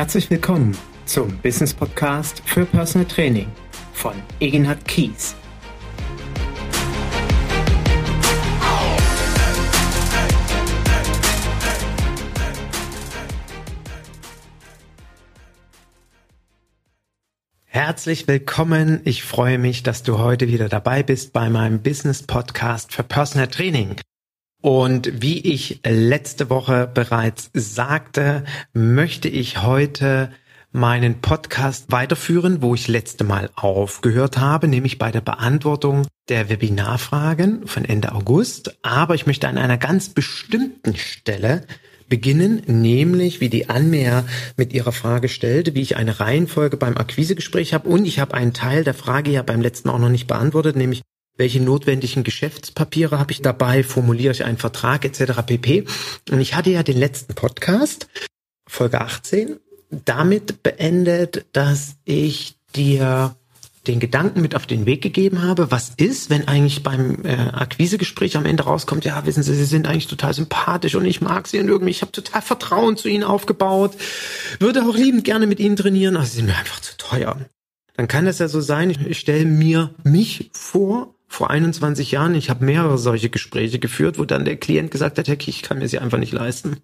Herzlich 0.00 0.30
willkommen 0.30 0.74
zum 1.04 1.36
Business 1.42 1.74
Podcast 1.74 2.40
für 2.46 2.64
Personal 2.64 3.06
Training 3.06 3.48
von 3.92 4.14
Egenhard 4.40 4.82
Kies. 4.88 5.36
Herzlich 17.66 18.26
willkommen. 18.26 19.02
Ich 19.04 19.22
freue 19.22 19.58
mich, 19.58 19.82
dass 19.82 20.02
du 20.02 20.18
heute 20.18 20.48
wieder 20.48 20.70
dabei 20.70 21.02
bist 21.02 21.34
bei 21.34 21.50
meinem 21.50 21.82
Business 21.82 22.22
Podcast 22.22 22.94
für 22.94 23.02
Personal 23.02 23.48
Training. 23.48 23.96
Und 24.60 25.22
wie 25.22 25.38
ich 25.38 25.80
letzte 25.86 26.50
Woche 26.50 26.90
bereits 26.92 27.50
sagte, 27.54 28.44
möchte 28.72 29.28
ich 29.28 29.62
heute 29.62 30.30
meinen 30.72 31.20
Podcast 31.20 31.90
weiterführen, 31.90 32.62
wo 32.62 32.74
ich 32.74 32.86
letzte 32.86 33.24
Mal 33.24 33.50
aufgehört 33.56 34.38
habe, 34.38 34.68
nämlich 34.68 34.98
bei 34.98 35.10
der 35.10 35.22
Beantwortung 35.22 36.06
der 36.28 36.48
Webinarfragen 36.48 37.66
von 37.66 37.84
Ende 37.84 38.12
August. 38.12 38.78
Aber 38.82 39.14
ich 39.14 39.26
möchte 39.26 39.48
an 39.48 39.58
einer 39.58 39.78
ganz 39.78 40.10
bestimmten 40.10 40.94
Stelle 40.94 41.66
beginnen, 42.08 42.62
nämlich 42.66 43.40
wie 43.40 43.48
die 43.48 43.70
Anne 43.70 44.24
mit 44.56 44.72
ihrer 44.72 44.92
Frage 44.92 45.28
stellte, 45.28 45.74
wie 45.74 45.80
ich 45.80 45.96
eine 45.96 46.20
Reihenfolge 46.20 46.76
beim 46.76 46.96
Akquisegespräch 46.96 47.72
habe 47.72 47.88
und 47.88 48.04
ich 48.04 48.18
habe 48.18 48.34
einen 48.34 48.52
Teil 48.52 48.84
der 48.84 48.94
Frage 48.94 49.30
ja 49.30 49.42
beim 49.42 49.60
letzten 49.60 49.88
auch 49.88 49.98
noch 49.98 50.08
nicht 50.08 50.26
beantwortet, 50.26 50.76
nämlich 50.76 51.02
welche 51.40 51.58
notwendigen 51.58 52.22
Geschäftspapiere 52.22 53.18
habe 53.18 53.32
ich 53.32 53.40
dabei, 53.40 53.82
formuliere 53.82 54.32
ich 54.32 54.44
einen 54.44 54.58
Vertrag 54.58 55.06
etc. 55.06 55.40
pp. 55.46 55.86
Und 56.30 56.38
ich 56.38 56.54
hatte 56.54 56.68
ja 56.68 56.82
den 56.82 56.98
letzten 56.98 57.34
Podcast, 57.34 58.08
Folge 58.68 59.00
18, 59.00 59.56
damit 59.90 60.62
beendet, 60.62 61.46
dass 61.52 61.96
ich 62.04 62.56
dir 62.76 63.34
den 63.86 64.00
Gedanken 64.00 64.42
mit 64.42 64.54
auf 64.54 64.66
den 64.66 64.84
Weg 64.84 65.00
gegeben 65.00 65.40
habe, 65.40 65.70
was 65.70 65.92
ist, 65.96 66.28
wenn 66.28 66.46
eigentlich 66.46 66.82
beim 66.82 67.24
äh, 67.24 67.32
Akquisegespräch 67.34 68.36
am 68.36 68.44
Ende 68.44 68.64
rauskommt, 68.64 69.06
ja, 69.06 69.24
wissen 69.24 69.42
Sie, 69.42 69.54
Sie 69.54 69.64
sind 69.64 69.88
eigentlich 69.88 70.08
total 70.08 70.34
sympathisch 70.34 70.94
und 70.94 71.06
ich 71.06 71.22
mag 71.22 71.48
Sie 71.48 71.58
und 71.58 71.68
irgendwie, 71.68 71.90
ich 71.90 72.02
habe 72.02 72.12
total 72.12 72.42
Vertrauen 72.42 72.98
zu 72.98 73.08
Ihnen 73.08 73.24
aufgebaut, 73.24 73.96
würde 74.58 74.82
auch 74.82 74.94
liebend 74.94 75.24
gerne 75.24 75.46
mit 75.46 75.58
Ihnen 75.58 75.76
trainieren, 75.76 76.16
aber 76.16 76.26
Sie 76.26 76.36
sind 76.36 76.46
mir 76.46 76.58
einfach 76.58 76.80
zu 76.80 76.98
teuer. 76.98 77.38
Dann 77.96 78.08
kann 78.08 78.26
das 78.26 78.38
ja 78.38 78.48
so 78.48 78.60
sein, 78.60 78.90
ich, 78.90 79.00
ich 79.00 79.18
stelle 79.18 79.46
mir 79.46 79.94
mich 80.04 80.50
vor 80.52 81.14
vor 81.30 81.48
21 81.48 82.10
Jahren, 82.10 82.34
ich 82.34 82.50
habe 82.50 82.64
mehrere 82.64 82.98
solche 82.98 83.30
Gespräche 83.30 83.78
geführt, 83.78 84.18
wo 84.18 84.24
dann 84.24 84.44
der 84.44 84.56
Klient 84.56 84.90
gesagt 84.90 85.16
hat, 85.16 85.28
Herr 85.28 85.38
ich 85.38 85.62
kann 85.62 85.78
mir 85.78 85.88
sie 85.88 86.00
einfach 86.00 86.18
nicht 86.18 86.32
leisten. 86.32 86.78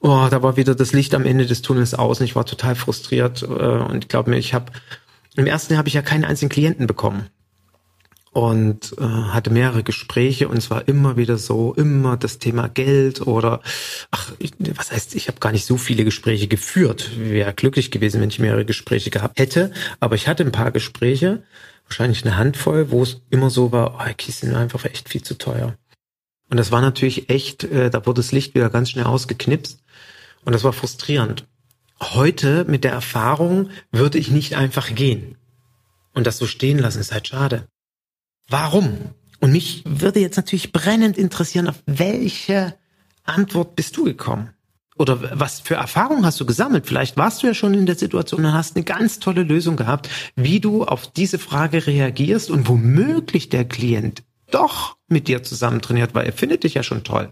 Oh, 0.00 0.28
da 0.30 0.42
war 0.42 0.56
wieder 0.56 0.74
das 0.74 0.94
Licht 0.94 1.14
am 1.14 1.26
Ende 1.26 1.44
des 1.44 1.60
Tunnels 1.60 1.92
aus 1.92 2.20
und 2.20 2.24
ich 2.24 2.34
war 2.34 2.46
total 2.46 2.74
frustriert. 2.74 3.42
Äh, 3.42 3.46
und 3.46 4.04
ich 4.04 4.08
glaube 4.08 4.30
mir, 4.30 4.38
ich 4.38 4.54
habe 4.54 4.72
im 5.36 5.46
ersten 5.46 5.74
Jahr 5.74 5.78
habe 5.78 5.88
ich 5.88 5.94
ja 5.94 6.00
keinen 6.00 6.24
einzigen 6.24 6.48
Klienten 6.48 6.86
bekommen 6.86 7.28
und 8.32 8.94
äh, 8.98 9.02
hatte 9.02 9.50
mehrere 9.50 9.82
Gespräche 9.82 10.48
und 10.48 10.56
es 10.56 10.70
war 10.70 10.86
immer 10.86 11.16
wieder 11.16 11.36
so, 11.36 11.74
immer 11.74 12.16
das 12.16 12.38
Thema 12.38 12.68
Geld 12.68 13.26
oder 13.26 13.60
ach, 14.10 14.32
ich, 14.38 14.52
was 14.76 14.92
heißt, 14.92 15.16
ich 15.16 15.28
habe 15.28 15.40
gar 15.40 15.50
nicht 15.52 15.64
so 15.64 15.76
viele 15.76 16.04
Gespräche 16.04 16.46
geführt. 16.46 17.10
Wäre 17.18 17.52
glücklich 17.52 17.90
gewesen, 17.90 18.20
wenn 18.20 18.28
ich 18.28 18.38
mehrere 18.38 18.64
Gespräche 18.64 19.10
gehabt 19.10 19.38
hätte, 19.38 19.72
aber 19.98 20.14
ich 20.14 20.28
hatte 20.28 20.44
ein 20.44 20.52
paar 20.52 20.70
Gespräche 20.70 21.42
wahrscheinlich 21.86 22.24
eine 22.24 22.36
Handvoll, 22.36 22.92
wo 22.92 23.02
es 23.02 23.20
immer 23.30 23.50
so 23.50 23.72
war, 23.72 23.98
oh, 23.98 24.12
Kies 24.16 24.40
sind 24.40 24.54
einfach 24.54 24.84
echt 24.84 25.08
viel 25.08 25.22
zu 25.22 25.36
teuer. 25.36 25.76
Und 26.48 26.56
das 26.56 26.70
war 26.70 26.80
natürlich 26.80 27.30
echt, 27.30 27.64
äh, 27.64 27.90
da 27.90 28.06
wurde 28.06 28.20
das 28.20 28.30
Licht 28.30 28.54
wieder 28.54 28.70
ganz 28.70 28.90
schnell 28.90 29.06
ausgeknipst 29.06 29.80
und 30.44 30.52
das 30.52 30.62
war 30.62 30.72
frustrierend. 30.72 31.46
Heute 32.00 32.64
mit 32.64 32.84
der 32.84 32.92
Erfahrung 32.92 33.70
würde 33.90 34.18
ich 34.18 34.30
nicht 34.30 34.54
einfach 34.54 34.94
gehen 34.94 35.36
und 36.14 36.28
das 36.28 36.38
so 36.38 36.46
stehen 36.46 36.78
lassen, 36.78 37.00
ist 37.00 37.12
halt 37.12 37.26
schade. 37.26 37.66
Warum? 38.50 38.98
Und 39.40 39.52
mich 39.52 39.82
würde 39.86 40.20
jetzt 40.20 40.36
natürlich 40.36 40.72
brennend 40.72 41.16
interessieren, 41.16 41.68
auf 41.68 41.82
welche 41.86 42.74
Antwort 43.24 43.76
bist 43.76 43.96
du 43.96 44.04
gekommen? 44.04 44.50
oder 45.00 45.40
was 45.40 45.60
für 45.60 45.76
Erfahrungen 45.76 46.26
hast 46.26 46.38
du 46.40 46.44
gesammelt? 46.44 46.86
Vielleicht 46.86 47.16
warst 47.16 47.42
du 47.42 47.46
ja 47.46 47.54
schon 47.54 47.72
in 47.72 47.86
der 47.86 47.96
Situation 47.96 48.44
und 48.44 48.52
hast 48.52 48.76
eine 48.76 48.84
ganz 48.84 49.18
tolle 49.18 49.44
Lösung 49.44 49.76
gehabt, 49.76 50.10
wie 50.36 50.60
du 50.60 50.84
auf 50.84 51.10
diese 51.10 51.38
Frage 51.38 51.86
reagierst 51.86 52.50
und 52.50 52.68
womöglich 52.68 53.48
der 53.48 53.64
Klient 53.64 54.22
doch 54.50 54.98
mit 55.08 55.26
dir 55.26 55.42
zusammen 55.42 55.80
trainiert, 55.80 56.14
weil 56.14 56.26
er 56.26 56.34
findet 56.34 56.64
dich 56.64 56.74
ja 56.74 56.82
schon 56.82 57.02
toll. 57.02 57.30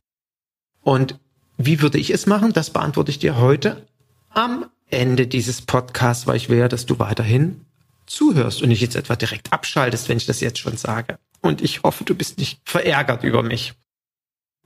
Und 0.80 1.18
wie 1.58 1.82
würde 1.82 1.98
ich 1.98 2.08
es 2.08 2.24
machen? 2.24 2.54
Das 2.54 2.70
beantworte 2.70 3.10
ich 3.10 3.18
dir 3.18 3.36
heute 3.36 3.86
am 4.30 4.64
Ende 4.88 5.26
dieses 5.26 5.60
Podcasts, 5.60 6.26
weil 6.26 6.36
ich 6.36 6.48
will 6.48 6.58
ja, 6.58 6.68
dass 6.68 6.86
du 6.86 6.98
weiterhin 6.98 7.66
zuhörst 8.08 8.62
und 8.62 8.68
nicht 8.68 8.80
jetzt 8.80 8.96
etwa 8.96 9.16
direkt 9.16 9.52
abschaltest, 9.52 10.08
wenn 10.08 10.16
ich 10.16 10.26
das 10.26 10.40
jetzt 10.40 10.58
schon 10.58 10.76
sage. 10.76 11.18
Und 11.40 11.62
ich 11.62 11.82
hoffe, 11.82 12.04
du 12.04 12.14
bist 12.14 12.38
nicht 12.38 12.60
verärgert 12.64 13.22
über 13.24 13.42
mich. 13.42 13.74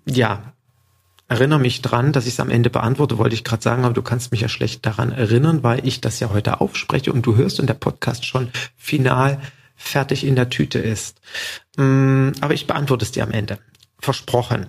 Ja, 0.06 0.54
erinnere 1.28 1.60
mich 1.60 1.82
dran, 1.82 2.12
dass 2.12 2.26
ich 2.26 2.34
es 2.34 2.40
am 2.40 2.50
Ende 2.50 2.70
beantworte, 2.70 3.18
wollte 3.18 3.34
ich 3.34 3.44
gerade 3.44 3.62
sagen, 3.62 3.84
aber 3.84 3.94
du 3.94 4.02
kannst 4.02 4.32
mich 4.32 4.40
ja 4.40 4.48
schlecht 4.48 4.84
daran 4.86 5.12
erinnern, 5.12 5.62
weil 5.62 5.86
ich 5.86 6.00
das 6.00 6.20
ja 6.20 6.30
heute 6.30 6.60
aufspreche 6.60 7.12
und 7.12 7.22
du 7.22 7.36
hörst 7.36 7.60
und 7.60 7.66
der 7.66 7.74
Podcast 7.74 8.24
schon 8.24 8.50
final 8.76 9.40
fertig 9.74 10.24
in 10.24 10.36
der 10.36 10.50
Tüte 10.50 10.78
ist. 10.78 11.20
Mm, 11.76 12.30
aber 12.40 12.54
ich 12.54 12.66
beantworte 12.66 13.04
es 13.04 13.12
dir 13.12 13.22
am 13.22 13.32
Ende. 13.32 13.58
Versprochen. 13.98 14.66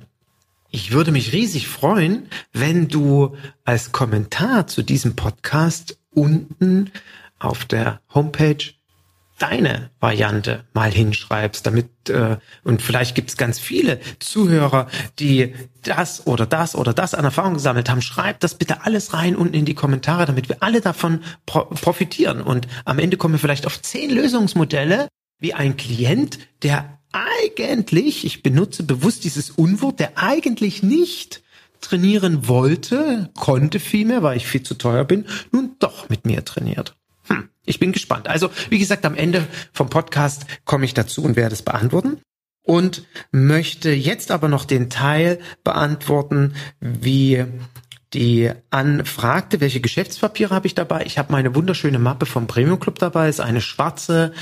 Ich 0.69 0.91
würde 0.91 1.11
mich 1.11 1.33
riesig 1.33 1.67
freuen, 1.67 2.27
wenn 2.51 2.87
du 2.87 3.35
als 3.63 3.91
Kommentar 3.91 4.65
zu 4.67 4.81
diesem 4.81 5.15
Podcast 5.15 5.99
unten 6.09 6.91
auf 7.43 7.65
der 7.65 8.01
Homepage 8.13 8.73
deine 9.39 9.89
Variante 9.99 10.63
mal 10.73 10.91
hinschreibst, 10.91 11.65
damit 11.65 12.09
äh, 12.09 12.37
und 12.63 12.81
vielleicht 12.81 13.15
gibt 13.15 13.29
es 13.29 13.37
ganz 13.37 13.59
viele 13.59 13.99
Zuhörer, 14.19 14.87
die 15.19 15.53
das 15.83 16.27
oder 16.27 16.45
das 16.45 16.75
oder 16.75 16.93
das 16.93 17.13
an 17.13 17.25
Erfahrung 17.25 17.55
gesammelt 17.55 17.89
haben. 17.89 18.01
Schreib 18.01 18.39
das 18.39 18.55
bitte 18.55 18.85
alles 18.85 19.13
rein 19.13 19.35
unten 19.35 19.55
in 19.55 19.65
die 19.65 19.73
Kommentare, 19.73 20.25
damit 20.25 20.49
wir 20.49 20.57
alle 20.61 20.81
davon 20.81 21.23
pro 21.45 21.65
profitieren 21.65 22.41
und 22.41 22.67
am 22.85 22.99
Ende 22.99 23.17
kommen 23.17 23.33
wir 23.33 23.39
vielleicht 23.39 23.65
auf 23.65 23.81
zehn 23.81 24.11
Lösungsmodelle, 24.11 25.07
wie 25.39 25.53
ein 25.53 25.77
Klient, 25.77 26.39
der 26.61 26.99
eigentlich, 27.11 28.25
ich 28.25 28.43
benutze 28.43 28.83
bewusst 28.83 29.23
dieses 29.23 29.49
Unwort, 29.49 29.99
der 29.99 30.17
eigentlich 30.17 30.83
nicht 30.83 31.43
trainieren 31.81 32.47
wollte, 32.47 33.29
konnte 33.35 33.79
vielmehr, 33.79 34.23
weil 34.23 34.37
ich 34.37 34.47
viel 34.47 34.63
zu 34.63 34.75
teuer 34.75 35.03
bin, 35.03 35.25
nun 35.51 35.75
doch 35.79 36.09
mit 36.09 36.25
mir 36.25 36.45
trainiert. 36.45 36.95
Ich 37.65 37.79
bin 37.79 37.91
gespannt. 37.91 38.27
Also, 38.27 38.49
wie 38.69 38.79
gesagt, 38.79 39.05
am 39.05 39.15
Ende 39.15 39.47
vom 39.71 39.89
Podcast 39.89 40.45
komme 40.65 40.85
ich 40.85 40.93
dazu 40.93 41.23
und 41.23 41.35
werde 41.35 41.53
es 41.53 41.61
beantworten. 41.61 42.21
Und 42.65 43.05
möchte 43.31 43.91
jetzt 43.91 44.31
aber 44.31 44.47
noch 44.47 44.63
den 44.63 44.89
Teil 44.89 45.39
beantworten, 45.65 46.53
wie 46.79 47.45
die 48.13 48.51
anfragte, 48.69 49.59
welche 49.59 49.81
Geschäftspapiere 49.81 50.53
habe 50.53 50.67
ich 50.67 50.75
dabei. 50.75 51.03
Ich 51.05 51.17
habe 51.17 51.31
meine 51.31 51.55
wunderschöne 51.55 51.99
Mappe 51.99 52.25
vom 52.25 52.47
Premium 52.47 52.79
Club 52.79 52.99
dabei. 52.99 53.27
ist 53.27 53.41
eine 53.41 53.59
schwarze 53.59 54.33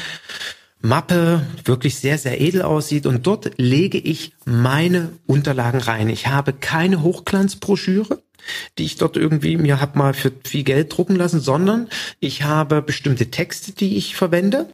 Mappe, 0.82 1.46
wirklich 1.66 1.96
sehr, 1.96 2.18
sehr 2.18 2.42
edel 2.42 2.64
aussieht. 2.64 3.06
Und 3.06 3.28
dort 3.28 3.52
lege 3.58 3.98
ich 3.98 4.34
meine 4.46 5.12
Unterlagen 5.28 5.80
rein. 5.80 6.10
Ich 6.10 6.28
habe 6.28 6.54
keine 6.54 7.02
Hochglanzbroschüre 7.04 8.22
die 8.78 8.86
ich 8.86 8.96
dort 8.96 9.18
irgendwie 9.18 9.58
mir 9.58 9.80
hab 9.80 9.96
mal 9.96 10.14
für 10.14 10.32
viel 10.44 10.64
Geld 10.64 10.96
drucken 10.96 11.16
lassen, 11.16 11.40
sondern 11.40 11.90
ich 12.20 12.44
habe 12.44 12.82
bestimmte 12.82 13.32
Texte, 13.32 13.72
die 13.72 13.98
ich 13.98 14.16
verwende. 14.16 14.72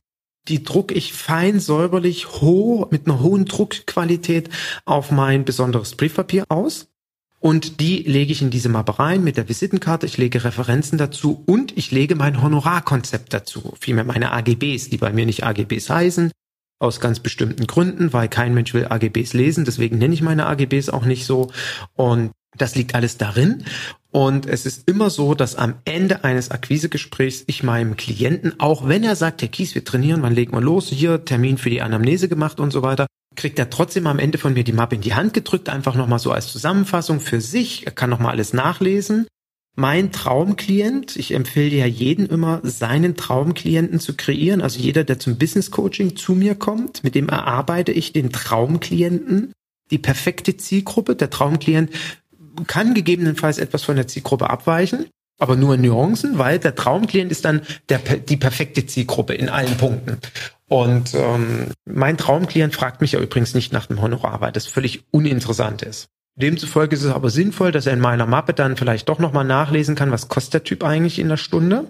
Die 0.48 0.64
druck 0.64 0.94
ich 0.94 1.14
fein 1.14 1.60
säuberlich 1.60 2.28
hoch 2.42 2.90
mit 2.90 3.06
einer 3.06 3.20
hohen 3.20 3.46
Druckqualität 3.46 4.50
auf 4.86 5.12
mein 5.12 5.44
besonderes 5.44 5.96
Briefpapier 5.96 6.46
aus. 6.48 6.88
Und 7.40 7.80
die 7.80 7.98
lege 8.04 8.32
ich 8.32 8.42
in 8.42 8.50
diese 8.50 8.70
Mappe 8.70 8.98
rein 8.98 9.24
mit 9.24 9.38
der 9.38 9.48
Visitenkarte. 9.48 10.06
Ich 10.06 10.18
lege 10.18 10.44
Referenzen 10.44 10.98
dazu 10.98 11.44
und 11.46 11.78
ich 11.78 11.92
lege 11.92 12.16
mein 12.16 12.42
Honorarkonzept 12.42 13.34
dazu. 13.34 13.74
Vielmehr 13.80 14.06
meine 14.06 14.32
AGBs, 14.32 14.90
die 14.90 14.98
bei 14.98 15.14
mir 15.14 15.26
nicht 15.26 15.44
AGBs 15.44 15.90
heißen. 15.90 16.32
Aus 16.80 17.00
ganz 17.00 17.20
bestimmten 17.20 17.68
Gründen, 17.68 18.14
weil 18.14 18.28
kein 18.28 18.54
Mensch 18.54 18.74
will 18.74 18.88
AGBs 18.88 19.34
lesen. 19.34 19.66
Deswegen 19.66 19.98
nenne 19.98 20.14
ich 20.14 20.22
meine 20.22 20.48
AGBs 20.48 20.90
auch 20.90 21.06
nicht 21.06 21.26
so. 21.26 21.52
Und 21.94 22.32
das 22.58 22.76
liegt 22.76 22.96
alles 22.96 23.18
darin. 23.18 23.64
Und 24.10 24.48
es 24.48 24.66
ist 24.66 24.90
immer 24.90 25.12
so, 25.12 25.36
dass 25.36 25.56
am 25.56 25.76
Ende 25.86 26.24
eines 26.24 26.50
Akquisegesprächs 26.50 27.44
ich 27.46 27.62
meinem 27.62 27.98
Klienten, 27.98 28.60
auch 28.60 28.88
wenn 28.88 29.04
er 29.04 29.16
sagt, 29.16 29.42
Herr 29.42 29.50
Kies, 29.50 29.76
wir 29.76 29.84
trainieren, 29.84 30.24
wann 30.24 30.34
legen 30.34 30.54
wir 30.54 30.62
los, 30.62 30.90
hier 30.90 31.24
Termin 31.24 31.58
für 31.60 31.70
die 31.70 31.84
Anamnese 31.84 32.28
gemacht 32.28 32.60
und 32.60 32.72
so 32.72 32.82
weiter, 32.82 33.06
kriegt 33.38 33.58
er 33.60 33.70
trotzdem 33.70 34.08
am 34.08 34.20
Ende 34.20 34.38
von 34.38 34.54
mir 34.54 34.66
die 34.66 34.74
Mappe 34.74 34.96
in 34.96 35.02
die 35.02 35.14
Hand 35.14 35.34
gedrückt, 35.34 35.70
einfach 35.70 35.96
nochmal 35.96 36.20
so 36.20 36.32
als 36.32 36.52
Zusammenfassung 36.52 37.22
für 37.22 37.40
sich. 37.40 37.86
Er 37.86 37.94
kann 37.94 38.10
nochmal 38.10 38.32
alles 38.32 38.52
nachlesen. 38.52 39.28
Mein 39.80 40.12
Traumklient, 40.12 41.16
ich 41.16 41.34
empfehle 41.34 41.76
ja 41.76 41.86
jeden 41.86 42.26
immer, 42.26 42.62
seinen 42.64 43.16
Traumklienten 43.16 44.00
zu 44.00 44.16
kreieren. 44.16 44.62
Also 44.62 44.80
jeder, 44.80 45.04
der 45.04 45.20
zum 45.20 45.38
Business 45.38 45.70
Coaching 45.70 46.16
zu 46.16 46.34
mir 46.34 46.56
kommt, 46.56 47.04
mit 47.04 47.14
dem 47.14 47.30
erarbeite 47.30 47.92
ich 47.92 48.12
den 48.12 48.32
Traumklienten, 48.32 49.54
die 49.92 50.00
perfekte 50.00 50.58
Zielgruppe. 50.58 51.16
Der 51.16 51.30
Traumklient 51.30 51.92
kann 52.66 52.96
gegebenenfalls 52.96 53.60
etwas 53.60 53.84
von 53.84 53.96
der 53.96 54.08
Zielgruppe 54.08 54.50
abweichen. 54.50 55.06
aber 55.40 55.56
nur 55.56 55.78
Nuancen, 55.78 56.38
weil 56.38 56.60
der 56.60 56.76
Traumklient 56.76 57.32
ist 57.32 57.46
dann 57.46 57.62
der, 57.90 58.00
die 58.00 58.38
perfekte 58.38 58.86
Zielgruppe 58.86 59.36
in 59.36 59.50
allen 59.50 59.78
Punkten. 59.78 60.18
Und 60.70 61.14
ähm, 61.14 61.72
mein 61.86 62.18
Traumklient 62.18 62.76
fragt 62.76 63.02
mich 63.02 63.14
ja 63.14 63.20
übrigens 63.20 63.54
nicht 63.54 63.72
nach 63.72 63.86
dem 63.86 64.02
Honorar, 64.02 64.42
weil 64.42 64.52
das 64.52 64.68
völlig 64.68 65.06
uninteressant 65.12 65.82
ist. 65.82 66.10
Demzufolge 66.36 66.96
ist 66.96 67.04
es 67.04 67.12
aber 67.12 67.30
sinnvoll, 67.30 67.72
dass 67.72 67.88
er 67.88 67.94
in 67.94 68.00
meiner 68.00 68.28
Mappe 68.28 68.54
dann 68.54 68.78
vielleicht 68.78 69.10
doch 69.10 69.18
nochmal 69.18 69.46
nachlesen 69.46 69.96
kann, 69.96 70.12
was 70.12 70.28
kostet 70.28 70.54
der 70.54 70.64
Typ 70.64 70.84
eigentlich 70.84 71.20
in 71.20 71.30
der 71.30 71.38
Stunde. 71.38 71.86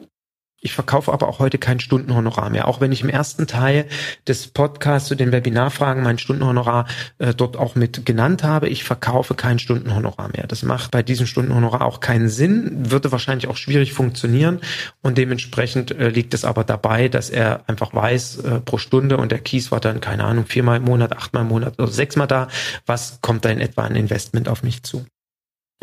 Ich 0.60 0.74
verkaufe 0.74 1.14
aber 1.14 1.28
auch 1.28 1.38
heute 1.38 1.60
kein 1.60 1.80
Stundenhonorar 1.80 2.50
mehr, 2.50 2.68
auch 2.68 2.82
wenn 2.82 2.92
ich 2.92 3.04
im 3.04 3.10
ersten 3.10 3.46
Teil 3.46 3.86
des 4.28 4.48
Podcasts 4.48 5.08
zu 5.08 5.14
den 5.14 5.32
Webinarfragen 5.32 6.02
mein 6.02 6.18
Stundenhonorar 6.18 6.88
äh, 7.20 7.36
dort 7.36 7.58
auch 7.58 7.76
mit 7.76 8.08
genannt 8.08 8.44
habe. 8.44 8.68
Ich 8.68 8.84
verkaufe 8.84 9.36
kein 9.36 9.60
Stundenhonorar 9.60 10.30
mehr. 10.36 10.48
Das 10.48 10.64
macht 10.64 10.90
bei 10.90 11.04
diesem 11.04 11.28
Stundenhonorar 11.28 11.82
auch 11.82 12.00
keinen 12.00 12.28
Sinn, 12.28 12.90
würde 12.92 13.12
wahrscheinlich 13.12 13.48
auch 13.48 13.56
schwierig 13.56 13.94
funktionieren 13.94 14.62
und 15.04 15.20
dementsprechend 15.20 15.92
äh, 15.92 16.10
liegt 16.10 16.34
es 16.34 16.44
aber 16.44 16.64
dabei, 16.64 17.08
dass 17.08 17.30
er 17.30 17.62
einfach 17.68 17.94
weiß 17.94 18.38
äh, 18.38 18.60
pro 18.62 18.80
Stunde 18.80 19.18
und 19.18 19.32
der 19.32 19.40
Kies 19.40 19.72
war 19.72 19.80
dann, 19.80 20.02
keine 20.02 20.24
Ahnung, 20.24 20.48
viermal 20.48 20.78
im 20.78 20.86
Monat, 20.86 21.16
achtmal 21.16 21.44
im 21.44 21.50
Monat 21.50 21.78
oder 21.78 21.88
sechsmal 21.88 22.28
da, 22.28 22.48
was 22.88 23.20
kommt 23.22 23.46
da 23.46 23.50
in 23.50 23.62
etwa 23.62 23.84
ein 23.84 23.96
Investment 23.96 24.50
auf 24.50 24.64
mich 24.64 24.82
zu. 24.82 25.06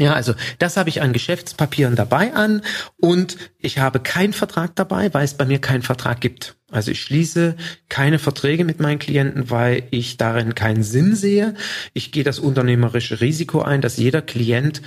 Ja, 0.00 0.12
also 0.12 0.34
das 0.58 0.76
habe 0.76 0.88
ich 0.88 1.02
an 1.02 1.12
Geschäftspapieren 1.12 1.94
dabei 1.94 2.34
an 2.34 2.62
und 2.96 3.36
ich 3.58 3.78
habe 3.78 4.00
keinen 4.00 4.32
Vertrag 4.32 4.74
dabei, 4.74 5.14
weil 5.14 5.24
es 5.24 5.34
bei 5.34 5.44
mir 5.44 5.60
keinen 5.60 5.82
Vertrag 5.82 6.20
gibt. 6.20 6.56
Also 6.72 6.90
ich 6.90 7.00
schließe 7.00 7.54
keine 7.88 8.18
Verträge 8.18 8.64
mit 8.64 8.80
meinen 8.80 8.98
Klienten, 8.98 9.50
weil 9.50 9.84
ich 9.92 10.16
darin 10.16 10.56
keinen 10.56 10.82
Sinn 10.82 11.14
sehe. 11.14 11.54
Ich 11.92 12.10
gehe 12.10 12.24
das 12.24 12.40
unternehmerische 12.40 13.20
Risiko 13.20 13.62
ein, 13.62 13.82
dass 13.82 13.96
jeder 13.96 14.20
Klient 14.20 14.82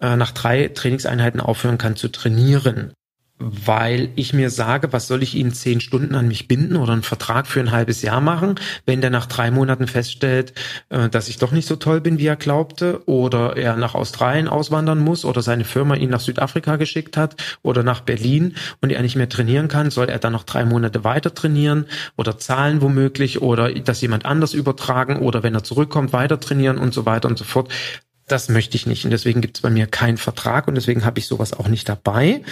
äh, 0.00 0.16
nach 0.16 0.32
drei 0.32 0.68
Trainingseinheiten 0.68 1.40
aufhören 1.40 1.76
kann 1.76 1.96
zu 1.96 2.08
trainieren 2.08 2.94
weil 3.38 4.08
ich 4.16 4.32
mir 4.32 4.50
sage, 4.50 4.92
was 4.92 5.06
soll 5.06 5.22
ich 5.22 5.34
ihn 5.34 5.52
zehn 5.52 5.80
Stunden 5.80 6.14
an 6.14 6.28
mich 6.28 6.48
binden 6.48 6.76
oder 6.76 6.92
einen 6.92 7.02
Vertrag 7.02 7.46
für 7.46 7.60
ein 7.60 7.70
halbes 7.70 8.02
Jahr 8.02 8.20
machen, 8.20 8.54
wenn 8.86 9.00
der 9.00 9.10
nach 9.10 9.26
drei 9.26 9.50
Monaten 9.50 9.86
feststellt, 9.86 10.54
äh, 10.88 11.08
dass 11.08 11.28
ich 11.28 11.36
doch 11.36 11.52
nicht 11.52 11.66
so 11.66 11.76
toll 11.76 12.00
bin, 12.00 12.18
wie 12.18 12.26
er 12.26 12.36
glaubte, 12.36 13.02
oder 13.06 13.56
er 13.56 13.76
nach 13.76 13.94
Australien 13.94 14.48
auswandern 14.48 14.98
muss 14.98 15.24
oder 15.24 15.42
seine 15.42 15.64
Firma 15.64 15.96
ihn 15.96 16.10
nach 16.10 16.20
Südafrika 16.20 16.76
geschickt 16.76 17.16
hat 17.16 17.36
oder 17.62 17.82
nach 17.82 18.00
Berlin 18.00 18.54
und 18.80 18.90
er 18.90 19.02
nicht 19.02 19.16
mehr 19.16 19.28
trainieren 19.28 19.68
kann, 19.68 19.90
soll 19.90 20.08
er 20.08 20.18
dann 20.18 20.32
noch 20.32 20.44
drei 20.44 20.64
Monate 20.64 21.04
weiter 21.04 21.34
trainieren 21.34 21.86
oder 22.16 22.38
zahlen 22.38 22.80
womöglich 22.80 23.42
oder 23.42 23.72
das 23.72 24.00
jemand 24.00 24.24
anders 24.24 24.54
übertragen 24.54 25.16
oder 25.16 25.42
wenn 25.42 25.54
er 25.54 25.64
zurückkommt, 25.64 26.12
weiter 26.12 26.40
trainieren 26.40 26.78
und 26.78 26.94
so 26.94 27.04
weiter 27.06 27.28
und 27.28 27.38
so 27.38 27.44
fort. 27.44 27.70
Das 28.26 28.48
möchte 28.48 28.76
ich 28.76 28.86
nicht 28.86 29.04
und 29.04 29.10
deswegen 29.12 29.40
gibt 29.40 29.58
es 29.58 29.62
bei 29.62 29.70
mir 29.70 29.86
keinen 29.86 30.16
Vertrag 30.16 30.66
und 30.68 30.74
deswegen 30.74 31.04
habe 31.04 31.18
ich 31.18 31.26
sowas 31.26 31.52
auch 31.52 31.68
nicht 31.68 31.88
dabei. 31.88 32.42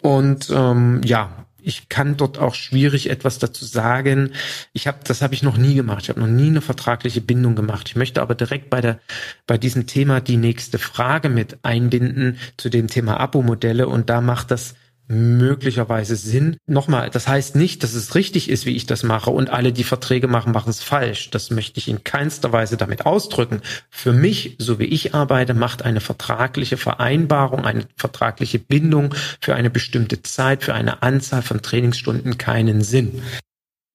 Und 0.00 0.48
ähm, 0.50 1.02
ja, 1.04 1.46
ich 1.60 1.88
kann 1.88 2.16
dort 2.16 2.38
auch 2.38 2.54
schwierig 2.54 3.10
etwas 3.10 3.38
dazu 3.38 3.64
sagen. 3.64 4.32
Ich 4.72 4.86
habe, 4.86 4.98
das 5.04 5.20
habe 5.20 5.34
ich 5.34 5.42
noch 5.42 5.58
nie 5.58 5.74
gemacht. 5.74 6.04
Ich 6.04 6.08
habe 6.08 6.20
noch 6.20 6.26
nie 6.26 6.46
eine 6.46 6.62
vertragliche 6.62 7.20
Bindung 7.20 7.56
gemacht. 7.56 7.88
Ich 7.88 7.96
möchte 7.96 8.22
aber 8.22 8.34
direkt 8.34 8.70
bei 8.70 8.80
der, 8.80 9.00
bei 9.46 9.58
diesem 9.58 9.86
Thema 9.86 10.20
die 10.20 10.36
nächste 10.38 10.78
Frage 10.78 11.28
mit 11.28 11.58
einbinden 11.62 12.38
zu 12.56 12.70
dem 12.70 12.86
Thema 12.86 13.20
Abo-Modelle 13.20 13.86
und 13.86 14.08
da 14.08 14.20
macht 14.20 14.50
das 14.50 14.76
möglicherweise 15.08 16.16
Sinn. 16.16 16.58
Nochmal, 16.66 17.10
das 17.10 17.26
heißt 17.26 17.56
nicht, 17.56 17.82
dass 17.82 17.94
es 17.94 18.14
richtig 18.14 18.50
ist, 18.50 18.66
wie 18.66 18.76
ich 18.76 18.86
das 18.86 19.02
mache 19.02 19.30
und 19.30 19.50
alle, 19.50 19.72
die 19.72 19.84
Verträge 19.84 20.28
machen, 20.28 20.52
machen 20.52 20.68
es 20.68 20.82
falsch. 20.82 21.30
Das 21.30 21.50
möchte 21.50 21.78
ich 21.78 21.88
in 21.88 22.04
keinster 22.04 22.52
Weise 22.52 22.76
damit 22.76 23.06
ausdrücken. 23.06 23.62
Für 23.90 24.12
mich, 24.12 24.56
so 24.58 24.78
wie 24.78 24.84
ich 24.84 25.14
arbeite, 25.14 25.54
macht 25.54 25.82
eine 25.82 26.00
vertragliche 26.00 26.76
Vereinbarung, 26.76 27.64
eine 27.64 27.86
vertragliche 27.96 28.58
Bindung 28.58 29.14
für 29.40 29.54
eine 29.54 29.70
bestimmte 29.70 30.22
Zeit, 30.22 30.62
für 30.62 30.74
eine 30.74 31.02
Anzahl 31.02 31.42
von 31.42 31.62
Trainingsstunden 31.62 32.36
keinen 32.36 32.82
Sinn. 32.82 33.22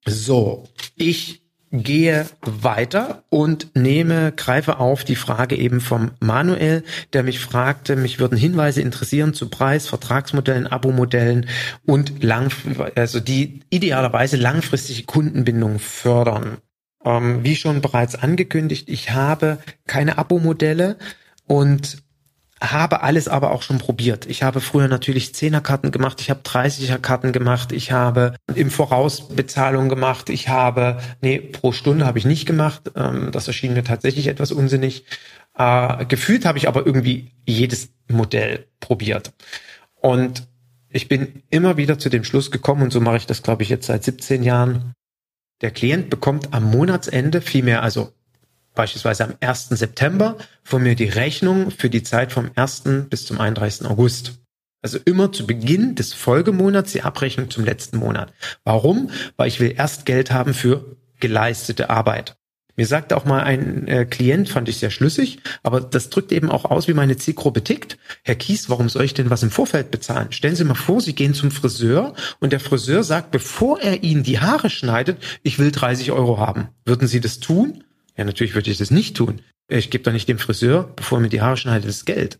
So, 0.05 0.67
ich 0.95 1.42
gehe 1.73 2.27
weiter 2.41 3.23
und 3.29 3.75
nehme, 3.75 4.31
greife 4.31 4.77
auf 4.77 5.03
die 5.03 5.15
Frage 5.15 5.55
eben 5.55 5.81
vom 5.81 6.11
Manuel, 6.19 6.83
der 7.13 7.23
mich 7.23 7.39
fragte, 7.39 7.95
mich 7.95 8.19
würden 8.19 8.37
Hinweise 8.37 8.81
interessieren 8.81 9.33
zu 9.33 9.49
Preis, 9.49 9.87
Vertragsmodellen, 9.87 10.67
Abo-Modellen 10.67 11.47
und 11.85 12.23
lang, 12.23 12.51
also 12.95 13.19
die 13.19 13.61
idealerweise 13.71 14.37
langfristige 14.37 15.03
Kundenbindung 15.03 15.79
fördern. 15.79 16.59
Ähm, 17.03 17.43
wie 17.43 17.55
schon 17.55 17.81
bereits 17.81 18.15
angekündigt, 18.15 18.87
ich 18.87 19.09
habe 19.09 19.57
keine 19.87 20.19
Abo-Modelle 20.19 20.97
und 21.47 22.02
habe 22.71 23.01
alles 23.01 23.27
aber 23.27 23.51
auch 23.51 23.61
schon 23.61 23.77
probiert. 23.77 24.25
Ich 24.25 24.41
habe 24.41 24.61
früher 24.61 24.87
natürlich 24.87 25.35
Zehnerkarten 25.35 25.91
gemacht, 25.91 26.21
ich 26.21 26.29
habe 26.29 26.41
30er 26.41 26.97
Karten 26.97 27.33
gemacht, 27.33 27.71
ich 27.73 27.91
habe 27.91 28.35
im 28.55 28.71
Voraus 28.71 29.27
Bezahlung 29.27 29.89
gemacht, 29.89 30.29
ich 30.29 30.47
habe, 30.47 30.97
nee, 31.21 31.39
pro 31.39 31.73
Stunde 31.73 32.05
habe 32.05 32.19
ich 32.19 32.25
nicht 32.25 32.45
gemacht. 32.45 32.91
Ähm, 32.95 33.31
das 33.31 33.47
erschien 33.47 33.73
mir 33.73 33.83
tatsächlich 33.83 34.27
etwas 34.27 34.51
unsinnig. 34.51 35.05
Äh, 35.57 36.05
gefühlt 36.05 36.45
habe 36.45 36.57
ich 36.57 36.67
aber 36.67 36.85
irgendwie 36.85 37.31
jedes 37.45 37.89
Modell 38.07 38.65
probiert. 38.79 39.33
Und 39.95 40.47
ich 40.89 41.09
bin 41.09 41.43
immer 41.49 41.75
wieder 41.75 41.99
zu 41.99 42.09
dem 42.09 42.23
Schluss 42.23 42.49
gekommen, 42.49 42.83
und 42.83 42.93
so 42.93 43.01
mache 43.01 43.17
ich 43.17 43.25
das, 43.25 43.43
glaube 43.43 43.63
ich, 43.63 43.69
jetzt 43.69 43.87
seit 43.87 44.03
17 44.03 44.43
Jahren. 44.43 44.93
Der 45.61 45.71
Klient 45.71 46.09
bekommt 46.09 46.53
am 46.53 46.69
Monatsende 46.69 47.41
vielmehr, 47.41 47.83
also 47.83 48.13
beispielsweise 48.75 49.25
am 49.25 49.35
1. 49.39 49.69
September 49.69 50.37
von 50.63 50.83
mir 50.83 50.95
die 50.95 51.09
Rechnung 51.09 51.71
für 51.71 51.89
die 51.89 52.03
Zeit 52.03 52.31
vom 52.31 52.51
1. 52.55 52.83
bis 53.09 53.25
zum 53.25 53.39
31. 53.39 53.87
August. 53.87 54.39
Also 54.81 54.99
immer 55.05 55.31
zu 55.31 55.47
Beginn 55.47 55.95
des 55.95 56.13
Folgemonats 56.13 56.91
die 56.91 57.03
Abrechnung 57.03 57.49
zum 57.49 57.63
letzten 57.63 57.97
Monat. 57.97 58.33
Warum? 58.65 59.11
Weil 59.37 59.47
ich 59.47 59.59
will 59.59 59.73
erst 59.77 60.05
Geld 60.05 60.31
haben 60.31 60.53
für 60.53 60.97
geleistete 61.19 61.89
Arbeit. 61.89 62.35
Mir 62.75 62.87
sagte 62.87 63.15
auch 63.15 63.25
mal 63.25 63.43
ein 63.43 63.87
äh, 63.87 64.05
Klient, 64.05 64.49
fand 64.49 64.67
ich 64.67 64.77
sehr 64.77 64.89
schlüssig, 64.89 65.39
aber 65.61 65.79
das 65.79 66.09
drückt 66.09 66.31
eben 66.31 66.49
auch 66.49 66.65
aus, 66.65 66.87
wie 66.87 66.95
meine 66.95 67.17
Zielgruppe 67.17 67.63
tickt. 67.63 67.97
Herr 68.23 68.35
Kies, 68.35 68.67
warum 68.69 68.89
soll 68.89 69.05
ich 69.05 69.13
denn 69.13 69.29
was 69.29 69.43
im 69.43 69.51
Vorfeld 69.51 69.91
bezahlen? 69.91 70.31
Stellen 70.31 70.55
Sie 70.55 70.63
mal 70.63 70.73
vor, 70.73 70.99
Sie 70.99 71.13
gehen 71.13 71.35
zum 71.35 71.51
Friseur 71.51 72.13
und 72.39 72.51
der 72.51 72.59
Friseur 72.59 73.03
sagt, 73.03 73.29
bevor 73.29 73.79
er 73.79 74.03
Ihnen 74.03 74.23
die 74.23 74.39
Haare 74.39 74.71
schneidet, 74.71 75.19
ich 75.43 75.59
will 75.59 75.71
30 75.71 76.11
Euro 76.11 76.39
haben. 76.39 76.69
Würden 76.83 77.07
Sie 77.07 77.21
das 77.21 77.39
tun? 77.39 77.83
Ja, 78.17 78.25
natürlich 78.25 78.55
würde 78.55 78.69
ich 78.69 78.77
das 78.77 78.91
nicht 78.91 79.15
tun. 79.15 79.41
Ich 79.67 79.89
gebe 79.89 80.03
doch 80.03 80.11
nicht 80.11 80.27
dem 80.27 80.39
Friseur, 80.39 80.91
bevor 80.95 81.17
er 81.17 81.21
mir 81.21 81.29
die 81.29 81.41
Haare 81.41 81.57
schneidet, 81.57 81.87
das 81.87 82.05
Geld. 82.05 82.39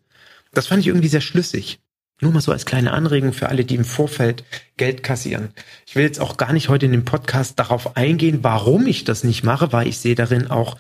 Das 0.52 0.68
fand 0.68 0.82
ich 0.82 0.88
irgendwie 0.88 1.08
sehr 1.08 1.22
schlüssig. 1.22 1.80
Nur 2.22 2.32
mal 2.32 2.42
so 2.42 2.52
als 2.52 2.66
kleine 2.66 2.92
Anregung 2.92 3.34
für 3.34 3.50
alle, 3.50 3.66
die 3.66 3.76
im 3.76 3.86
Vorfeld 3.86 4.44
Geld 4.78 5.04
kassieren. 5.04 5.50
Ich 5.86 5.96
will 5.96 6.04
jetzt 6.04 6.22
auch 6.22 6.38
gar 6.38 6.54
nicht 6.54 6.70
heute 6.70 6.86
in 6.86 6.92
dem 6.92 7.06
Podcast 7.06 7.60
darauf 7.60 7.98
eingehen, 7.98 8.40
warum 8.44 8.86
ich 8.88 9.04
das 9.04 9.24
nicht 9.24 9.44
mache, 9.44 9.74
weil 9.74 9.88
ich 9.88 9.98
sehe 9.98 10.16
darin 10.16 10.48
auch 10.48 10.78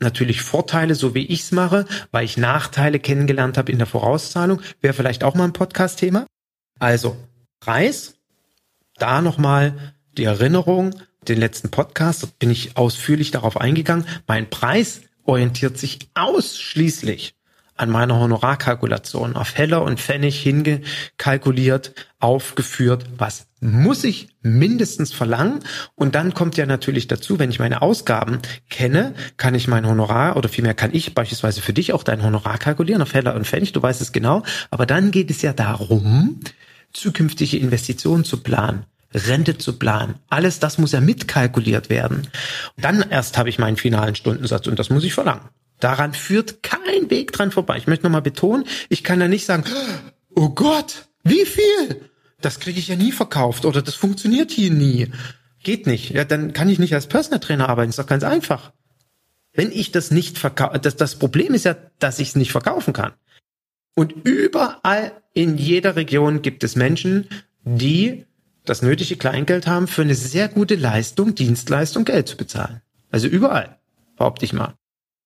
natürlich 0.00 0.42
Vorteile, 0.42 0.94
so 0.94 1.14
wie 1.14 1.26
ich 1.26 1.42
es 1.42 1.52
mache, 1.52 1.86
weil 2.10 2.24
ich 2.24 2.36
Nachteile 2.36 2.98
kennengelernt 2.98 3.58
habe 3.58 3.72
in 3.72 3.78
der 3.78 3.86
Vorauszahlung. 3.86 4.60
Wäre 4.80 4.94
vielleicht 4.94 5.24
auch 5.24 5.34
mal 5.34 5.44
ein 5.44 5.52
Podcast-Thema. 5.52 6.26
Also 6.78 7.16
Preis, 7.60 8.14
da 8.96 9.20
nochmal 9.22 9.94
die 10.16 10.24
Erinnerung, 10.24 10.94
den 11.28 11.38
letzten 11.38 11.70
Podcast, 11.70 12.22
dort 12.22 12.38
bin 12.38 12.50
ich 12.50 12.76
ausführlich 12.76 13.30
darauf 13.30 13.60
eingegangen. 13.60 14.06
Mein 14.26 14.48
Preis 14.48 15.02
orientiert 15.24 15.78
sich 15.78 15.98
ausschließlich 16.14 17.34
an 17.80 17.90
meiner 17.90 18.20
Honorarkalkulation 18.20 19.36
auf 19.36 19.56
Heller 19.56 19.82
und 19.82 20.00
Pfennig 20.00 20.40
hingekalkuliert, 20.42 21.94
aufgeführt, 22.18 23.06
was 23.16 23.46
muss 23.60 24.04
ich 24.04 24.28
mindestens 24.42 25.12
verlangen. 25.12 25.60
Und 25.94 26.14
dann 26.14 26.34
kommt 26.34 26.58
ja 26.58 26.66
natürlich 26.66 27.08
dazu, 27.08 27.38
wenn 27.38 27.50
ich 27.50 27.58
meine 27.58 27.80
Ausgaben 27.80 28.38
kenne, 28.68 29.14
kann 29.38 29.54
ich 29.54 29.66
mein 29.66 29.86
Honorar 29.86 30.36
oder 30.36 30.50
vielmehr 30.50 30.74
kann 30.74 30.90
ich 30.92 31.14
beispielsweise 31.14 31.62
für 31.62 31.72
dich 31.72 31.94
auch 31.94 32.02
dein 32.02 32.22
Honorar 32.22 32.58
kalkulieren 32.58 33.00
auf 33.00 33.14
Heller 33.14 33.34
und 33.34 33.46
Pfennig, 33.46 33.72
du 33.72 33.82
weißt 33.82 34.02
es 34.02 34.12
genau. 34.12 34.42
Aber 34.70 34.84
dann 34.84 35.10
geht 35.10 35.30
es 35.30 35.40
ja 35.40 35.54
darum, 35.54 36.40
zukünftige 36.92 37.56
Investitionen 37.56 38.24
zu 38.24 38.42
planen. 38.42 38.84
Rente 39.12 39.58
zu 39.58 39.78
planen. 39.78 40.16
Alles 40.28 40.60
das 40.60 40.78
muss 40.78 40.92
ja 40.92 41.00
mitkalkuliert 41.00 41.90
werden. 41.90 42.28
dann 42.76 43.04
erst 43.10 43.38
habe 43.38 43.48
ich 43.48 43.58
meinen 43.58 43.76
finalen 43.76 44.14
Stundensatz 44.14 44.66
und 44.66 44.78
das 44.78 44.90
muss 44.90 45.04
ich 45.04 45.14
verlangen. 45.14 45.48
Daran 45.80 46.12
führt 46.12 46.62
kein 46.62 47.10
Weg 47.10 47.32
dran 47.32 47.50
vorbei. 47.50 47.78
Ich 47.78 47.86
möchte 47.86 48.04
nochmal 48.04 48.22
betonen, 48.22 48.64
ich 48.88 49.02
kann 49.02 49.18
da 49.18 49.28
nicht 49.28 49.46
sagen, 49.46 49.64
oh 50.34 50.50
Gott, 50.50 51.08
wie 51.24 51.46
viel? 51.46 52.10
Das 52.40 52.60
kriege 52.60 52.78
ich 52.78 52.88
ja 52.88 52.96
nie 52.96 53.12
verkauft 53.12 53.64
oder 53.64 53.82
das 53.82 53.94
funktioniert 53.94 54.50
hier 54.50 54.70
nie. 54.70 55.10
Geht 55.62 55.86
nicht. 55.86 56.10
Ja, 56.10 56.24
dann 56.24 56.52
kann 56.52 56.68
ich 56.68 56.78
nicht 56.78 56.94
als 56.94 57.06
Personal 57.06 57.40
Trainer 57.40 57.68
arbeiten. 57.68 57.90
Ist 57.90 57.98
doch 57.98 58.06
ganz 58.06 58.24
einfach. 58.24 58.72
Wenn 59.52 59.72
ich 59.72 59.90
das 59.90 60.10
nicht 60.10 60.38
verkaufe, 60.38 60.78
das, 60.78 60.96
das 60.96 61.16
Problem 61.16 61.54
ist 61.54 61.64
ja, 61.64 61.76
dass 61.98 62.18
ich 62.18 62.28
es 62.28 62.36
nicht 62.36 62.52
verkaufen 62.52 62.92
kann. 62.92 63.12
Und 63.94 64.12
überall 64.24 65.12
in 65.34 65.58
jeder 65.58 65.96
Region 65.96 66.42
gibt 66.42 66.64
es 66.64 66.76
Menschen, 66.76 67.28
die 67.64 68.26
das 68.64 68.82
nötige 68.82 69.16
Kleingeld 69.16 69.66
haben, 69.66 69.86
für 69.86 70.02
eine 70.02 70.14
sehr 70.14 70.48
gute 70.48 70.74
Leistung, 70.74 71.34
Dienstleistung 71.34 72.04
Geld 72.04 72.28
zu 72.28 72.36
bezahlen. 72.36 72.80
Also 73.10 73.26
überall, 73.26 73.78
behaupte 74.16 74.44
ich 74.44 74.52
mal. 74.52 74.74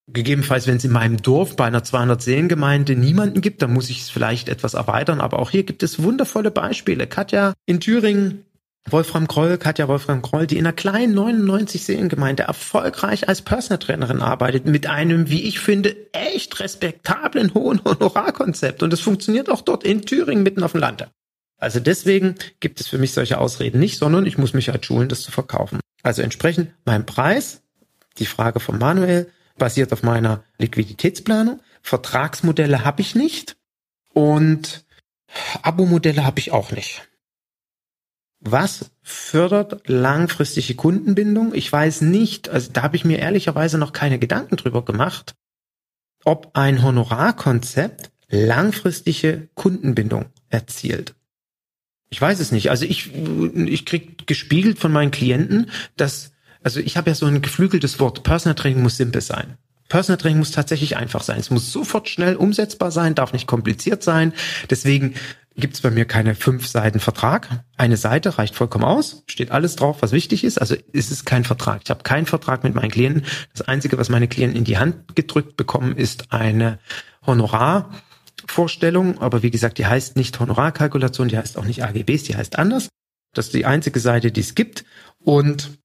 Gegebenenfalls, 0.07 0.67
wenn 0.67 0.77
es 0.77 0.83
in 0.83 0.91
meinem 0.91 1.17
Dorf 1.17 1.55
bei 1.55 1.65
einer 1.65 1.83
200 1.83 2.21
Seelengemeinde 2.21 2.95
niemanden 2.95 3.41
gibt, 3.41 3.63
dann 3.63 3.73
muss 3.73 3.89
ich 3.89 4.01
es 4.01 4.09
vielleicht 4.09 4.49
etwas 4.49 4.75
erweitern. 4.75 5.19
Aber 5.19 5.39
auch 5.39 5.49
hier 5.49 5.63
gibt 5.63 5.81
es 5.81 6.01
wundervolle 6.01 6.51
Beispiele. 6.51 7.07
Katja 7.07 7.53
in 7.65 7.79
Thüringen, 7.79 8.45
Wolfram 8.87 9.27
Kroll, 9.27 9.57
Katja 9.57 9.87
Wolfram 9.87 10.21
Kroll, 10.21 10.45
die 10.45 10.59
in 10.59 10.65
einer 10.67 10.73
kleinen 10.73 11.15
99 11.15 11.83
Seelengemeinde 11.83 12.43
erfolgreich 12.43 13.27
als 13.27 13.41
Personal 13.41 13.79
Trainerin 13.79 14.21
arbeitet, 14.21 14.67
mit 14.67 14.85
einem, 14.85 15.31
wie 15.31 15.41
ich 15.41 15.59
finde, 15.59 15.95
echt 16.11 16.59
respektablen 16.59 17.55
hohen 17.55 17.83
Honorarkonzept. 17.83 18.83
Und 18.83 18.93
es 18.93 18.99
funktioniert 18.99 19.49
auch 19.49 19.61
dort 19.61 19.83
in 19.83 20.03
Thüringen 20.03 20.43
mitten 20.43 20.61
auf 20.61 20.73
dem 20.73 20.81
Land. 20.81 21.07
Also 21.57 21.79
deswegen 21.79 22.35
gibt 22.59 22.79
es 22.79 22.87
für 22.87 22.97
mich 22.97 23.13
solche 23.13 23.39
Ausreden 23.39 23.79
nicht, 23.79 23.97
sondern 23.97 24.25
ich 24.25 24.37
muss 24.37 24.53
mich 24.53 24.69
halt 24.69 24.85
schulen, 24.85 25.09
das 25.09 25.21
zu 25.21 25.31
verkaufen. 25.31 25.79
Also 26.03 26.21
entsprechend 26.21 26.73
mein 26.85 27.05
Preis, 27.05 27.61
die 28.17 28.25
Frage 28.25 28.59
von 28.59 28.77
Manuel, 28.77 29.31
basiert 29.57 29.93
auf 29.93 30.03
meiner 30.03 30.43
Liquiditätsplanung. 30.57 31.61
Vertragsmodelle 31.81 32.83
habe 32.83 33.01
ich 33.01 33.15
nicht 33.15 33.55
und 34.13 34.85
Abo-Modelle 35.61 36.25
habe 36.25 36.39
ich 36.39 36.51
auch 36.51 36.71
nicht. 36.71 37.07
Was 38.39 38.91
fördert 39.01 39.87
langfristige 39.87 40.75
Kundenbindung? 40.75 41.53
Ich 41.55 41.71
weiß 41.71 42.01
nicht, 42.01 42.49
also 42.49 42.71
da 42.71 42.83
habe 42.83 42.95
ich 42.95 43.05
mir 43.05 43.17
ehrlicherweise 43.19 43.77
noch 43.77 43.93
keine 43.93 44.19
Gedanken 44.19 44.57
drüber 44.57 44.85
gemacht, 44.85 45.33
ob 46.23 46.51
ein 46.53 46.83
Honorarkonzept 46.83 48.11
langfristige 48.27 49.49
Kundenbindung 49.55 50.25
erzielt. 50.49 51.15
Ich 52.15 52.21
weiß 52.21 52.39
es 52.39 52.53
nicht. 52.53 52.69
Also 52.69 52.85
ich, 52.85 53.11
ich 53.13 53.85
krieg 53.85 54.25
gespiegelt 54.25 54.79
von 54.79 54.89
meinen 54.89 55.11
Klienten, 55.11 55.69
dass 55.97 56.31
also 56.63 56.79
ich 56.79 56.95
habe 56.95 57.09
ja 57.09 57.13
so 57.13 57.25
ein 57.25 57.41
geflügeltes 57.41 57.99
Wort, 57.99 58.23
Personal 58.23 58.55
Training 58.55 58.81
muss 58.81 58.95
simpel 58.95 59.19
sein. 59.19 59.57
Personal 59.89 60.17
Training 60.17 60.39
muss 60.39 60.51
tatsächlich 60.51 60.95
einfach 60.95 61.23
sein. 61.23 61.41
Es 61.41 61.49
muss 61.49 61.73
sofort 61.73 62.07
schnell 62.07 62.37
umsetzbar 62.37 62.89
sein, 62.91 63.15
darf 63.15 63.33
nicht 63.33 63.47
kompliziert 63.47 64.01
sein. 64.01 64.31
Deswegen 64.69 65.15
gibt 65.57 65.73
es 65.73 65.81
bei 65.81 65.91
mir 65.91 66.05
keine 66.05 66.35
fünf 66.35 66.67
Seiten 66.67 67.01
Vertrag. 67.01 67.65
Eine 67.75 67.97
Seite 67.97 68.37
reicht 68.37 68.55
vollkommen 68.55 68.85
aus, 68.85 69.23
steht 69.27 69.51
alles 69.51 69.75
drauf, 69.75 69.97
was 69.99 70.13
wichtig 70.13 70.45
ist. 70.45 70.61
Also 70.61 70.77
es 70.93 71.11
ist 71.11 71.25
kein 71.25 71.43
Vertrag. 71.43 71.81
Ich 71.83 71.89
habe 71.89 72.03
keinen 72.03 72.27
Vertrag 72.27 72.63
mit 72.63 72.75
meinen 72.75 72.91
Klienten. 72.91 73.25
Das 73.51 73.67
Einzige, 73.67 73.97
was 73.97 74.07
meine 74.07 74.29
Klienten 74.29 74.57
in 74.57 74.63
die 74.63 74.77
Hand 74.77 75.17
gedrückt 75.17 75.57
bekommen, 75.57 75.97
ist 75.97 76.31
eine 76.31 76.79
Honorarvorstellung. 78.41 79.19
Aber 79.19 79.43
wie 79.43 79.51
gesagt, 79.51 79.77
die 79.77 79.85
heißt 79.85 80.15
nicht 80.15 80.39
Honorarkalkulation, 80.39 81.27
die 81.27 81.37
heißt 81.37 81.57
auch 81.57 81.65
nicht 81.65 81.83
AGBs, 81.83 82.23
die 82.23 82.35
heißt 82.35 82.57
anders. 82.57 82.89
Das 83.33 83.47
ist 83.47 83.55
die 83.55 83.65
einzige 83.65 83.99
Seite, 83.99 84.31
die 84.31 84.41
es 84.41 84.55
gibt. 84.55 84.85
Und 85.19 85.77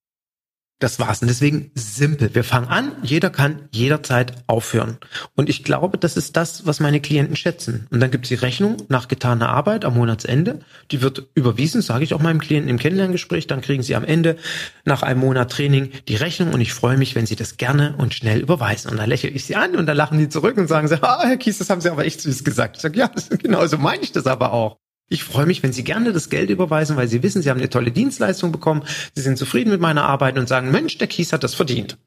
das 0.81 0.99
war's. 0.99 1.23
Und 1.23 1.29
deswegen 1.29 1.71
simpel. 1.75 2.35
Wir 2.35 2.43
fangen 2.43 2.67
an, 2.69 2.93
jeder 3.03 3.31
kann 3.31 3.69
jederzeit 3.71 4.33
aufhören. 4.47 4.97
Und 5.37 5.49
ich 5.49 5.63
glaube, 5.63 5.99
das 5.99 6.17
ist 6.17 6.37
das, 6.37 6.67
was 6.67 6.81
meine 6.81 7.01
Klienten 7.01 7.37
schätzen. 7.37 7.87
Und 7.91 8.01
dann 8.01 8.11
gibt's 8.11 8.31
die 8.31 8.35
Rechnung 8.35 8.79
nach 8.89 9.07
getaner 9.07 9.51
Arbeit 9.51 9.85
am 9.85 9.95
Monatsende. 9.95 10.61
Die 10.91 11.03
wird 11.03 11.29
überwiesen, 11.35 11.83
sage 11.83 12.03
ich 12.03 12.15
auch 12.15 12.21
meinem 12.21 12.41
Klienten 12.41 12.71
im 12.71 12.79
Kennenlerngespräch. 12.79 13.47
Dann 13.47 13.61
kriegen 13.61 13.83
sie 13.83 13.95
am 13.95 14.05
Ende 14.05 14.37
nach 14.85 15.03
einem 15.03 15.21
Monat 15.21 15.53
Training 15.53 15.91
die 16.09 16.17
Rechnung 16.17 16.55
und 16.55 16.61
ich 16.63 16.73
freue 16.73 16.97
mich, 16.97 17.15
wenn 17.15 17.27
sie 17.27 17.37
das 17.37 17.59
gerne 17.59 17.95
und 17.99 18.15
schnell 18.15 18.41
überweisen. 18.41 18.91
Und 18.91 18.97
dann 18.97 19.09
lächle 19.09 19.29
ich 19.29 19.45
sie 19.45 19.57
an 19.57 19.77
und 19.77 19.87
dann 19.87 19.97
lachen 19.97 20.19
die 20.19 20.31
zurück 20.31 20.57
und 20.57 20.67
sagen 20.67 20.89
sie, 20.89 21.03
ah, 21.03 21.27
Herr 21.27 21.37
Kies, 21.37 21.59
das 21.59 21.69
haben 21.69 21.81
Sie 21.83 21.91
aber 21.91 22.07
echt 22.07 22.23
süß 22.23 22.43
gesagt. 22.43 22.77
Ich 22.77 22.83
sage, 22.83 22.99
ja, 22.99 23.11
genau 23.39 23.67
so 23.67 23.77
meine 23.77 24.03
ich 24.03 24.13
das 24.13 24.27
aber 24.27 24.53
auch. 24.53 24.79
Ich 25.13 25.25
freue 25.25 25.45
mich, 25.45 25.63
wenn 25.65 25.73
Sie 25.73 25.83
gerne 25.83 26.13
das 26.13 26.31
Geld 26.31 26.51
überweisen, 26.51 26.97
weil 26.97 27.09
Sie 27.09 27.23
wissen, 27.25 27.43
Sie 27.43 27.51
haben 27.51 27.59
eine 27.59 27.69
tolle 27.69 27.91
Dienstleistung 27.91 28.53
bekommen, 28.53 28.85
Sie 29.15 29.23
sind 29.23 29.37
zufrieden 29.37 29.71
mit 29.71 29.81
meiner 29.81 30.05
Arbeit 30.05 30.39
und 30.39 30.49
sagen, 30.49 30.71
Mensch, 30.71 30.99
der 30.99 31.09
Kies 31.09 31.33
hat 31.33 31.43
das 31.43 31.55
verdient. 31.55 31.99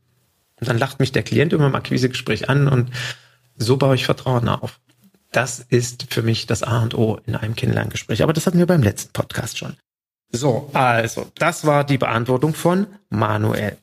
Und 0.61 0.69
dann 0.69 0.77
lacht 0.77 1.01
mich 1.01 1.11
der 1.11 1.23
Klient 1.23 1.51
immer 1.51 1.67
im 1.67 1.75
Akquisegespräch 1.75 2.49
an 2.49 2.69
und 2.69 2.91
so 3.57 3.75
baue 3.75 3.95
ich 3.95 4.05
Vertrauen 4.05 4.47
auf. 4.47 4.79
Das 5.33 5.59
ist 5.59 6.13
für 6.13 6.21
mich 6.21 6.47
das 6.47 6.63
A 6.63 6.81
und 6.81 6.95
O 6.95 7.19
in 7.25 7.35
einem 7.35 7.55
Kennenlerngespräch. 7.55 8.23
Aber 8.23 8.31
das 8.31 8.47
hatten 8.47 8.59
wir 8.59 8.67
beim 8.67 8.83
letzten 8.83 9.11
Podcast 9.11 9.57
schon. 9.57 9.75
So, 10.31 10.69
also, 10.73 11.29
das 11.35 11.65
war 11.65 11.83
die 11.83 11.97
Beantwortung 11.97 12.53
von 12.53 12.87
Manuel. 13.09 13.77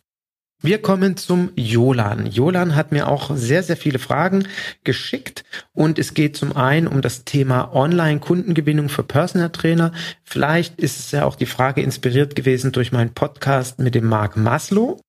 Wir 0.62 0.82
kommen 0.82 1.16
zum 1.16 1.52
Jolan. 1.56 2.26
Jolan 2.26 2.76
hat 2.76 2.92
mir 2.92 3.08
auch 3.08 3.34
sehr, 3.34 3.62
sehr 3.62 3.78
viele 3.78 3.98
Fragen 3.98 4.46
geschickt 4.84 5.42
und 5.72 5.98
es 5.98 6.12
geht 6.12 6.36
zum 6.36 6.54
einen 6.54 6.86
um 6.86 7.00
das 7.00 7.24
Thema 7.24 7.74
Online-Kundengewinnung 7.74 8.90
für 8.90 9.02
Personal 9.02 9.48
Trainer. 9.48 9.92
Vielleicht 10.22 10.78
ist 10.78 11.00
es 11.00 11.12
ja 11.12 11.24
auch 11.24 11.36
die 11.36 11.46
Frage 11.46 11.80
inspiriert 11.80 12.36
gewesen 12.36 12.72
durch 12.72 12.92
meinen 12.92 13.14
Podcast 13.14 13.78
mit 13.78 13.94
dem 13.94 14.04
Mark 14.04 14.36
Maslow. 14.36 15.00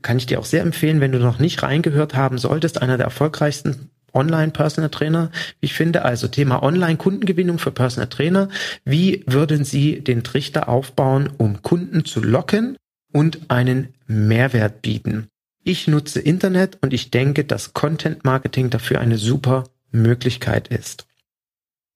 Kann 0.00 0.16
ich 0.16 0.24
dir 0.24 0.40
auch 0.40 0.46
sehr 0.46 0.62
empfehlen, 0.62 1.00
wenn 1.00 1.12
du 1.12 1.18
noch 1.18 1.38
nicht 1.38 1.62
reingehört 1.62 2.14
haben 2.14 2.38
solltest, 2.38 2.80
einer 2.80 2.96
der 2.96 3.04
erfolgreichsten 3.04 3.90
Online-Personal 4.14 4.88
Trainer, 4.88 5.30
ich 5.60 5.74
finde. 5.74 6.06
Also 6.06 6.26
Thema 6.28 6.62
Online-Kundengewinnung 6.62 7.58
für 7.58 7.70
Personal 7.70 8.08
Trainer. 8.08 8.48
Wie 8.86 9.24
würden 9.26 9.64
Sie 9.64 10.00
den 10.00 10.24
Trichter 10.24 10.70
aufbauen, 10.70 11.28
um 11.36 11.60
Kunden 11.60 12.06
zu 12.06 12.22
locken? 12.22 12.78
Und 13.12 13.50
einen 13.50 13.94
Mehrwert 14.06 14.82
bieten. 14.82 15.28
Ich 15.62 15.88
nutze 15.88 16.20
Internet 16.20 16.78
und 16.82 16.92
ich 16.92 17.10
denke, 17.10 17.44
dass 17.44 17.74
Content 17.74 18.24
Marketing 18.24 18.70
dafür 18.70 19.00
eine 19.00 19.18
super 19.18 19.64
Möglichkeit 19.90 20.68
ist. 20.68 21.06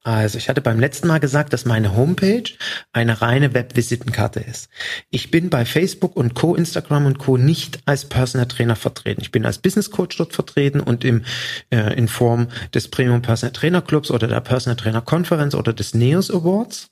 Also 0.03 0.39
ich 0.39 0.49
hatte 0.49 0.63
beim 0.63 0.81
letzten 0.81 1.09
Mal 1.09 1.21
gesagt, 1.21 1.53
dass 1.53 1.67
meine 1.67 1.95
Homepage 1.95 2.45
eine 2.93 3.21
reine 3.21 3.53
Webvisitenkarte 3.53 4.41
ist. 4.41 4.71
Ich 5.11 5.31
bin 5.31 5.51
bei 5.51 5.67
Facebook 5.67 6.17
und 6.17 6.35
Co, 6.35 6.55
Instagram 6.55 7.05
und 7.05 7.19
Co 7.19 7.37
nicht 7.37 7.81
als 7.85 8.07
Personal 8.07 8.49
Trainer 8.49 8.77
vertreten. 8.77 9.21
Ich 9.21 9.31
bin 9.31 9.45
als 9.45 9.59
Business 9.59 9.91
Coach 9.91 10.17
dort 10.17 10.33
vertreten 10.33 10.81
und 10.81 11.05
im, 11.05 11.25
äh, 11.71 11.95
in 11.97 12.09
Form 12.09 12.49
des 12.73 12.89
Premium 12.89 13.21
Personal 13.21 13.53
Trainer 13.53 13.83
Clubs 13.83 14.11
oder 14.11 14.27
der 14.27 14.41
Personal 14.41 14.77
Trainer 14.77 15.03
Konferenz 15.03 15.55
oder 15.55 15.75
des 15.75 15.95
NEOS 15.95 16.31
Awards 16.31 16.89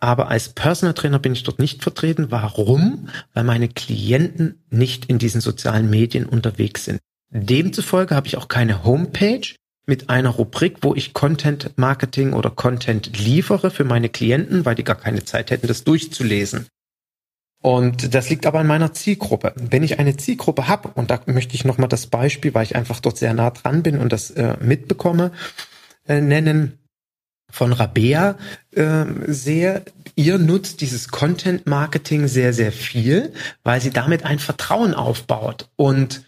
aber 0.00 0.28
als 0.28 0.48
Personal 0.48 0.94
Trainer 0.94 1.18
bin 1.18 1.32
ich 1.32 1.42
dort 1.42 1.58
nicht 1.58 1.82
vertreten. 1.82 2.30
Warum? 2.30 3.08
Weil 3.34 3.44
meine 3.44 3.68
Klienten 3.68 4.62
nicht 4.70 5.04
in 5.04 5.18
diesen 5.18 5.42
sozialen 5.42 5.90
Medien 5.90 6.26
unterwegs 6.26 6.86
sind. 6.86 7.00
Demzufolge 7.30 8.16
habe 8.16 8.26
ich 8.26 8.36
auch 8.38 8.48
keine 8.48 8.82
Homepage 8.82 9.54
mit 9.86 10.08
einer 10.08 10.30
Rubrik, 10.30 10.78
wo 10.82 10.94
ich 10.94 11.12
Content 11.12 11.72
Marketing 11.76 12.32
oder 12.32 12.50
Content 12.50 13.18
liefere 13.18 13.70
für 13.70 13.84
meine 13.84 14.08
Klienten, 14.08 14.64
weil 14.64 14.74
die 14.74 14.84
gar 14.84 14.96
keine 14.96 15.24
Zeit 15.24 15.50
hätten, 15.50 15.66
das 15.66 15.84
durchzulesen. 15.84 16.66
Und 17.62 18.14
das 18.14 18.30
liegt 18.30 18.46
aber 18.46 18.60
an 18.60 18.66
meiner 18.66 18.94
Zielgruppe. 18.94 19.52
Wenn 19.56 19.82
ich 19.82 19.98
eine 19.98 20.16
Zielgruppe 20.16 20.66
habe, 20.66 20.88
und 20.94 21.10
da 21.10 21.20
möchte 21.26 21.54
ich 21.54 21.66
nochmal 21.66 21.88
das 21.88 22.06
Beispiel, 22.06 22.54
weil 22.54 22.64
ich 22.64 22.74
einfach 22.74 23.00
dort 23.00 23.18
sehr 23.18 23.34
nah 23.34 23.50
dran 23.50 23.82
bin 23.82 23.98
und 23.98 24.12
das 24.12 24.30
äh, 24.30 24.56
mitbekomme, 24.60 25.32
äh, 26.08 26.22
nennen, 26.22 26.79
von 27.50 27.72
Rabea 27.72 28.36
äh, 28.72 29.04
sehe, 29.26 29.84
ihr 30.16 30.38
nutzt 30.38 30.80
dieses 30.80 31.08
Content 31.08 31.66
Marketing 31.66 32.28
sehr, 32.28 32.52
sehr 32.52 32.72
viel, 32.72 33.32
weil 33.62 33.80
sie 33.80 33.90
damit 33.90 34.24
ein 34.24 34.38
Vertrauen 34.38 34.94
aufbaut. 34.94 35.68
Und 35.76 36.24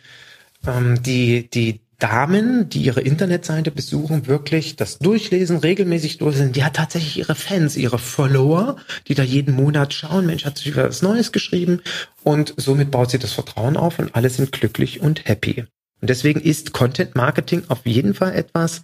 ähm, 0.66 1.02
die, 1.02 1.48
die 1.50 1.80
Damen, 2.02 2.68
die 2.68 2.82
ihre 2.82 3.00
Internetseite 3.00 3.70
besuchen, 3.70 4.26
wirklich 4.26 4.74
das 4.74 4.98
durchlesen, 4.98 5.58
regelmäßig 5.58 6.18
durchlesen, 6.18 6.50
die 6.50 6.64
hat 6.64 6.74
tatsächlich 6.74 7.16
ihre 7.16 7.36
Fans, 7.36 7.76
ihre 7.76 8.00
Follower, 8.00 8.74
die 9.06 9.14
da 9.14 9.22
jeden 9.22 9.54
Monat 9.54 9.94
schauen, 9.94 10.26
Mensch, 10.26 10.44
hat 10.44 10.58
sich 10.58 10.66
wieder 10.66 10.88
was 10.88 11.02
Neues 11.02 11.30
geschrieben 11.30 11.80
und 12.24 12.54
somit 12.56 12.90
baut 12.90 13.12
sie 13.12 13.20
das 13.20 13.32
Vertrauen 13.32 13.76
auf 13.76 14.00
und 14.00 14.16
alle 14.16 14.30
sind 14.30 14.50
glücklich 14.50 15.00
und 15.00 15.26
happy. 15.26 15.64
Und 16.00 16.10
deswegen 16.10 16.40
ist 16.40 16.72
Content 16.72 17.14
Marketing 17.14 17.62
auf 17.68 17.86
jeden 17.86 18.14
Fall 18.14 18.34
etwas, 18.34 18.82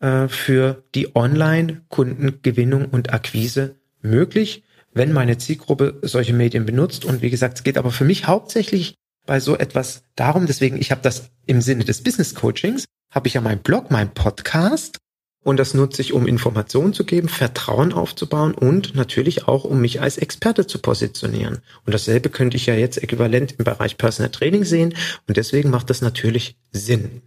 äh, 0.00 0.28
für 0.28 0.84
die 0.94 1.14
Online-Kundengewinnung 1.14 2.86
und 2.86 3.12
Akquise 3.12 3.76
möglich, 4.02 4.64
wenn 4.92 5.12
meine 5.12 5.38
Zielgruppe 5.38 5.98
solche 6.02 6.32
Medien 6.32 6.66
benutzt. 6.66 7.04
Und 7.04 7.22
wie 7.22 7.30
gesagt, 7.30 7.58
es 7.58 7.64
geht 7.64 7.78
aber 7.78 7.90
für 7.90 8.04
mich 8.04 8.26
hauptsächlich 8.26 8.94
bei 9.26 9.40
so 9.40 9.56
etwas 9.56 10.04
darum, 10.14 10.46
deswegen, 10.46 10.76
ich 10.76 10.90
habe 10.90 11.02
das 11.02 11.30
im 11.46 11.60
Sinne 11.60 11.84
des 11.84 12.02
Business 12.02 12.34
Coachings, 12.34 12.84
habe 13.10 13.28
ich 13.28 13.34
ja 13.34 13.40
meinen 13.40 13.60
Blog, 13.60 13.90
meinen 13.90 14.10
Podcast 14.10 14.98
und 15.46 15.58
das 15.58 15.74
nutze 15.74 16.02
ich, 16.02 16.12
um 16.12 16.26
Informationen 16.26 16.92
zu 16.92 17.04
geben, 17.04 17.28
Vertrauen 17.28 17.92
aufzubauen 17.92 18.52
und 18.52 18.94
natürlich 18.94 19.46
auch, 19.46 19.64
um 19.64 19.80
mich 19.80 20.00
als 20.00 20.18
Experte 20.18 20.66
zu 20.66 20.80
positionieren. 20.80 21.58
Und 21.84 21.94
dasselbe 21.94 22.30
könnte 22.30 22.56
ich 22.56 22.66
ja 22.66 22.74
jetzt 22.74 23.02
äquivalent 23.02 23.52
im 23.58 23.64
Bereich 23.64 23.96
Personal 23.96 24.30
Training 24.30 24.64
sehen 24.64 24.94
und 25.28 25.36
deswegen 25.36 25.70
macht 25.70 25.90
das 25.90 26.00
natürlich 26.00 26.56
Sinn. 26.72 27.22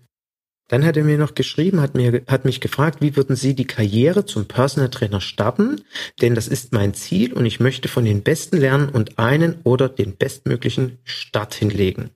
Dann 0.70 0.86
hat 0.86 0.96
er 0.96 1.04
mir 1.04 1.18
noch 1.18 1.34
geschrieben, 1.34 1.82
hat 1.82 1.96
mir, 1.96 2.22
hat 2.28 2.46
mich 2.46 2.62
gefragt, 2.62 3.02
wie 3.02 3.16
würden 3.16 3.36
Sie 3.36 3.56
die 3.56 3.66
Karriere 3.66 4.26
zum 4.26 4.46
Personal 4.46 4.90
Trainer 4.90 5.20
starten? 5.20 5.82
Denn 6.22 6.36
das 6.36 6.48
ist 6.48 6.74
mein 6.74 6.94
Ziel 6.94 7.34
und 7.34 7.46
ich 7.46 7.60
möchte 7.60 7.88
von 7.88 8.06
den 8.06 8.22
Besten 8.22 8.58
lernen 8.58 8.90
und 8.90 9.18
einen 9.18 9.60
oder 9.64 9.90
den 9.90 10.16
bestmöglichen 10.16 11.00
Start 11.04 11.56
hinlegen. 11.56 12.12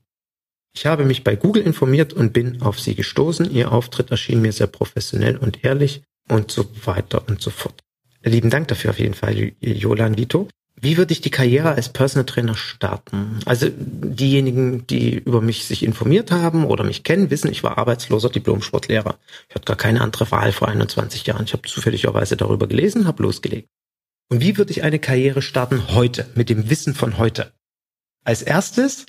Ich 0.76 0.86
habe 0.86 1.04
mich 1.04 1.24
bei 1.24 1.36
Google 1.36 1.64
informiert 1.64 2.14
und 2.14 2.32
bin 2.32 2.62
auf 2.62 2.80
Sie 2.80 2.96
gestoßen. 2.96 3.52
Ihr 3.52 3.72
Auftritt 3.72 4.12
erschien 4.12 4.42
mir 4.42 4.52
sehr 4.52 4.68
professionell 4.68 5.38
und 5.38 5.64
ehrlich 5.64 6.04
und 6.30 6.52
so 6.52 6.66
weiter 6.86 7.28
und 7.28 7.42
so 7.42 7.50
fort. 7.50 7.80
Lieben 8.24 8.52
Dank 8.52 8.68
dafür 8.68 8.92
auf 8.92 9.00
jeden 9.00 9.16
Fall, 9.16 9.54
Jolan 9.60 10.18
Vito. 10.18 10.48
Wie 10.84 10.98
würde 10.98 11.14
ich 11.14 11.22
die 11.22 11.32
Karriere 11.32 11.72
als 11.72 11.88
Personal 11.88 12.26
Trainer 12.26 12.56
starten? 12.56 13.40
Also 13.46 13.70
diejenigen, 13.72 14.86
die 14.86 15.14
über 15.16 15.40
mich 15.40 15.64
sich 15.64 15.82
informiert 15.82 16.30
haben 16.30 16.66
oder 16.66 16.84
mich 16.84 17.06
kennen, 17.06 17.30
wissen, 17.32 17.50
ich 17.50 17.64
war 17.64 17.78
arbeitsloser 17.78 18.30
Diplom-Sportlehrer. 18.30 19.18
Ich 19.48 19.56
hatte 19.56 19.64
gar 19.64 19.78
keine 19.78 20.02
andere 20.02 20.30
Wahl 20.32 20.52
vor 20.52 20.68
21 20.68 21.26
Jahren. 21.26 21.46
Ich 21.46 21.54
habe 21.54 21.66
zufälligerweise 21.70 22.36
darüber 22.36 22.68
gelesen, 22.68 23.08
habe 23.08 23.24
losgelegt. 23.24 23.70
Und 24.30 24.42
wie 24.42 24.58
würde 24.58 24.72
ich 24.72 24.84
eine 24.84 25.00
Karriere 25.00 25.42
starten 25.42 25.94
heute, 25.94 26.28
mit 26.36 26.50
dem 26.50 26.70
Wissen 26.70 26.96
von 26.96 27.18
heute? 27.18 27.54
Als 28.26 28.42
erstes, 28.42 29.06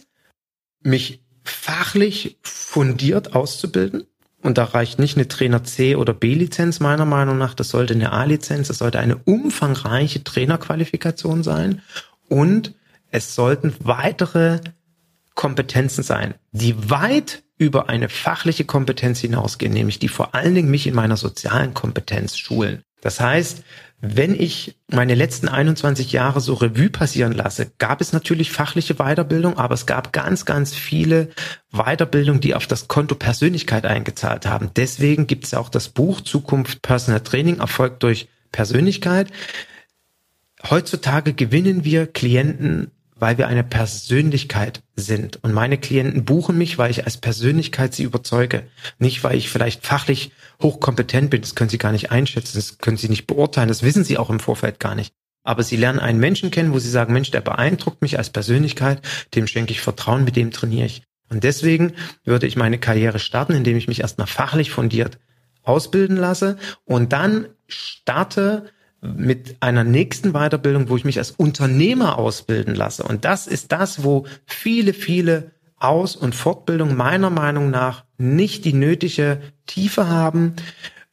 mich 0.80 1.24
fachlich 1.42 2.38
fundiert 2.42 3.34
auszubilden. 3.34 4.06
Und 4.44 4.58
da 4.58 4.64
reicht 4.64 4.98
nicht 4.98 5.16
eine 5.16 5.26
Trainer 5.26 5.64
C 5.64 5.96
oder 5.96 6.12
B-Lizenz 6.12 6.78
meiner 6.78 7.06
Meinung 7.06 7.38
nach. 7.38 7.54
Das 7.54 7.70
sollte 7.70 7.94
eine 7.94 8.12
A-Lizenz. 8.12 8.68
Das 8.68 8.76
sollte 8.76 8.98
eine 8.98 9.16
umfangreiche 9.16 10.22
Trainerqualifikation 10.22 11.42
sein. 11.42 11.80
Und 12.28 12.74
es 13.10 13.34
sollten 13.34 13.74
weitere 13.78 14.60
Kompetenzen 15.34 16.04
sein, 16.04 16.34
die 16.52 16.90
weit 16.90 17.42
über 17.56 17.88
eine 17.88 18.10
fachliche 18.10 18.66
Kompetenz 18.66 19.20
hinausgehen, 19.20 19.72
nämlich 19.72 19.98
die 19.98 20.08
vor 20.08 20.34
allen 20.34 20.54
Dingen 20.54 20.70
mich 20.70 20.86
in 20.86 20.94
meiner 20.94 21.16
sozialen 21.16 21.72
Kompetenz 21.72 22.36
schulen. 22.36 22.82
Das 23.04 23.20
heißt, 23.20 23.62
wenn 24.00 24.34
ich 24.34 24.78
meine 24.90 25.14
letzten 25.14 25.46
21 25.46 26.10
Jahre 26.10 26.40
so 26.40 26.54
Revue 26.54 26.88
passieren 26.88 27.32
lasse, 27.32 27.70
gab 27.76 28.00
es 28.00 28.14
natürlich 28.14 28.50
fachliche 28.50 28.94
Weiterbildung, 28.94 29.58
aber 29.58 29.74
es 29.74 29.84
gab 29.84 30.14
ganz, 30.14 30.46
ganz 30.46 30.74
viele 30.74 31.28
Weiterbildungen, 31.70 32.40
die 32.40 32.54
auf 32.54 32.66
das 32.66 32.88
Konto 32.88 33.14
Persönlichkeit 33.14 33.84
eingezahlt 33.84 34.46
haben. 34.46 34.70
Deswegen 34.74 35.26
gibt 35.26 35.44
es 35.44 35.52
auch 35.52 35.68
das 35.68 35.90
Buch 35.90 36.22
Zukunft 36.22 36.80
Personal 36.80 37.20
Training, 37.20 37.58
Erfolg 37.58 38.00
durch 38.00 38.28
Persönlichkeit. 38.52 39.30
Heutzutage 40.70 41.34
gewinnen 41.34 41.84
wir 41.84 42.06
Klienten 42.06 42.90
weil 43.16 43.38
wir 43.38 43.48
eine 43.48 43.64
Persönlichkeit 43.64 44.82
sind. 44.96 45.42
Und 45.42 45.52
meine 45.52 45.78
Klienten 45.78 46.24
buchen 46.24 46.58
mich, 46.58 46.78
weil 46.78 46.90
ich 46.90 47.04
als 47.04 47.16
Persönlichkeit 47.16 47.94
sie 47.94 48.02
überzeuge. 48.02 48.64
Nicht, 48.98 49.24
weil 49.24 49.36
ich 49.36 49.48
vielleicht 49.48 49.86
fachlich 49.86 50.32
hochkompetent 50.62 51.30
bin. 51.30 51.40
Das 51.40 51.54
können 51.54 51.70
sie 51.70 51.78
gar 51.78 51.92
nicht 51.92 52.10
einschätzen. 52.10 52.56
Das 52.56 52.78
können 52.78 52.96
sie 52.96 53.08
nicht 53.08 53.26
beurteilen. 53.26 53.68
Das 53.68 53.82
wissen 53.82 54.04
sie 54.04 54.18
auch 54.18 54.30
im 54.30 54.40
Vorfeld 54.40 54.80
gar 54.80 54.94
nicht. 54.94 55.12
Aber 55.42 55.62
sie 55.62 55.76
lernen 55.76 56.00
einen 56.00 56.20
Menschen 56.20 56.50
kennen, 56.50 56.72
wo 56.72 56.78
sie 56.78 56.90
sagen, 56.90 57.12
Mensch, 57.12 57.30
der 57.30 57.42
beeindruckt 57.42 58.02
mich 58.02 58.18
als 58.18 58.30
Persönlichkeit. 58.30 59.02
Dem 59.34 59.46
schenke 59.46 59.72
ich 59.72 59.80
Vertrauen, 59.80 60.24
mit 60.24 60.36
dem 60.36 60.50
trainiere 60.50 60.86
ich. 60.86 61.02
Und 61.30 61.44
deswegen 61.44 61.92
würde 62.24 62.46
ich 62.46 62.56
meine 62.56 62.78
Karriere 62.78 63.18
starten, 63.18 63.54
indem 63.54 63.76
ich 63.76 63.88
mich 63.88 64.00
erstmal 64.00 64.26
fachlich 64.26 64.70
fundiert 64.70 65.18
ausbilden 65.64 66.16
lasse 66.16 66.58
und 66.84 67.12
dann 67.12 67.48
starte 67.66 68.70
mit 69.16 69.56
einer 69.60 69.84
nächsten 69.84 70.32
Weiterbildung, 70.32 70.88
wo 70.88 70.96
ich 70.96 71.04
mich 71.04 71.18
als 71.18 71.30
Unternehmer 71.30 72.18
ausbilden 72.18 72.74
lasse. 72.74 73.02
Und 73.02 73.24
das 73.24 73.46
ist 73.46 73.72
das, 73.72 74.02
wo 74.02 74.26
viele, 74.46 74.92
viele 74.94 75.50
Aus- 75.78 76.16
und 76.16 76.34
Fortbildung 76.34 76.96
meiner 76.96 77.30
Meinung 77.30 77.70
nach 77.70 78.04
nicht 78.16 78.64
die 78.64 78.72
nötige 78.72 79.40
Tiefe 79.66 80.08
haben. 80.08 80.54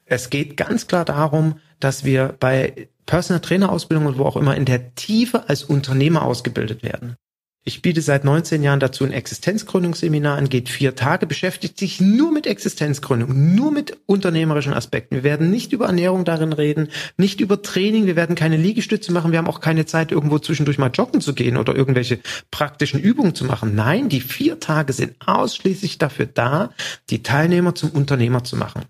Es 0.06 0.30
geht 0.30 0.56
ganz 0.56 0.88
klar 0.88 1.06
darum, 1.06 1.60
dass 1.80 2.06
wir 2.06 2.36
bei 2.40 2.90
Personal 3.06 3.42
Trainer 3.42 3.72
Ausbildung 3.72 4.06
und 4.06 4.18
wo 4.18 4.26
auch 4.26 4.38
immer 4.38 4.56
in 4.56 4.66
der 4.66 4.96
Tiefe 4.96 5.50
als 5.50 5.64
Unternehmer 5.64 6.24
ausgebildet 6.24 6.84
werden. 6.84 7.16
Ich 7.64 7.84
biete 7.84 8.02
seit 8.02 8.24
19 8.24 8.64
Jahren 8.64 8.80
dazu 8.80 9.04
ein 9.04 9.12
Existenzgründungsseminar 9.12 10.36
an, 10.36 10.50
geht 10.50 10.68
vier 10.68 10.96
Tage, 10.96 11.28
beschäftigt 11.28 11.78
sich 11.78 12.02
nur 12.02 12.32
mit 12.32 12.48
Existenzgründung, 12.48 13.54
nur 13.54 13.72
mit 13.72 14.00
unternehmerischen 14.08 14.74
Aspekten. 14.74 15.14
Wir 15.14 15.24
werden 15.24 15.52
nicht 15.52 15.72
über 15.72 15.86
Ernährung 15.86 16.26
darin 16.26 16.54
reden, 16.54 16.90
nicht 17.18 17.40
über 17.40 17.62
Training, 17.62 18.08
wir 18.08 18.16
werden 18.16 18.36
keine 18.36 18.58
Liegestütze 18.58 19.12
machen, 19.12 19.32
wir 19.32 19.38
haben 19.38 19.48
auch 19.48 19.60
keine 19.60 19.86
Zeit, 19.86 20.12
irgendwo 20.12 20.40
zwischendurch 20.40 20.80
mal 20.80 20.90
joggen 20.92 21.22
zu 21.22 21.36
gehen 21.36 21.56
oder 21.56 21.76
irgendwelche 21.76 22.18
praktischen 22.50 23.00
Übungen 23.00 23.36
zu 23.36 23.46
machen. 23.46 23.76
Nein, 23.76 24.10
die 24.10 24.22
vier 24.22 24.60
Tage 24.60 24.92
sind 24.92 25.16
ausschließlich 25.24 26.00
dafür 26.00 26.26
da, 26.26 26.72
die 27.12 27.22
Teilnehmer 27.22 27.76
zum 27.76 27.92
Unternehmer 27.92 28.44
zu 28.44 28.56
machen. 28.56 28.86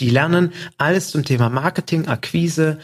Die 0.00 0.10
lernen 0.10 0.52
alles 0.76 1.10
zum 1.10 1.24
Thema 1.24 1.50
Marketing, 1.50 2.08
Akquise, 2.08 2.78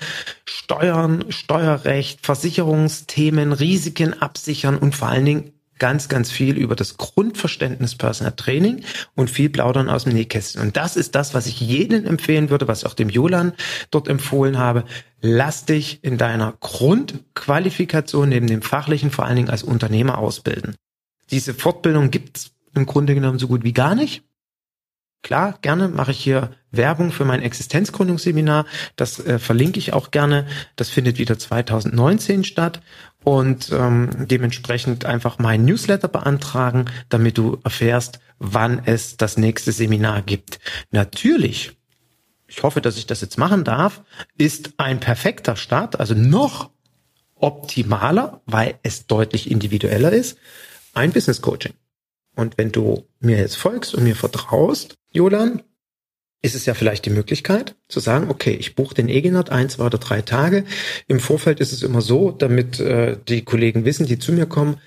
Steuern, 0.45 1.25
Steuerrecht, 1.29 2.25
Versicherungsthemen, 2.25 3.53
Risiken 3.53 4.21
absichern 4.21 4.77
und 4.77 4.95
vor 4.95 5.09
allen 5.09 5.25
Dingen 5.25 5.53
ganz, 5.81 6.09
ganz 6.09 6.31
viel 6.31 6.57
über 6.57 6.77
das 6.77 6.99
Grundverständnis 6.99 7.97
Personal 7.97 8.35
Training 8.37 8.85
und 9.17 9.31
viel 9.31 9.49
plaudern 9.49 9.89
aus 9.89 10.05
dem 10.05 10.13
Nähkästchen. 10.13 10.63
Und 10.63 10.77
das 10.77 10.97
ist 10.97 11.17
das, 11.17 11.35
was 11.35 11.47
ich 11.47 11.59
jedem 11.61 12.07
empfehlen 12.07 12.51
würde, 12.51 12.69
was 12.69 12.81
ich 12.81 12.87
auch 12.87 12.95
dem 12.95 13.09
Jolan 13.09 13.55
dort 13.91 14.07
empfohlen 14.07 14.59
habe. 14.59 14.85
Lass 15.21 15.65
dich 15.65 16.05
in 16.05 16.19
deiner 16.19 16.55
Grundqualifikation 16.61 18.29
neben 18.29 18.47
dem 18.47 18.63
fachlichen 18.63 19.11
vor 19.11 19.25
allen 19.25 19.37
Dingen 19.37 19.51
als 19.51 19.65
Unternehmer 19.65 20.19
ausbilden. 20.19 20.77
Diese 21.31 21.55
Fortbildung 21.55 22.11
gibt's 22.11 22.53
im 22.75 22.87
Grunde 22.87 23.15
genommen 23.15 23.41
so 23.41 23.49
gut 23.49 23.65
wie 23.65 23.73
gar 23.73 23.97
nicht. 23.97 24.23
Klar, 25.23 25.59
gerne 25.61 25.89
mache 25.89 26.13
ich 26.13 26.19
hier 26.19 26.51
Werbung 26.71 27.13
für 27.13 27.25
mein 27.25 27.43
Existenzgründungsseminar. 27.43 28.65
Das 28.97 29.19
äh, 29.25 29.39
verlinke 29.39 29.79
ich 29.79 29.93
auch 29.93 30.11
gerne. 30.11 30.47
Das 30.77 30.89
findet 30.89 31.19
wieder 31.19 31.39
2019 31.39 32.45
statt. 32.45 32.81
Und 33.23 33.71
ähm, 33.71 34.09
dementsprechend 34.19 35.05
einfach 35.05 35.39
mein 35.39 35.65
Newsletter 35.65 36.09
beantragen, 36.09 36.87
damit 37.11 37.37
du 37.37 37.59
erfährst, 37.65 38.21
wann 38.39 38.81
es 38.87 39.19
das 39.19 39.37
nächste 39.37 39.73
Seminar 39.73 40.23
gibt. 40.23 40.59
Natürlich, 40.91 41.73
ich 42.47 42.63
hoffe, 42.63 42.81
dass 42.81 42.97
ich 42.97 43.07
das 43.07 43.21
jetzt 43.21 43.37
machen 43.37 43.63
darf, 43.63 44.03
ist 44.39 44.73
ein 44.79 45.01
perfekter 45.01 45.57
Start, 45.57 46.01
also 46.01 46.15
noch 46.15 46.71
optimaler, 47.35 48.41
weil 48.47 48.79
es 48.83 49.07
deutlich 49.07 49.51
individueller 49.51 50.13
ist, 50.13 50.39
ein 50.95 51.13
Business 51.13 51.43
Coaching. 51.43 51.75
Und 52.37 52.59
wenn 52.59 52.73
du 52.73 53.07
mir 53.19 53.39
jetzt 53.39 53.57
folgst 53.57 53.95
und 53.95 54.05
mir 54.05 54.17
vertraust, 54.17 54.97
Jolan, 55.13 55.63
ist 56.43 56.55
es 56.55 56.65
ja 56.65 56.75
vielleicht 56.75 57.05
die 57.05 57.11
Möglichkeit 57.11 57.77
zu 57.89 58.01
sagen, 58.01 58.31
okay, 58.31 58.53
ich 58.53 58.75
buche 58.75 58.95
den 58.95 59.09
Egenert 59.09 59.51
ein, 59.51 59.69
zwei 59.69 59.85
oder 59.87 59.99
drei 59.99 60.23
Tage. 60.23 60.65
Im 61.07 61.21
Vorfeld 61.21 61.61
ist 61.61 61.73
es 61.73 61.83
immer 61.83 62.01
so, 62.01 62.31
damit 62.31 62.81
äh, 62.81 63.19
die 63.29 63.45
Kollegen 63.45 63.85
wissen, 63.85 64.07
die 64.07 64.19
zu 64.19 64.33
mir 64.33 64.47
kommen, 64.47 64.79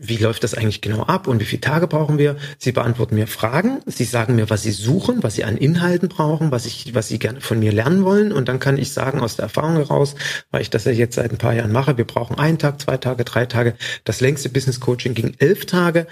wie 0.00 0.16
läuft 0.16 0.44
das 0.44 0.54
eigentlich 0.54 0.80
genau 0.80 1.02
ab 1.02 1.26
und 1.26 1.40
wie 1.40 1.44
viele 1.44 1.60
Tage 1.60 1.88
brauchen 1.88 2.18
wir? 2.18 2.36
Sie 2.56 2.70
beantworten 2.70 3.16
mir 3.16 3.26
Fragen, 3.26 3.80
sie 3.86 4.04
sagen 4.04 4.36
mir, 4.36 4.48
was 4.48 4.62
sie 4.62 4.70
suchen, 4.70 5.24
was 5.24 5.34
sie 5.34 5.42
an 5.42 5.56
Inhalten 5.56 6.08
brauchen, 6.08 6.52
was 6.52 6.66
ich, 6.66 6.94
was 6.94 7.08
sie 7.08 7.18
gerne 7.18 7.40
von 7.40 7.58
mir 7.58 7.72
lernen 7.72 8.04
wollen 8.04 8.32
und 8.32 8.48
dann 8.48 8.60
kann 8.60 8.78
ich 8.78 8.92
sagen 8.92 9.20
aus 9.20 9.36
der 9.36 9.44
Erfahrung 9.44 9.74
heraus, 9.74 10.14
weil 10.52 10.62
ich 10.62 10.70
das 10.70 10.84
ja 10.84 10.92
jetzt 10.92 11.16
seit 11.16 11.32
ein 11.32 11.38
paar 11.38 11.52
Jahren 11.52 11.72
mache, 11.72 11.98
wir 11.98 12.06
brauchen 12.06 12.38
einen 12.38 12.58
Tag, 12.58 12.80
zwei 12.80 12.96
Tage, 12.96 13.24
drei 13.24 13.46
Tage. 13.46 13.74
Das 14.04 14.20
längste 14.20 14.48
Business 14.48 14.78
Coaching 14.78 15.14
ging 15.14 15.34
elf 15.38 15.66
Tage. 15.66 16.06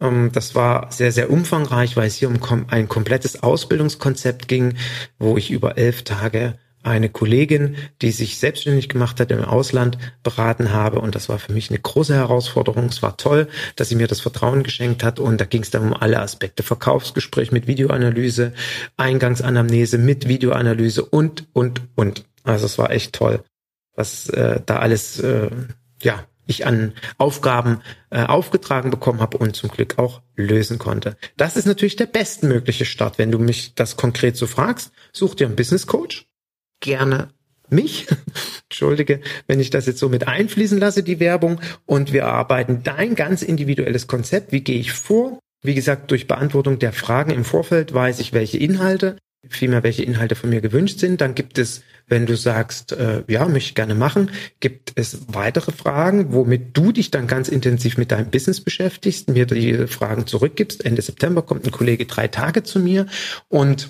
Ähm, 0.00 0.30
das 0.32 0.54
war 0.54 0.92
sehr, 0.92 1.10
sehr 1.10 1.30
umfangreich, 1.30 1.96
weil 1.96 2.08
es 2.08 2.16
hier 2.16 2.28
um 2.28 2.38
ein 2.68 2.88
komplettes 2.88 3.42
Ausbildungskonzept 3.42 4.46
ging, 4.46 4.74
wo 5.18 5.38
ich 5.38 5.50
über 5.50 5.78
elf 5.78 6.02
Tage 6.02 6.58
eine 6.82 7.08
Kollegin, 7.08 7.76
die 8.00 8.10
sich 8.10 8.38
selbstständig 8.38 8.88
gemacht 8.88 9.20
hat 9.20 9.30
im 9.30 9.44
Ausland, 9.44 9.98
beraten 10.22 10.72
habe. 10.72 11.00
Und 11.00 11.14
das 11.14 11.28
war 11.28 11.38
für 11.38 11.52
mich 11.52 11.70
eine 11.70 11.78
große 11.78 12.14
Herausforderung. 12.14 12.86
Es 12.86 13.02
war 13.02 13.16
toll, 13.16 13.48
dass 13.76 13.88
sie 13.88 13.96
mir 13.96 14.08
das 14.08 14.20
Vertrauen 14.20 14.62
geschenkt 14.62 15.04
hat. 15.04 15.18
Und 15.18 15.40
da 15.40 15.44
ging 15.44 15.62
es 15.62 15.70
dann 15.70 15.82
um 15.82 15.94
alle 15.94 16.20
Aspekte. 16.20 16.62
Verkaufsgespräch 16.62 17.52
mit 17.52 17.66
Videoanalyse, 17.66 18.52
Eingangsanamnese 18.96 19.98
mit 19.98 20.28
Videoanalyse 20.28 21.04
und, 21.04 21.46
und, 21.52 21.82
und. 21.94 22.24
Also 22.44 22.66
es 22.66 22.78
war 22.78 22.90
echt 22.90 23.12
toll, 23.14 23.42
was 23.94 24.28
äh, 24.30 24.60
da 24.64 24.76
alles, 24.76 25.20
äh, 25.20 25.50
ja, 26.02 26.24
ich 26.46 26.66
an 26.66 26.92
Aufgaben 27.18 27.82
äh, 28.10 28.24
aufgetragen 28.24 28.90
bekommen 28.90 29.20
habe 29.20 29.38
und 29.38 29.54
zum 29.54 29.70
Glück 29.70 29.98
auch 29.98 30.22
lösen 30.34 30.78
konnte. 30.78 31.16
Das 31.36 31.56
ist 31.56 31.66
natürlich 31.66 31.96
der 31.96 32.06
bestmögliche 32.06 32.84
Start. 32.84 33.18
Wenn 33.18 33.30
du 33.30 33.38
mich 33.38 33.74
das 33.74 33.96
konkret 33.96 34.36
so 34.36 34.48
fragst, 34.48 34.92
such 35.12 35.36
dir 35.36 35.46
einen 35.46 35.56
Business 35.56 35.86
Coach 35.86 36.26
gerne 36.82 37.28
mich. 37.70 38.06
Entschuldige, 38.70 39.20
wenn 39.46 39.60
ich 39.60 39.70
das 39.70 39.86
jetzt 39.86 39.98
so 39.98 40.08
mit 40.08 40.28
einfließen 40.28 40.78
lasse, 40.78 41.02
die 41.02 41.20
Werbung. 41.20 41.60
Und 41.86 42.12
wir 42.12 42.26
arbeiten 42.26 42.82
dein 42.82 43.14
ganz 43.14 43.42
individuelles 43.42 44.06
Konzept. 44.06 44.52
Wie 44.52 44.60
gehe 44.60 44.78
ich 44.78 44.92
vor? 44.92 45.38
Wie 45.62 45.74
gesagt, 45.74 46.10
durch 46.10 46.26
Beantwortung 46.26 46.78
der 46.78 46.92
Fragen 46.92 47.30
im 47.30 47.44
Vorfeld 47.44 47.94
weiß 47.94 48.18
ich, 48.18 48.32
welche 48.32 48.58
Inhalte, 48.58 49.16
vielmehr 49.48 49.84
welche 49.84 50.02
Inhalte 50.02 50.34
von 50.34 50.50
mir 50.50 50.60
gewünscht 50.60 50.98
sind. 50.98 51.20
Dann 51.20 51.34
gibt 51.34 51.58
es, 51.58 51.82
wenn 52.08 52.26
du 52.26 52.36
sagst, 52.36 52.92
äh, 52.92 53.22
ja, 53.28 53.46
möchte 53.46 53.68
ich 53.70 53.74
gerne 53.76 53.94
machen, 53.94 54.30
gibt 54.58 54.92
es 54.96 55.18
weitere 55.28 55.70
Fragen, 55.70 56.32
womit 56.32 56.76
du 56.76 56.90
dich 56.90 57.12
dann 57.12 57.28
ganz 57.28 57.48
intensiv 57.48 57.96
mit 57.96 58.10
deinem 58.10 58.30
Business 58.30 58.60
beschäftigst, 58.60 59.28
mir 59.28 59.46
die 59.46 59.86
Fragen 59.86 60.26
zurückgibst. 60.26 60.84
Ende 60.84 61.02
September 61.02 61.42
kommt 61.42 61.64
ein 61.64 61.70
Kollege 61.70 62.06
drei 62.06 62.26
Tage 62.26 62.64
zu 62.64 62.80
mir 62.80 63.06
und 63.48 63.88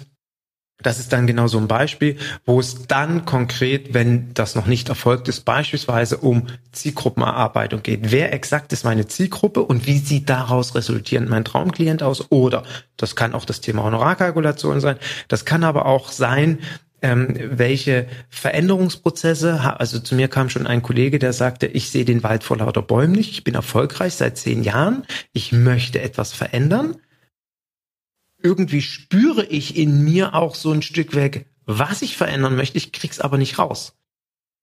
das 0.83 0.99
ist 0.99 1.13
dann 1.13 1.27
genau 1.27 1.47
so 1.47 1.59
ein 1.59 1.69
Beispiel, 1.69 2.17
wo 2.45 2.61
es 2.61 2.87
dann 2.87 3.25
konkret, 3.25 3.95
wenn 3.95 4.35
das 4.35 4.55
noch 4.55 4.67
nicht 4.67 4.89
erfolgt 4.89 5.29
ist, 5.29 5.45
beispielsweise 5.45 6.19
um 6.19 6.47
Zielgruppenerarbeitung 6.73 7.83
geht. 7.83 8.11
Wer 8.11 8.33
exakt 8.33 8.73
ist 8.73 8.85
meine 8.85 9.07
Zielgruppe 9.07 9.63
und 9.63 9.87
wie 9.87 9.99
sieht 9.99 10.29
daraus 10.29 10.75
resultierend 10.75 11.29
mein 11.29 11.45
Traumklient 11.45 12.03
aus? 12.03 12.31
Oder 12.31 12.65
das 12.97 13.17
kann 13.17 13.35
auch 13.35 13.45
das 13.45 13.61
Thema 13.61 13.85
Honorarkalkulation 13.85 14.81
sein. 14.81 14.97
Das 15.29 15.45
kann 15.45 15.65
aber 15.65 15.87
auch 15.87 16.11
sein, 16.11 16.59
ähm, 17.03 17.37
welche 17.37 18.07
Veränderungsprozesse, 18.31 19.61
also 19.79 19.99
zu 19.99 20.15
mir 20.15 20.29
kam 20.29 20.49
schon 20.49 20.67
ein 20.67 20.83
Kollege, 20.83 21.19
der 21.19 21.33
sagte, 21.33 21.67
ich 21.67 21.91
sehe 21.91 22.05
den 22.05 22.23
Wald 22.23 22.45
vor 22.45 22.59
lauter 22.59 22.83
Bäumen 22.83 23.13
nicht, 23.13 23.33
ich 23.33 23.45
bin 23.45 23.55
erfolgreich 23.55 24.15
seit 24.15 24.39
zehn 24.39 24.63
Jahren, 24.63 25.03
ich 25.33 25.53
möchte 25.53 26.01
etwas 26.01 26.33
verändern. 26.33 26.97
Irgendwie 28.43 28.83
spüre 28.83 29.45
ich 29.45 29.77
in 29.77 30.03
mir 30.03 30.35
auch 30.35 30.55
so 30.55 30.73
ein 30.73 30.83
Stück 30.83 31.15
weg, 31.15 31.47
was 31.65 32.03
ich 32.03 32.17
verändern 32.17 32.57
möchte, 32.57 32.79
ich 32.79 32.93
krieg's 32.93 33.21
aber 33.21 33.39
nicht 33.39 33.59
raus. 33.59 33.95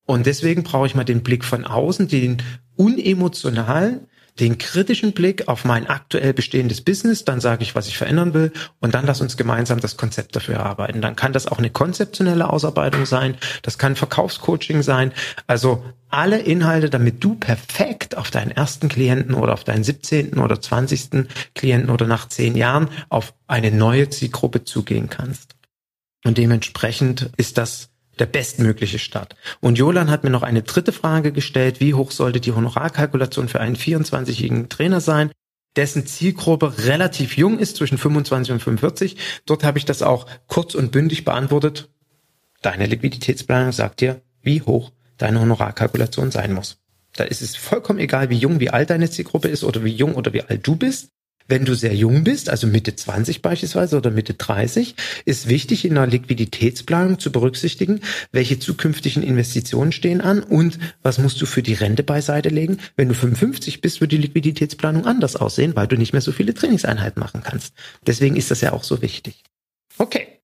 Und 0.06 0.26
deswegen 0.26 0.64
brauche 0.64 0.88
ich 0.88 0.96
mal 0.96 1.04
den 1.04 1.22
Blick 1.22 1.46
von 1.46 1.66
außen, 1.66 2.08
den 2.08 2.42
unemotionalen, 2.76 4.08
den 4.40 4.58
kritischen 4.58 5.12
Blick 5.12 5.48
auf 5.48 5.66
mein 5.66 5.88
aktuell 5.88 6.34
bestehendes 6.34 6.82
Business, 6.82 7.26
dann 7.26 7.42
sage 7.42 7.64
ich, 7.64 7.76
was 7.76 7.88
ich 7.88 7.98
verändern 7.98 8.34
will 8.34 8.52
und 8.80 8.96
dann 8.96 9.06
lass 9.06 9.22
uns 9.22 9.38
gemeinsam 9.38 9.80
das 9.80 9.98
Konzept 9.98 10.36
dafür 10.36 10.56
erarbeiten. 10.56 11.02
Dann 11.02 11.16
kann 11.16 11.34
das 11.34 11.48
auch 11.48 11.58
eine 11.58 11.70
konzeptionelle 11.70 12.50
Ausarbeitung 12.50 13.06
sein, 13.06 13.36
das 13.62 13.78
kann 13.78 13.96
Verkaufscoaching 13.96 14.82
sein, 14.82 15.12
also 15.46 15.84
alle 16.10 16.40
Inhalte, 16.40 16.90
damit 16.90 17.24
du 17.24 17.36
perfekt 17.36 18.18
auf 18.18 18.32
deinen 18.32 18.52
ersten 18.52 18.90
Klienten 18.90 19.36
oder 19.36 19.54
auf 19.54 19.64
deinen 19.64 19.84
17. 19.84 20.40
oder 20.40 20.60
20. 20.60 21.28
Klienten 21.56 21.90
oder 21.90 22.08
nach 22.08 22.28
zehn 22.28 22.56
Jahren 22.56 22.90
auf 23.10 23.34
eine 23.48 23.72
neue 23.72 24.10
Zielgruppe 24.10 24.64
zugehen 24.64 25.10
kannst. 25.10 25.56
Und 26.26 26.38
dementsprechend 26.38 27.30
ist 27.38 27.58
das 27.58 27.90
der 28.18 28.26
bestmögliche 28.26 29.00
Start. 29.00 29.36
Und 29.62 29.78
Jolan 29.78 30.10
hat 30.10 30.24
mir 30.24 30.30
noch 30.30 30.44
eine 30.44 30.64
dritte 30.64 30.92
Frage 30.92 31.32
gestellt. 31.32 31.80
Wie 31.80 31.94
hoch 31.94 32.12
sollte 32.12 32.42
die 32.42 32.52
Honorarkalkulation 32.52 33.48
für 33.48 33.62
einen 33.62 33.78
24-jährigen 33.78 34.68
Trainer 34.68 35.00
sein? 35.00 35.32
dessen 35.76 36.06
Zielgruppe 36.06 36.86
relativ 36.86 37.38
jung 37.38 37.60
ist, 37.60 37.78
zwischen 37.78 37.98
25 37.98 38.52
und 38.52 38.60
45. 38.60 39.18
Dort 39.46 39.64
habe 39.64 39.78
ich 39.78 39.86
das 39.86 40.02
auch 40.02 40.26
kurz 40.48 40.76
und 40.76 40.92
bündig 40.92 41.26
beantwortet. 41.26 41.90
Deine 42.62 42.86
Liquiditätsplanung 42.86 43.72
sagt 43.72 44.02
dir, 44.02 44.22
wie 44.42 44.62
hoch 44.62 44.92
deine 45.20 45.40
Honorarkalkulation 45.40 46.32
sein 46.32 46.54
muss. 46.54 46.78
Da 47.16 47.24
ist 47.24 47.42
es 47.42 47.56
vollkommen 47.56 48.00
egal, 48.00 48.30
wie 48.30 48.38
jung, 48.38 48.60
wie 48.60 48.70
alt 48.70 48.90
deine 48.90 49.10
Zielgruppe 49.10 49.48
ist 49.48 49.64
oder 49.64 49.84
wie 49.84 49.94
jung 49.94 50.16
oder 50.16 50.34
wie 50.34 50.42
alt 50.42 50.66
du 50.66 50.76
bist. 50.76 51.10
Wenn 51.50 51.66
du 51.66 51.74
sehr 51.74 51.96
jung 51.96 52.24
bist, 52.24 52.48
also 52.48 52.68
Mitte 52.68 52.96
20 52.96 53.42
beispielsweise 53.42 53.98
oder 53.98 54.12
Mitte 54.12 54.36
30, 54.36 54.94
ist 55.26 55.50
wichtig 55.50 55.84
in 55.84 55.98
einer 55.98 56.06
Liquiditätsplanung 56.06 57.18
zu 57.18 57.32
berücksichtigen, 57.32 58.02
welche 58.32 58.60
zukünftigen 58.60 59.24
Investitionen 59.24 59.92
stehen 59.92 60.22
an 60.22 60.44
und 60.44 60.78
was 61.02 61.18
musst 61.18 61.42
du 61.42 61.48
für 61.48 61.64
die 61.64 61.74
Rente 61.74 62.04
beiseite 62.04 62.50
legen. 62.50 62.78
Wenn 62.96 63.08
du 63.08 63.16
55 63.16 63.82
bist, 63.82 64.00
wird 64.00 64.12
die 64.12 64.18
Liquiditätsplanung 64.18 65.08
anders 65.08 65.36
aussehen, 65.36 65.76
weil 65.76 65.88
du 65.88 65.98
nicht 65.98 66.14
mehr 66.14 66.22
so 66.22 66.32
viele 66.32 66.54
Trainingseinheiten 66.54 67.20
machen 67.20 67.42
kannst. 67.44 67.74
Deswegen 68.06 68.36
ist 68.36 68.52
das 68.52 68.62
ja 68.62 68.72
auch 68.72 68.84
so 68.84 69.02
wichtig. 69.02 69.44
Okay. 69.98 70.39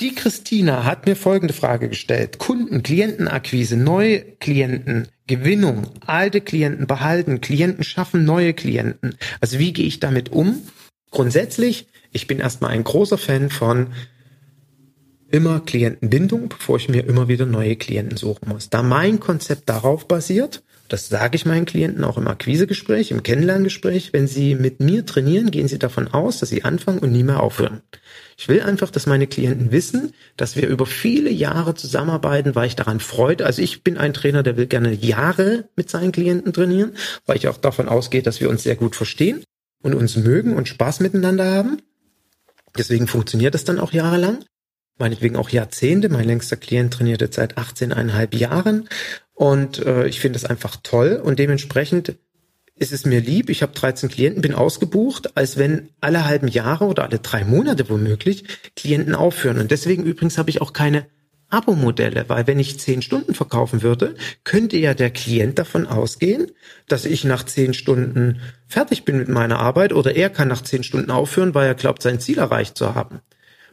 Die 0.00 0.14
Christina 0.14 0.84
hat 0.84 1.04
mir 1.04 1.14
folgende 1.14 1.52
Frage 1.52 1.90
gestellt. 1.90 2.38
Kunden, 2.38 2.82
Klientenakquise, 2.82 3.76
neue 3.76 4.20
Klienten, 4.20 5.08
Gewinnung, 5.26 5.88
alte 6.06 6.40
Klienten 6.40 6.86
behalten, 6.86 7.42
Klienten 7.42 7.84
schaffen 7.84 8.24
neue 8.24 8.54
Klienten. 8.54 9.16
Also 9.42 9.58
wie 9.58 9.74
gehe 9.74 9.86
ich 9.86 10.00
damit 10.00 10.30
um? 10.32 10.62
Grundsätzlich, 11.10 11.86
ich 12.12 12.26
bin 12.26 12.40
erstmal 12.40 12.70
ein 12.70 12.84
großer 12.84 13.18
Fan 13.18 13.50
von 13.50 13.88
immer 15.30 15.60
Klientenbindung, 15.60 16.48
bevor 16.48 16.76
ich 16.76 16.88
mir 16.88 17.04
immer 17.04 17.28
wieder 17.28 17.44
neue 17.44 17.76
Klienten 17.76 18.16
suchen 18.16 18.48
muss. 18.48 18.70
Da 18.70 18.82
mein 18.82 19.20
Konzept 19.20 19.68
darauf 19.68 20.08
basiert, 20.08 20.62
das 20.90 21.08
sage 21.08 21.36
ich 21.36 21.46
meinen 21.46 21.66
Klienten 21.66 22.02
auch 22.02 22.18
im 22.18 22.26
Akquisegespräch, 22.26 23.12
im 23.12 23.22
Kennenlerngespräch. 23.22 24.12
Wenn 24.12 24.26
sie 24.26 24.56
mit 24.56 24.80
mir 24.80 25.06
trainieren, 25.06 25.52
gehen 25.52 25.68
sie 25.68 25.78
davon 25.78 26.08
aus, 26.08 26.40
dass 26.40 26.48
sie 26.48 26.64
anfangen 26.64 26.98
und 26.98 27.12
nie 27.12 27.22
mehr 27.22 27.40
aufhören. 27.40 27.80
Ich 28.36 28.48
will 28.48 28.60
einfach, 28.60 28.90
dass 28.90 29.06
meine 29.06 29.28
Klienten 29.28 29.70
wissen, 29.70 30.12
dass 30.36 30.56
wir 30.56 30.66
über 30.66 30.86
viele 30.86 31.30
Jahre 31.30 31.74
zusammenarbeiten, 31.74 32.56
weil 32.56 32.66
ich 32.66 32.74
daran 32.74 32.98
freue. 32.98 33.44
Also 33.46 33.62
ich 33.62 33.84
bin 33.84 33.98
ein 33.98 34.12
Trainer, 34.12 34.42
der 34.42 34.56
will 34.56 34.66
gerne 34.66 34.92
Jahre 34.92 35.68
mit 35.76 35.88
seinen 35.88 36.10
Klienten 36.10 36.52
trainieren, 36.52 36.92
weil 37.24 37.36
ich 37.36 37.46
auch 37.46 37.56
davon 37.56 37.88
ausgehe, 37.88 38.22
dass 38.22 38.40
wir 38.40 38.50
uns 38.50 38.64
sehr 38.64 38.76
gut 38.76 38.96
verstehen 38.96 39.44
und 39.82 39.94
uns 39.94 40.16
mögen 40.16 40.56
und 40.56 40.66
Spaß 40.66 40.98
miteinander 40.98 41.44
haben. 41.44 41.80
Deswegen 42.76 43.06
funktioniert 43.06 43.54
das 43.54 43.64
dann 43.64 43.78
auch 43.78 43.92
jahrelang 43.92 44.44
meinetwegen 45.00 45.36
auch 45.36 45.48
Jahrzehnte. 45.48 46.08
Mein 46.08 46.26
längster 46.26 46.56
Klient 46.56 46.92
trainiert 46.94 47.22
jetzt 47.22 47.36
seit 47.36 47.58
18,5 47.58 48.36
Jahren 48.36 48.88
und 49.40 49.78
äh, 49.86 50.06
ich 50.06 50.20
finde 50.20 50.36
es 50.36 50.44
einfach 50.44 50.76
toll 50.82 51.18
und 51.24 51.38
dementsprechend 51.38 52.18
ist 52.76 52.92
es 52.92 53.06
mir 53.06 53.22
lieb. 53.22 53.48
Ich 53.48 53.62
habe 53.62 53.72
13 53.72 54.10
Klienten, 54.10 54.42
bin 54.42 54.54
ausgebucht, 54.54 55.34
als 55.34 55.56
wenn 55.56 55.88
alle 56.02 56.26
halben 56.26 56.46
Jahre 56.46 56.84
oder 56.84 57.04
alle 57.04 57.20
drei 57.20 57.46
Monate 57.46 57.88
womöglich 57.88 58.44
Klienten 58.76 59.14
aufhören. 59.14 59.58
Und 59.58 59.70
deswegen 59.70 60.02
übrigens 60.02 60.36
habe 60.36 60.50
ich 60.50 60.60
auch 60.60 60.74
keine 60.74 61.06
Abo-Modelle, 61.48 62.26
weil 62.28 62.46
wenn 62.46 62.58
ich 62.58 62.78
zehn 62.80 63.00
Stunden 63.00 63.32
verkaufen 63.32 63.80
würde, 63.80 64.14
könnte 64.44 64.76
ja 64.76 64.92
der 64.92 65.08
Klient 65.08 65.58
davon 65.58 65.86
ausgehen, 65.86 66.48
dass 66.86 67.06
ich 67.06 67.24
nach 67.24 67.46
zehn 67.46 67.72
Stunden 67.72 68.42
fertig 68.66 69.06
bin 69.06 69.16
mit 69.16 69.28
meiner 69.28 69.58
Arbeit 69.58 69.94
oder 69.94 70.14
er 70.16 70.28
kann 70.28 70.48
nach 70.48 70.60
zehn 70.60 70.82
Stunden 70.82 71.10
aufhören, 71.10 71.54
weil 71.54 71.66
er 71.66 71.74
glaubt, 71.74 72.02
sein 72.02 72.20
Ziel 72.20 72.36
erreicht 72.36 72.76
zu 72.76 72.94
haben. 72.94 73.22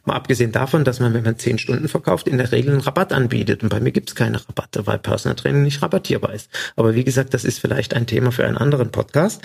Mal 0.08 0.16
abgesehen 0.16 0.52
davon, 0.52 0.84
dass 0.84 1.00
man, 1.00 1.12
wenn 1.12 1.22
man 1.22 1.38
zehn 1.38 1.58
Stunden 1.58 1.86
verkauft, 1.86 2.28
in 2.28 2.38
der 2.38 2.50
Regel 2.50 2.72
einen 2.72 2.80
Rabatt 2.80 3.12
anbietet. 3.12 3.62
Und 3.62 3.68
bei 3.68 3.78
mir 3.78 3.92
gibt's 3.92 4.14
keine 4.14 4.40
Rabatte, 4.40 4.86
weil 4.86 4.98
Personal 4.98 5.36
Training 5.36 5.62
nicht 5.62 5.82
rabattierbar 5.82 6.32
ist. 6.32 6.50
Aber 6.76 6.94
wie 6.94 7.04
gesagt, 7.04 7.34
das 7.34 7.44
ist 7.44 7.60
vielleicht 7.60 7.92
ein 7.94 8.06
Thema 8.06 8.32
für 8.32 8.46
einen 8.46 8.56
anderen 8.56 8.90
Podcast. 8.90 9.42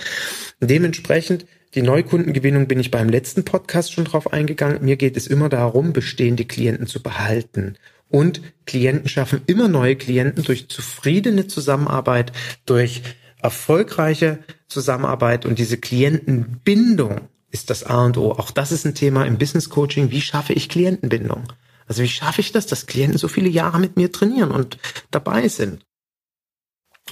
Dementsprechend 0.60 1.44
die 1.74 1.82
Neukundengewinnung 1.82 2.66
bin 2.66 2.80
ich 2.80 2.90
beim 2.90 3.10
letzten 3.10 3.44
Podcast 3.44 3.92
schon 3.92 4.06
drauf 4.06 4.32
eingegangen. 4.32 4.82
Mir 4.82 4.96
geht 4.96 5.18
es 5.18 5.26
immer 5.26 5.50
darum, 5.50 5.92
bestehende 5.92 6.46
Klienten 6.46 6.86
zu 6.86 7.02
behalten. 7.02 7.76
Und 8.08 8.40
Klienten 8.64 9.10
schaffen 9.10 9.42
immer 9.46 9.68
neue 9.68 9.96
Klienten 9.96 10.44
durch 10.44 10.68
zufriedene 10.68 11.46
Zusammenarbeit, 11.46 12.32
durch 12.64 13.02
erfolgreiche 13.42 14.38
Zusammenarbeit 14.68 15.44
und 15.44 15.58
diese 15.58 15.76
Klientenbindung 15.76 17.28
ist 17.54 17.70
das 17.70 17.84
A 17.84 18.04
und 18.04 18.18
O. 18.18 18.32
Auch 18.32 18.50
das 18.50 18.72
ist 18.72 18.84
ein 18.84 18.96
Thema 18.96 19.24
im 19.24 19.38
Business 19.38 19.70
Coaching. 19.70 20.10
Wie 20.10 20.20
schaffe 20.20 20.52
ich 20.52 20.68
Klientenbindung? 20.68 21.44
Also 21.86 22.02
wie 22.02 22.08
schaffe 22.08 22.40
ich 22.40 22.50
das, 22.50 22.66
dass 22.66 22.86
Klienten 22.86 23.16
so 23.16 23.28
viele 23.28 23.48
Jahre 23.48 23.78
mit 23.78 23.96
mir 23.96 24.10
trainieren 24.10 24.50
und 24.50 24.78
dabei 25.12 25.48
sind? 25.48 25.86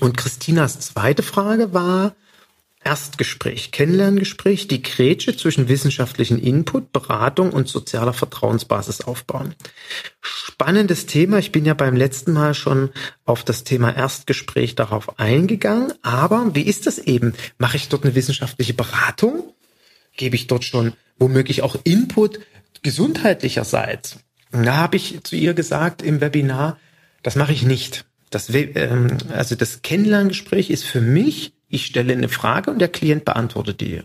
Und 0.00 0.16
Christinas 0.16 0.80
zweite 0.80 1.22
Frage 1.22 1.72
war 1.72 2.16
Erstgespräch, 2.82 3.70
Kennenlerngespräch, 3.70 4.66
die 4.66 4.82
Grätsche 4.82 5.36
zwischen 5.36 5.68
wissenschaftlichen 5.68 6.40
Input, 6.40 6.90
Beratung 6.90 7.52
und 7.52 7.68
sozialer 7.68 8.12
Vertrauensbasis 8.12 9.02
aufbauen. 9.02 9.54
Spannendes 10.20 11.06
Thema. 11.06 11.38
Ich 11.38 11.52
bin 11.52 11.64
ja 11.64 11.74
beim 11.74 11.94
letzten 11.94 12.32
Mal 12.32 12.54
schon 12.54 12.90
auf 13.24 13.44
das 13.44 13.62
Thema 13.62 13.94
Erstgespräch 13.94 14.74
darauf 14.74 15.20
eingegangen. 15.20 15.92
Aber 16.02 16.52
wie 16.54 16.62
ist 16.62 16.88
das 16.88 16.98
eben? 16.98 17.34
Mache 17.58 17.76
ich 17.76 17.88
dort 17.88 18.02
eine 18.02 18.16
wissenschaftliche 18.16 18.74
Beratung? 18.74 19.54
Gebe 20.16 20.36
ich 20.36 20.46
dort 20.46 20.64
schon 20.64 20.94
womöglich 21.18 21.62
auch 21.62 21.76
Input 21.84 22.40
gesundheitlicherseits. 22.82 24.18
Da 24.50 24.76
habe 24.76 24.96
ich 24.96 25.22
zu 25.22 25.36
ihr 25.36 25.54
gesagt 25.54 26.02
im 26.02 26.20
Webinar, 26.20 26.78
das 27.22 27.36
mache 27.36 27.52
ich 27.52 27.62
nicht. 27.62 28.04
Das, 28.30 28.50
ähm, 28.52 29.18
also 29.30 29.54
das 29.54 29.82
Kennenlerngespräch 29.82 30.70
ist 30.70 30.84
für 30.84 31.00
mich, 31.00 31.52
ich 31.68 31.86
stelle 31.86 32.12
eine 32.12 32.28
Frage 32.28 32.70
und 32.70 32.78
der 32.78 32.88
Klient 32.88 33.24
beantwortet 33.24 33.80
die. 33.80 34.02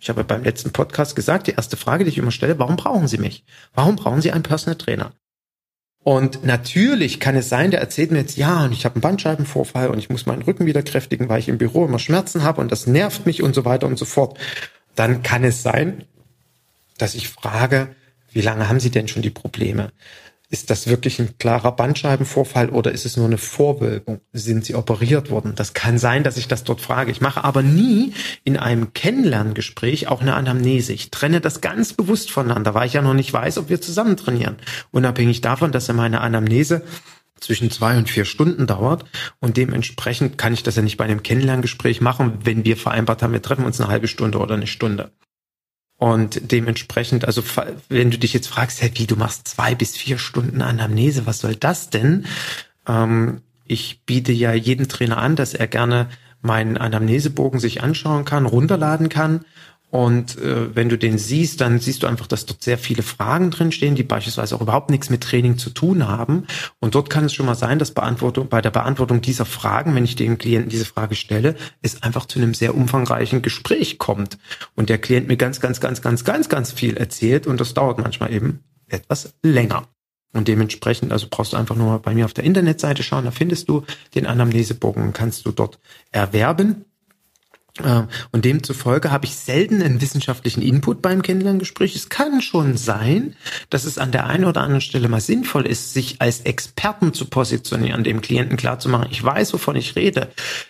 Ich 0.00 0.08
habe 0.08 0.24
beim 0.24 0.44
letzten 0.44 0.72
Podcast 0.72 1.16
gesagt, 1.16 1.46
die 1.46 1.52
erste 1.52 1.76
Frage, 1.76 2.04
die 2.04 2.10
ich 2.10 2.18
immer 2.18 2.30
stelle, 2.30 2.58
warum 2.58 2.76
brauchen 2.76 3.08
Sie 3.08 3.18
mich? 3.18 3.44
Warum 3.74 3.96
brauchen 3.96 4.20
Sie 4.20 4.32
einen 4.32 4.42
Personal 4.42 4.76
Trainer? 4.76 5.12
Und 6.02 6.44
natürlich 6.44 7.18
kann 7.18 7.34
es 7.34 7.48
sein, 7.48 7.72
der 7.72 7.80
erzählt 7.80 8.12
mir 8.12 8.18
jetzt, 8.18 8.36
ja, 8.36 8.64
und 8.64 8.72
ich 8.72 8.84
habe 8.84 8.94
einen 8.94 9.02
Bandscheibenvorfall 9.02 9.88
und 9.88 9.98
ich 9.98 10.08
muss 10.08 10.26
meinen 10.26 10.42
Rücken 10.42 10.66
wieder 10.66 10.82
kräftigen, 10.82 11.28
weil 11.28 11.40
ich 11.40 11.48
im 11.48 11.58
Büro 11.58 11.84
immer 11.84 11.98
Schmerzen 11.98 12.44
habe 12.44 12.60
und 12.60 12.70
das 12.70 12.86
nervt 12.86 13.26
mich 13.26 13.42
und 13.42 13.54
so 13.54 13.64
weiter 13.64 13.88
und 13.88 13.98
so 13.98 14.04
fort 14.04 14.38
dann 14.96 15.22
kann 15.22 15.44
es 15.44 15.62
sein, 15.62 16.04
dass 16.98 17.14
ich 17.14 17.28
frage, 17.28 17.94
wie 18.32 18.40
lange 18.40 18.68
haben 18.68 18.80
Sie 18.80 18.90
denn 18.90 19.08
schon 19.08 19.22
die 19.22 19.30
Probleme? 19.30 19.92
Ist 20.48 20.70
das 20.70 20.86
wirklich 20.86 21.18
ein 21.18 21.38
klarer 21.38 21.72
Bandscheibenvorfall 21.72 22.70
oder 22.70 22.92
ist 22.92 23.04
es 23.04 23.16
nur 23.16 23.26
eine 23.26 23.38
Vorwölbung? 23.38 24.20
Sind 24.32 24.64
Sie 24.64 24.76
operiert 24.76 25.28
worden? 25.28 25.54
Das 25.56 25.74
kann 25.74 25.98
sein, 25.98 26.22
dass 26.22 26.36
ich 26.36 26.46
das 26.46 26.62
dort 26.62 26.80
frage. 26.80 27.10
Ich 27.10 27.20
mache 27.20 27.42
aber 27.42 27.62
nie 27.62 28.12
in 28.44 28.56
einem 28.56 28.92
Kennenlerngespräch 28.92 30.06
auch 30.06 30.20
eine 30.20 30.34
Anamnese. 30.34 30.92
Ich 30.92 31.10
trenne 31.10 31.40
das 31.40 31.60
ganz 31.60 31.94
bewusst 31.94 32.30
voneinander, 32.30 32.74
weil 32.74 32.86
ich 32.86 32.92
ja 32.92 33.02
noch 33.02 33.14
nicht 33.14 33.32
weiß, 33.32 33.58
ob 33.58 33.68
wir 33.68 33.80
zusammen 33.80 34.16
trainieren. 34.16 34.56
Unabhängig 34.92 35.40
davon, 35.40 35.72
dass 35.72 35.88
er 35.88 35.94
meine 35.94 36.20
Anamnese 36.20 36.84
zwischen 37.40 37.70
zwei 37.70 37.98
und 37.98 38.08
vier 38.08 38.24
Stunden 38.24 38.66
dauert 38.66 39.04
und 39.40 39.56
dementsprechend 39.56 40.38
kann 40.38 40.54
ich 40.54 40.62
das 40.62 40.76
ja 40.76 40.82
nicht 40.82 40.96
bei 40.96 41.04
einem 41.04 41.22
Kennenlerngespräch 41.22 42.00
machen, 42.00 42.38
wenn 42.44 42.64
wir 42.64 42.76
vereinbart 42.76 43.22
haben, 43.22 43.32
wir 43.32 43.42
treffen 43.42 43.64
uns 43.64 43.80
eine 43.80 43.90
halbe 43.90 44.08
Stunde 44.08 44.38
oder 44.38 44.54
eine 44.54 44.66
Stunde. 44.66 45.12
Und 45.98 46.52
dementsprechend, 46.52 47.24
also 47.24 47.42
wenn 47.88 48.10
du 48.10 48.18
dich 48.18 48.34
jetzt 48.34 48.48
fragst, 48.48 48.82
hey, 48.82 48.90
wie 48.94 49.06
du 49.06 49.16
machst 49.16 49.48
zwei 49.48 49.74
bis 49.74 49.96
vier 49.96 50.18
Stunden 50.18 50.60
Anamnese, 50.60 51.26
was 51.26 51.38
soll 51.38 51.56
das 51.56 51.88
denn? 51.88 52.26
Ähm, 52.86 53.40
ich 53.64 54.02
biete 54.04 54.32
ja 54.32 54.52
jedem 54.52 54.88
Trainer 54.88 55.16
an, 55.18 55.36
dass 55.36 55.54
er 55.54 55.66
gerne 55.66 56.08
meinen 56.42 56.76
Anamnesebogen 56.76 57.60
sich 57.60 57.82
anschauen 57.82 58.24
kann, 58.24 58.46
runterladen 58.46 59.08
kann 59.08 59.44
Und 59.90 60.36
äh, 60.38 60.74
wenn 60.74 60.88
du 60.88 60.98
den 60.98 61.16
siehst, 61.16 61.60
dann 61.60 61.78
siehst 61.78 62.02
du 62.02 62.06
einfach, 62.06 62.26
dass 62.26 62.44
dort 62.44 62.62
sehr 62.62 62.76
viele 62.76 63.02
Fragen 63.02 63.50
drinstehen, 63.50 63.94
die 63.94 64.02
beispielsweise 64.02 64.56
auch 64.56 64.60
überhaupt 64.60 64.90
nichts 64.90 65.10
mit 65.10 65.22
Training 65.22 65.58
zu 65.58 65.70
tun 65.70 66.08
haben. 66.08 66.46
Und 66.80 66.94
dort 66.94 67.08
kann 67.08 67.24
es 67.24 67.34
schon 67.34 67.46
mal 67.46 67.54
sein, 67.54 67.78
dass 67.78 67.92
Beantwortung, 67.92 68.48
bei 68.48 68.60
der 68.60 68.70
Beantwortung 68.70 69.20
dieser 69.20 69.44
Fragen, 69.44 69.94
wenn 69.94 70.04
ich 70.04 70.16
dem 70.16 70.38
Klienten 70.38 70.70
diese 70.70 70.84
Frage 70.84 71.14
stelle, 71.14 71.54
es 71.82 72.02
einfach 72.02 72.26
zu 72.26 72.38
einem 72.38 72.52
sehr 72.52 72.74
umfangreichen 72.74 73.42
Gespräch 73.42 73.98
kommt. 73.98 74.38
Und 74.74 74.88
der 74.88 74.98
Klient 74.98 75.28
mir 75.28 75.36
ganz, 75.36 75.60
ganz, 75.60 75.80
ganz, 75.80 76.02
ganz, 76.02 76.24
ganz, 76.24 76.48
ganz 76.48 76.72
viel 76.72 76.96
erzählt 76.96 77.46
und 77.46 77.60
das 77.60 77.74
dauert 77.74 77.98
manchmal 77.98 78.32
eben 78.32 78.60
etwas 78.88 79.34
länger. 79.42 79.88
Und 80.32 80.48
dementsprechend, 80.48 81.12
also 81.12 81.28
brauchst 81.30 81.54
du 81.54 81.56
einfach 81.56 81.76
nur 81.76 81.86
mal 81.86 81.98
bei 81.98 82.12
mir 82.12 82.26
auf 82.26 82.34
der 82.34 82.44
Internetseite 82.44 83.02
schauen, 83.02 83.24
da 83.24 83.30
findest 83.30 83.68
du 83.68 83.84
den 84.14 84.26
Anamnesebogen 84.26 85.02
und 85.02 85.12
kannst 85.14 85.46
du 85.46 85.52
dort 85.52 85.78
erwerben. 86.10 86.84
Äh, 87.82 88.02
und 88.32 88.44
demzufolge 88.44 89.10
habe 89.10 89.26
ich 89.26 89.34
selten 89.34 89.82
einen 89.82 90.00
wissenschaftlichen 90.00 90.62
Input 90.62 91.02
beim 91.02 91.22
Kennenlerngespräch. 91.22 91.94
Es 91.94 92.08
kann 92.08 92.40
schon 92.40 92.76
sein, 92.76 93.36
dass 93.70 93.84
es 93.84 93.98
an 93.98 94.12
der 94.12 94.26
einen 94.26 94.44
oder 94.44 94.62
anderen 94.62 94.80
Stelle 94.80 95.08
mal 95.08 95.20
sinnvoll 95.20 95.66
ist, 95.66 95.92
sich 95.92 96.20
als 96.20 96.40
Experten 96.40 97.12
zu 97.12 97.26
positionieren, 97.26 98.04
dem 98.04 98.20
Klienten 98.20 98.56
klarzumachen, 98.56 99.08
ich 99.10 99.22
weiß, 99.22 99.52
wovon 99.52 99.76
ich 99.76 99.96
rede. 99.96 100.28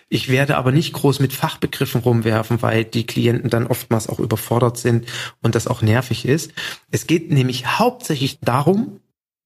Ich 0.09 0.29
werde 0.29 0.57
aber 0.57 0.71
nicht 0.71 0.93
groß 0.93 1.19
mit 1.19 1.33
Fachbegriffen 1.33 2.01
rumwerfen, 2.01 2.61
weil 2.61 2.83
die 2.83 3.05
Klienten 3.05 3.49
dann 3.49 3.67
oftmals 3.67 4.07
auch 4.07 4.19
überfordert 4.19 4.77
sind 4.77 5.05
und 5.41 5.55
das 5.55 5.67
auch 5.67 5.81
nervig 5.81 6.25
ist. 6.25 6.51
Es 6.91 7.07
geht 7.07 7.31
nämlich 7.31 7.79
hauptsächlich 7.79 8.39
darum, 8.39 8.99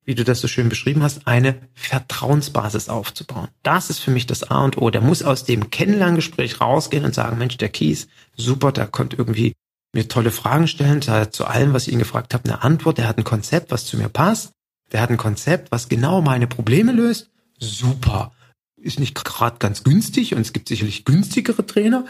wie 0.06 0.16
du 0.16 0.24
das 0.24 0.42
so 0.42 0.48
schön 0.48 0.70
beschrieben 0.70 1.04
hast, 1.04 1.28
eine 1.28 1.62
Vertrauensbasis 1.74 2.90
aufzubauen. 2.90 3.50
Das 3.64 3.90
ist 3.90 4.00
für 4.00 4.12
mich 4.12 4.26
das 4.26 4.44
A 4.44 4.64
und 4.64 4.78
O. 4.78 4.90
Der 4.90 5.02
muss 5.02 5.24
aus 5.24 5.44
dem 5.46 5.70
Kennenlerngespräch 5.70 6.60
rausgehen 6.60 7.06
und 7.06 7.14
sagen, 7.14 7.38
Mensch, 7.38 7.58
der 7.58 7.70
Kies, 7.70 8.08
super, 8.36 8.72
der 8.72 8.88
konnte 8.88 9.16
irgendwie 9.16 9.54
mir 9.94 10.08
tolle 10.08 10.32
Fragen 10.32 10.68
stellen, 10.68 11.02
der 11.02 11.14
hat 11.16 11.36
zu 11.36 11.46
allem, 11.46 11.74
was 11.74 11.88
ich 11.88 11.94
ihn 11.94 12.00
gefragt 12.00 12.34
habe, 12.34 12.46
eine 12.46 12.64
Antwort, 12.64 12.98
der 12.98 13.08
hat 13.08 13.18
ein 13.18 13.24
Konzept, 13.24 13.72
was 13.72 13.86
zu 13.86 13.98
mir 13.98 14.10
passt, 14.10 14.52
der 14.92 15.02
hat 15.02 15.10
ein 15.10 15.18
Konzept, 15.18 15.72
was 15.72 15.90
genau 15.90 16.22
meine 16.22 16.48
Probleme 16.48 16.92
löst, 16.94 17.30
super. 17.60 18.32
Ist 18.78 19.00
nicht 19.00 19.14
gerade 19.14 19.58
ganz 19.60 19.84
günstig 19.84 20.34
und 20.34 20.42
es 20.42 20.54
gibt 20.54 20.70
sicherlich 20.70 21.06
günstigere 21.06 21.66
Trainer, 21.66 22.06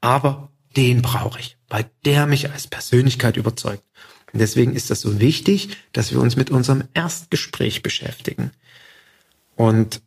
aber 0.00 0.52
den 0.76 1.02
brauche 1.02 1.40
ich, 1.40 1.58
weil 1.68 1.90
der 2.04 2.26
mich 2.26 2.50
als 2.50 2.66
Persönlichkeit 2.66 3.36
überzeugt. 3.36 3.82
Und 4.32 4.40
deswegen 4.40 4.74
ist 4.74 4.90
das 4.90 5.00
so 5.00 5.20
wichtig, 5.20 5.76
dass 5.92 6.12
wir 6.12 6.20
uns 6.20 6.36
mit 6.36 6.50
unserem 6.50 6.84
Erstgespräch 6.94 7.82
beschäftigen. 7.82 8.50
Und 9.56 10.00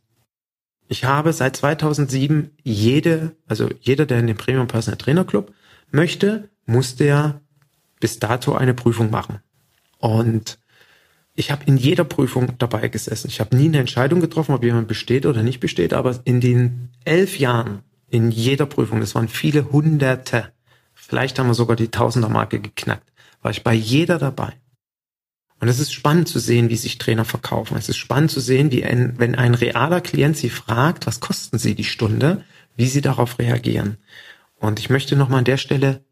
ich 0.88 1.04
habe 1.04 1.32
seit 1.32 1.56
2007 1.56 2.50
jede, 2.62 3.36
also 3.46 3.68
jeder, 3.80 4.06
der 4.06 4.20
in 4.20 4.26
den 4.26 4.36
Premium 4.36 4.66
Personal 4.66 4.98
Trainer 4.98 5.24
Club 5.24 5.52
möchte, 5.90 6.48
muss 6.66 6.96
der 6.96 7.40
bis 8.00 8.18
dato 8.18 8.54
eine 8.54 8.74
Prüfung 8.74 9.10
machen. 9.10 9.40
Und 9.98 10.58
ich 11.34 11.50
habe 11.50 11.64
in 11.66 11.76
jeder 11.76 12.04
Prüfung 12.04 12.52
dabei 12.58 12.88
gesessen. 12.88 13.28
Ich 13.28 13.40
habe 13.40 13.56
nie 13.56 13.66
eine 13.66 13.78
Entscheidung 13.78 14.20
getroffen, 14.20 14.54
ob 14.54 14.64
jemand 14.64 14.88
besteht 14.88 15.26
oder 15.26 15.42
nicht 15.42 15.60
besteht, 15.60 15.92
aber 15.92 16.18
in 16.24 16.40
den 16.40 16.90
elf 17.04 17.38
Jahren, 17.38 17.82
in 18.08 18.30
jeder 18.30 18.66
Prüfung, 18.66 19.00
das 19.00 19.14
waren 19.14 19.28
viele 19.28 19.70
Hunderte, 19.70 20.52
vielleicht 20.94 21.38
haben 21.38 21.48
wir 21.48 21.54
sogar 21.54 21.76
die 21.76 21.88
Tausender-Marke 21.90 22.60
geknackt, 22.60 23.12
war 23.42 23.50
ich 23.50 23.62
bei 23.62 23.74
jeder 23.74 24.18
dabei. 24.18 24.52
Und 25.58 25.68
es 25.68 25.78
ist 25.78 25.92
spannend 25.92 26.28
zu 26.28 26.38
sehen, 26.38 26.68
wie 26.68 26.76
sich 26.76 26.98
Trainer 26.98 27.24
verkaufen. 27.24 27.76
Es 27.76 27.88
ist 27.88 27.96
spannend 27.96 28.30
zu 28.30 28.40
sehen, 28.40 28.70
wie 28.72 28.84
ein, 28.84 29.14
wenn 29.18 29.34
ein 29.34 29.54
realer 29.54 30.00
Klient 30.00 30.36
sie 30.36 30.50
fragt, 30.50 31.06
was 31.06 31.20
kosten 31.20 31.58
sie 31.58 31.74
die 31.74 31.84
Stunde, 31.84 32.44
wie 32.76 32.86
sie 32.86 33.00
darauf 33.00 33.38
reagieren. 33.38 33.96
Und 34.58 34.78
ich 34.78 34.90
möchte 34.90 35.16
nochmal 35.16 35.38
an 35.38 35.44
der 35.44 35.56
Stelle 35.56 36.04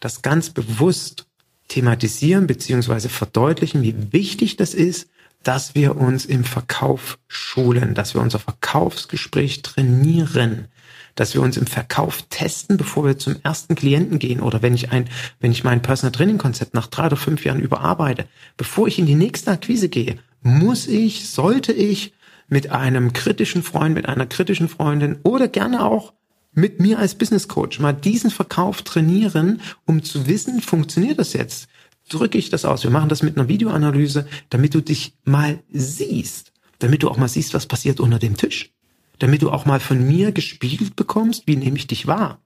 das 0.00 0.22
ganz 0.22 0.50
bewusst 0.50 1.26
thematisieren 1.68 2.46
beziehungsweise 2.46 3.08
verdeutlichen, 3.08 3.82
wie 3.82 4.12
wichtig 4.12 4.56
das 4.56 4.72
ist, 4.72 5.08
dass 5.42 5.74
wir 5.74 5.96
uns 5.96 6.24
im 6.24 6.44
Verkauf 6.44 7.18
schulen, 7.28 7.94
dass 7.94 8.14
wir 8.14 8.20
unser 8.20 8.38
Verkaufsgespräch 8.38 9.62
trainieren, 9.62 10.68
dass 11.16 11.34
wir 11.34 11.42
uns 11.42 11.56
im 11.56 11.66
Verkauf 11.66 12.22
testen, 12.30 12.76
bevor 12.76 13.04
wir 13.04 13.18
zum 13.18 13.36
ersten 13.42 13.74
Klienten 13.74 14.20
gehen 14.20 14.40
oder 14.40 14.62
wenn 14.62 14.74
ich 14.74 14.92
ein, 14.92 15.08
wenn 15.40 15.50
ich 15.50 15.64
mein 15.64 15.82
Personal 15.82 16.12
Training 16.12 16.38
Konzept 16.38 16.74
nach 16.74 16.86
drei 16.86 17.06
oder 17.06 17.16
fünf 17.16 17.44
Jahren 17.44 17.60
überarbeite, 17.60 18.26
bevor 18.56 18.86
ich 18.86 18.98
in 18.98 19.06
die 19.06 19.16
nächste 19.16 19.50
Akquise 19.50 19.88
gehe, 19.88 20.18
muss 20.42 20.86
ich, 20.86 21.28
sollte 21.28 21.72
ich 21.72 22.12
mit 22.48 22.70
einem 22.70 23.12
kritischen 23.12 23.64
Freund, 23.64 23.94
mit 23.94 24.08
einer 24.08 24.26
kritischen 24.26 24.68
Freundin 24.68 25.18
oder 25.24 25.48
gerne 25.48 25.84
auch 25.84 26.12
mit 26.52 26.80
mir 26.80 26.98
als 26.98 27.16
Business 27.16 27.48
Coach 27.48 27.80
mal 27.80 27.92
diesen 27.92 28.30
Verkauf 28.30 28.82
trainieren, 28.82 29.60
um 29.84 30.02
zu 30.02 30.26
wissen, 30.26 30.60
funktioniert 30.60 31.18
das 31.18 31.32
jetzt? 31.32 31.68
Drücke 32.08 32.38
ich 32.38 32.50
das 32.50 32.64
aus? 32.64 32.84
Wir 32.84 32.90
machen 32.90 33.08
das 33.08 33.22
mit 33.22 33.36
einer 33.36 33.48
Videoanalyse, 33.48 34.28
damit 34.48 34.74
du 34.74 34.80
dich 34.80 35.16
mal 35.24 35.58
siehst, 35.72 36.52
damit 36.78 37.02
du 37.02 37.08
auch 37.10 37.16
mal 37.16 37.28
siehst, 37.28 37.52
was 37.52 37.66
passiert 37.66 38.00
unter 38.00 38.18
dem 38.18 38.36
Tisch 38.36 38.75
damit 39.18 39.42
du 39.42 39.50
auch 39.50 39.66
mal 39.66 39.80
von 39.80 40.06
mir 40.06 40.32
gespiegelt 40.32 40.96
bekommst, 40.96 41.46
wie 41.46 41.56
nehme 41.56 41.76
ich 41.76 41.86
dich 41.86 42.06
wahr. 42.06 42.40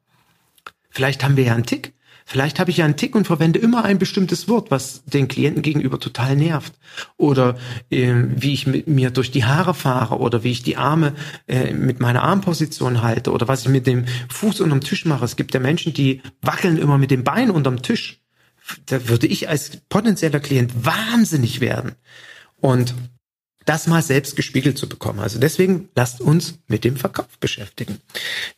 Vielleicht 0.91 1.23
haben 1.25 1.37
wir 1.37 1.45
ja 1.45 1.55
einen 1.55 1.67
Tick. 1.67 1.95
Vielleicht 2.27 2.61
habe 2.61 2.71
ich 2.71 2.77
ja 2.77 2.85
einen 2.85 2.97
Tick 2.97 3.17
und 3.17 3.27
verwende 3.27 3.59
immer 3.59 3.85
ein 3.85 3.99
bestimmtes 3.99 4.47
Wort, 4.47 4.71
was 4.71 5.05
den 5.05 5.27
Klienten 5.27 5.63
gegenüber 5.63 5.99
total 5.99 6.37
nervt. 6.37 6.75
Oder 7.17 7.57
äh, 7.91 8.15
wie 8.15 8.53
ich 8.53 8.69
mit 8.69 8.87
mir 8.87 9.11
durch 9.11 9.33
die 9.33 9.45
Haare 9.45 9.75
fahre 9.75 10.19
oder 10.19 10.45
wie 10.45 10.53
ich 10.53 10.63
die 10.63 10.77
Arme 10.77 11.15
äh, 11.49 11.73
mit 11.73 11.99
meiner 11.99 12.23
Armposition 12.23 13.03
halte 13.03 13.33
oder 13.33 13.49
was 13.49 13.63
ich 13.63 13.69
mit 13.69 13.87
dem 13.89 14.05
Fuß 14.29 14.61
unterm 14.61 14.81
Tisch 14.81 15.07
mache. 15.07 15.25
Es 15.25 15.35
gibt 15.35 15.55
ja 15.55 15.61
Menschen, 15.61 15.93
die 15.93 16.23
wackeln 16.41 16.77
immer 16.77 16.99
mit 16.99 17.11
dem 17.11 17.25
Bein 17.25 17.51
unterm 17.51 17.83
Tisch. 17.83 18.21
Da 18.87 19.09
würde 19.09 19.27
ich 19.27 19.49
als 19.49 19.79
potenzieller 19.89 20.39
Klient 20.39 20.85
wahnsinnig 20.85 21.61
werden. 21.61 21.97
Und 22.61 22.95
das 23.67 23.87
mal 23.87 24.03
selbst 24.03 24.37
gespiegelt 24.37 24.79
zu 24.79 24.89
bekommen. 24.89 25.21
Also 25.21 25.39
deswegen 25.39 25.89
lasst 25.95 26.21
uns 26.21 26.59
mit 26.67 26.85
dem 26.85 26.97
Verkauf 26.97 27.39
beschäftigen. 27.39 27.99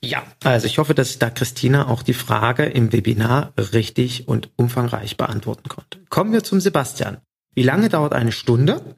Ja, 0.00 0.22
also 0.44 0.66
ich 0.66 0.78
hoffe, 0.78 0.94
dass 0.94 1.10
ich 1.10 1.18
da 1.18 1.30
Christina 1.30 1.88
auch 1.88 2.02
die 2.02 2.14
Frage 2.14 2.64
im 2.64 2.92
Webinar 2.92 3.52
richtig 3.56 4.28
und 4.28 4.50
umfangreich 4.56 5.16
beantworten 5.16 5.68
konnte. 5.68 5.98
Kommen 6.08 6.32
wir 6.32 6.44
zum 6.44 6.60
Sebastian. 6.60 7.18
Wie 7.54 7.62
lange 7.62 7.88
dauert 7.88 8.12
eine 8.12 8.32
Stunde? 8.32 8.96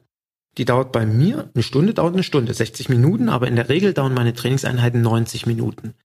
Die 0.57 0.65
dauert 0.65 0.91
bei 0.91 1.05
mir, 1.05 1.49
eine 1.53 1.63
Stunde 1.63 1.93
dauert 1.93 2.13
eine 2.13 2.23
Stunde, 2.23 2.53
60 2.53 2.87
Minuten, 2.87 3.27
aber 3.27 3.47
in 3.47 3.57
der 3.57 3.67
Regel 3.67 3.93
dauern 3.93 4.13
meine 4.13 4.33
Trainingseinheiten 4.33 5.01
90 5.01 5.45
Minuten. 5.47 5.95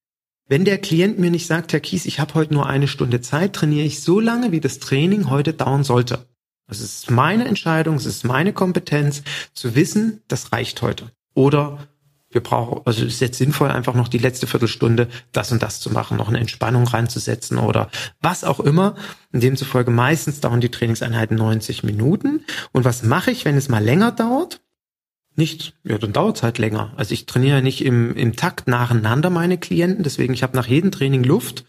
Wenn 0.48 0.64
der 0.64 0.78
Klient 0.78 1.20
mir 1.20 1.30
nicht 1.30 1.46
sagt, 1.46 1.72
Herr 1.72 1.78
Kies, 1.78 2.06
ich 2.06 2.18
habe 2.18 2.34
heute 2.34 2.52
nur 2.52 2.66
eine 2.66 2.88
Stunde 2.88 3.20
Zeit, 3.20 3.52
trainiere 3.52 3.86
ich 3.86 4.02
so 4.02 4.18
lange, 4.18 4.50
wie 4.50 4.58
das 4.58 4.80
Training 4.80 5.30
heute 5.30 5.52
dauern 5.52 5.84
sollte. 5.84 6.26
Es 6.70 6.80
ist 6.80 7.11
meine 7.11 7.46
Entscheidung, 7.46 7.96
es 7.96 8.06
ist 8.06 8.24
meine 8.24 8.52
Kompetenz 8.52 9.22
zu 9.52 9.74
wissen, 9.74 10.22
das 10.28 10.52
reicht 10.52 10.83
heute. 10.83 11.11
Oder 11.35 11.78
wir 12.30 12.42
brauchen, 12.42 12.83
also 12.85 13.04
es 13.04 13.14
ist 13.14 13.20
jetzt 13.20 13.38
sinnvoll, 13.38 13.70
einfach 13.70 13.94
noch 13.94 14.06
die 14.06 14.18
letzte 14.18 14.46
Viertelstunde 14.46 15.09
das 15.33 15.50
und 15.50 15.62
das 15.62 15.80
zu 15.80 15.90
machen, 15.90 16.16
noch 16.16 16.28
eine 16.28 16.38
Entspannung 16.38 16.87
reinzusetzen 16.87 17.59
oder 17.59 17.90
was 18.20 18.44
auch 18.44 18.61
immer. 18.61 18.94
Und 19.33 19.42
demzufolge 19.42 19.90
meistens 19.90 20.40
dauern 20.40 20.61
die 20.61 20.70
Trainingseinheiten 20.70 21.37
90 21.37 21.83
Minuten. 21.83 22.44
Und 22.72 22.85
was 22.85 23.02
mache 23.02 23.33
ich, 23.33 23.44
wenn 23.44 23.56
es 23.56 23.68
mal 23.68 23.83
länger 23.83 24.12
dauert? 24.12 24.61
Nicht, 25.35 25.74
ja, 25.85 25.98
dann 25.98 26.12
dauert 26.12 26.37
es 26.37 26.42
halt 26.42 26.59
länger. 26.59 26.92
Also 26.96 27.14
ich 27.14 27.26
trainiere 27.26 27.62
nicht 27.62 27.85
im, 27.85 28.14
im 28.14 28.37
Takt 28.37 28.68
nacheinander 28.68 29.30
meine 29.30 29.59
Klienten, 29.59 30.04
deswegen 30.04 30.35
ich 30.35 30.42
habe 30.42 30.56
nach 30.56 30.66
jedem 30.66 30.92
Training 30.92 31.24
Luft, 31.24 31.64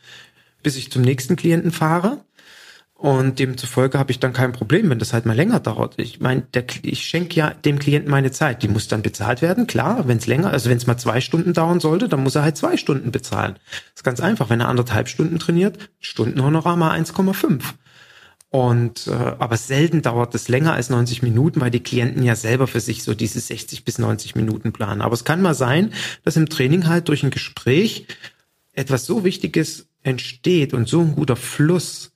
bis 0.62 0.76
ich 0.76 0.92
zum 0.92 1.02
nächsten 1.02 1.36
Klienten 1.36 1.72
fahre. 1.72 2.24
Und 3.02 3.40
demzufolge 3.40 3.98
habe 3.98 4.12
ich 4.12 4.20
dann 4.20 4.32
kein 4.32 4.52
Problem, 4.52 4.88
wenn 4.92 5.00
das 5.00 5.12
halt 5.12 5.26
mal 5.26 5.36
länger 5.36 5.60
dauert. 5.60 5.96
Ich 5.98 6.20
meine, 6.20 6.44
ich 6.84 7.02
schenke 7.02 7.36
ja 7.36 7.50
dem 7.50 7.80
Klienten 7.80 8.12
meine 8.12 8.30
Zeit. 8.30 8.62
Die 8.62 8.68
muss 8.68 8.90
dann 8.90 9.02
bezahlt 9.02 9.42
werden, 9.42 9.66
klar. 9.66 10.08
Wenn 10.08 10.20
es 10.20 10.28
länger, 10.28 10.52
also 10.52 10.70
wenn 10.70 10.78
es 10.78 10.86
mal 10.86 11.00
zwei 11.00 11.20
Stunden 11.20 11.54
dauern 11.54 11.80
sollte, 11.80 12.08
dann 12.08 12.22
muss 12.22 12.36
er 12.36 12.44
halt 12.44 12.58
zwei 12.58 12.78
Stunden 12.78 13.12
bezahlen. 13.12 13.56
Das 13.56 13.96
ist 13.96 14.04
ganz 14.04 14.20
einfach. 14.20 14.52
Wenn 14.52 14.60
er 14.60 14.68
anderthalb 14.68 15.10
Stunden 15.10 15.40
trainiert, 15.40 15.80
Stundenhonorar 16.00 16.78
mal 16.78 16.96
1,5. 16.96 17.64
Und 18.50 19.08
äh, 19.08 19.14
aber 19.14 19.58
selten 19.58 20.04
dauert 20.04 20.36
es 20.36 20.48
länger 20.48 20.74
als 20.74 20.92
90 20.92 21.24
Minuten, 21.24 21.60
weil 21.60 21.72
die 21.72 21.82
Klienten 21.82 22.22
ja 22.22 22.36
selber 22.36 22.68
für 22.68 22.82
sich 22.82 23.02
so 23.02 23.16
diese 23.16 23.40
60 23.40 23.84
bis 23.84 23.98
90 23.98 24.36
Minuten 24.36 24.74
planen. 24.74 25.02
Aber 25.02 25.16
es 25.16 25.24
kann 25.24 25.42
mal 25.42 25.56
sein, 25.56 25.92
dass 26.24 26.38
im 26.38 26.50
Training 26.50 26.86
halt 26.86 27.08
durch 27.08 27.24
ein 27.24 27.32
Gespräch 27.32 28.06
etwas 28.74 29.08
so 29.08 29.24
Wichtiges 29.24 29.88
entsteht 30.04 30.76
und 30.76 30.88
so 30.88 31.02
ein 31.02 31.16
guter 31.16 31.36
Fluss, 31.36 32.11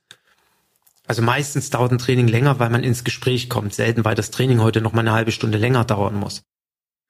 also 1.06 1.22
meistens 1.22 1.70
dauert 1.70 1.92
ein 1.92 1.98
Training 1.98 2.28
länger, 2.28 2.58
weil 2.58 2.70
man 2.70 2.84
ins 2.84 3.04
Gespräch 3.04 3.48
kommt. 3.48 3.74
Selten, 3.74 4.04
weil 4.04 4.14
das 4.14 4.30
Training 4.30 4.60
heute 4.60 4.80
noch 4.80 4.92
mal 4.92 5.00
eine 5.00 5.12
halbe 5.12 5.32
Stunde 5.32 5.58
länger 5.58 5.84
dauern 5.84 6.14
muss. 6.14 6.42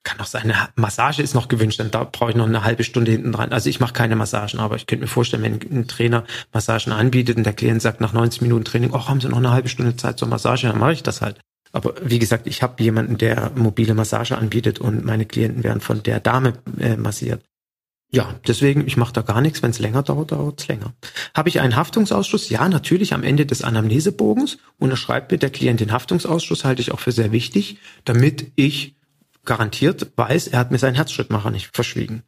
Kann 0.03 0.21
auch 0.21 0.25
sein, 0.25 0.43
eine 0.43 0.69
Massage 0.75 1.21
ist 1.21 1.33
noch 1.33 1.49
gewünscht, 1.49 1.79
dann 1.79 1.91
da 1.91 2.05
brauche 2.05 2.29
ich 2.29 2.37
noch 2.37 2.45
eine 2.45 2.63
halbe 2.63 2.83
Stunde 2.83 3.11
hinten 3.11 3.33
dran. 3.33 3.51
Also 3.51 3.69
ich 3.69 3.79
mache 3.79 3.93
keine 3.93 4.15
Massagen, 4.15 4.59
aber 4.59 4.75
ich 4.75 4.85
könnte 4.85 5.03
mir 5.03 5.09
vorstellen, 5.09 5.43
wenn 5.43 5.59
ein 5.79 5.87
Trainer 5.87 6.23
Massagen 6.53 6.93
anbietet 6.93 7.35
und 7.35 7.43
der 7.43 7.53
Klient 7.53 7.81
sagt 7.81 7.99
nach 7.99 8.13
90 8.13 8.41
Minuten 8.41 8.63
Training, 8.63 8.91
oh, 8.93 9.07
haben 9.07 9.19
Sie 9.19 9.27
noch 9.27 9.37
eine 9.37 9.51
halbe 9.51 9.67
Stunde 9.67 9.97
Zeit 9.97 10.17
zur 10.17 10.29
Massage, 10.29 10.67
dann 10.67 10.79
mache 10.79 10.93
ich 10.93 11.03
das 11.03 11.21
halt. 11.21 11.41
Aber 11.73 11.95
wie 12.01 12.19
gesagt, 12.19 12.47
ich 12.47 12.63
habe 12.63 12.81
jemanden, 12.81 13.17
der 13.17 13.51
mobile 13.55 13.93
Massage 13.93 14.37
anbietet 14.37 14.79
und 14.79 15.03
meine 15.03 15.25
Klienten 15.25 15.63
werden 15.63 15.81
von 15.81 16.01
der 16.03 16.19
Dame 16.19 16.53
äh, 16.79 16.95
massiert. 16.95 17.43
Ja, 18.09 18.39
deswegen, 18.47 18.87
ich 18.87 18.95
mache 18.95 19.13
da 19.13 19.21
gar 19.21 19.41
nichts. 19.41 19.61
Wenn 19.61 19.71
es 19.71 19.79
länger 19.79 20.01
dauert, 20.01 20.31
dauert 20.31 20.61
es 20.61 20.67
länger. 20.67 20.93
Habe 21.35 21.49
ich 21.49 21.59
einen 21.59 21.75
Haftungsausschuss? 21.75 22.49
Ja, 22.49 22.69
natürlich 22.69 23.13
am 23.13 23.23
Ende 23.23 23.45
des 23.45 23.63
Anamnesebogens 23.63 24.57
unterschreibt 24.77 25.31
mir 25.31 25.37
der 25.37 25.49
Klient 25.49 25.81
den 25.81 25.91
Haftungsausschuss, 25.91 26.63
halte 26.63 26.81
ich 26.81 26.91
auch 26.91 26.99
für 26.99 27.11
sehr 27.11 27.31
wichtig, 27.31 27.77
damit 28.05 28.51
ich 28.55 28.95
garantiert 29.43 30.11
weiß, 30.15 30.47
er 30.47 30.59
hat 30.59 30.71
mir 30.71 30.77
seinen 30.77 30.95
Herzschrittmacher 30.95 31.51
nicht 31.51 31.69
verschwiegen. 31.73 32.23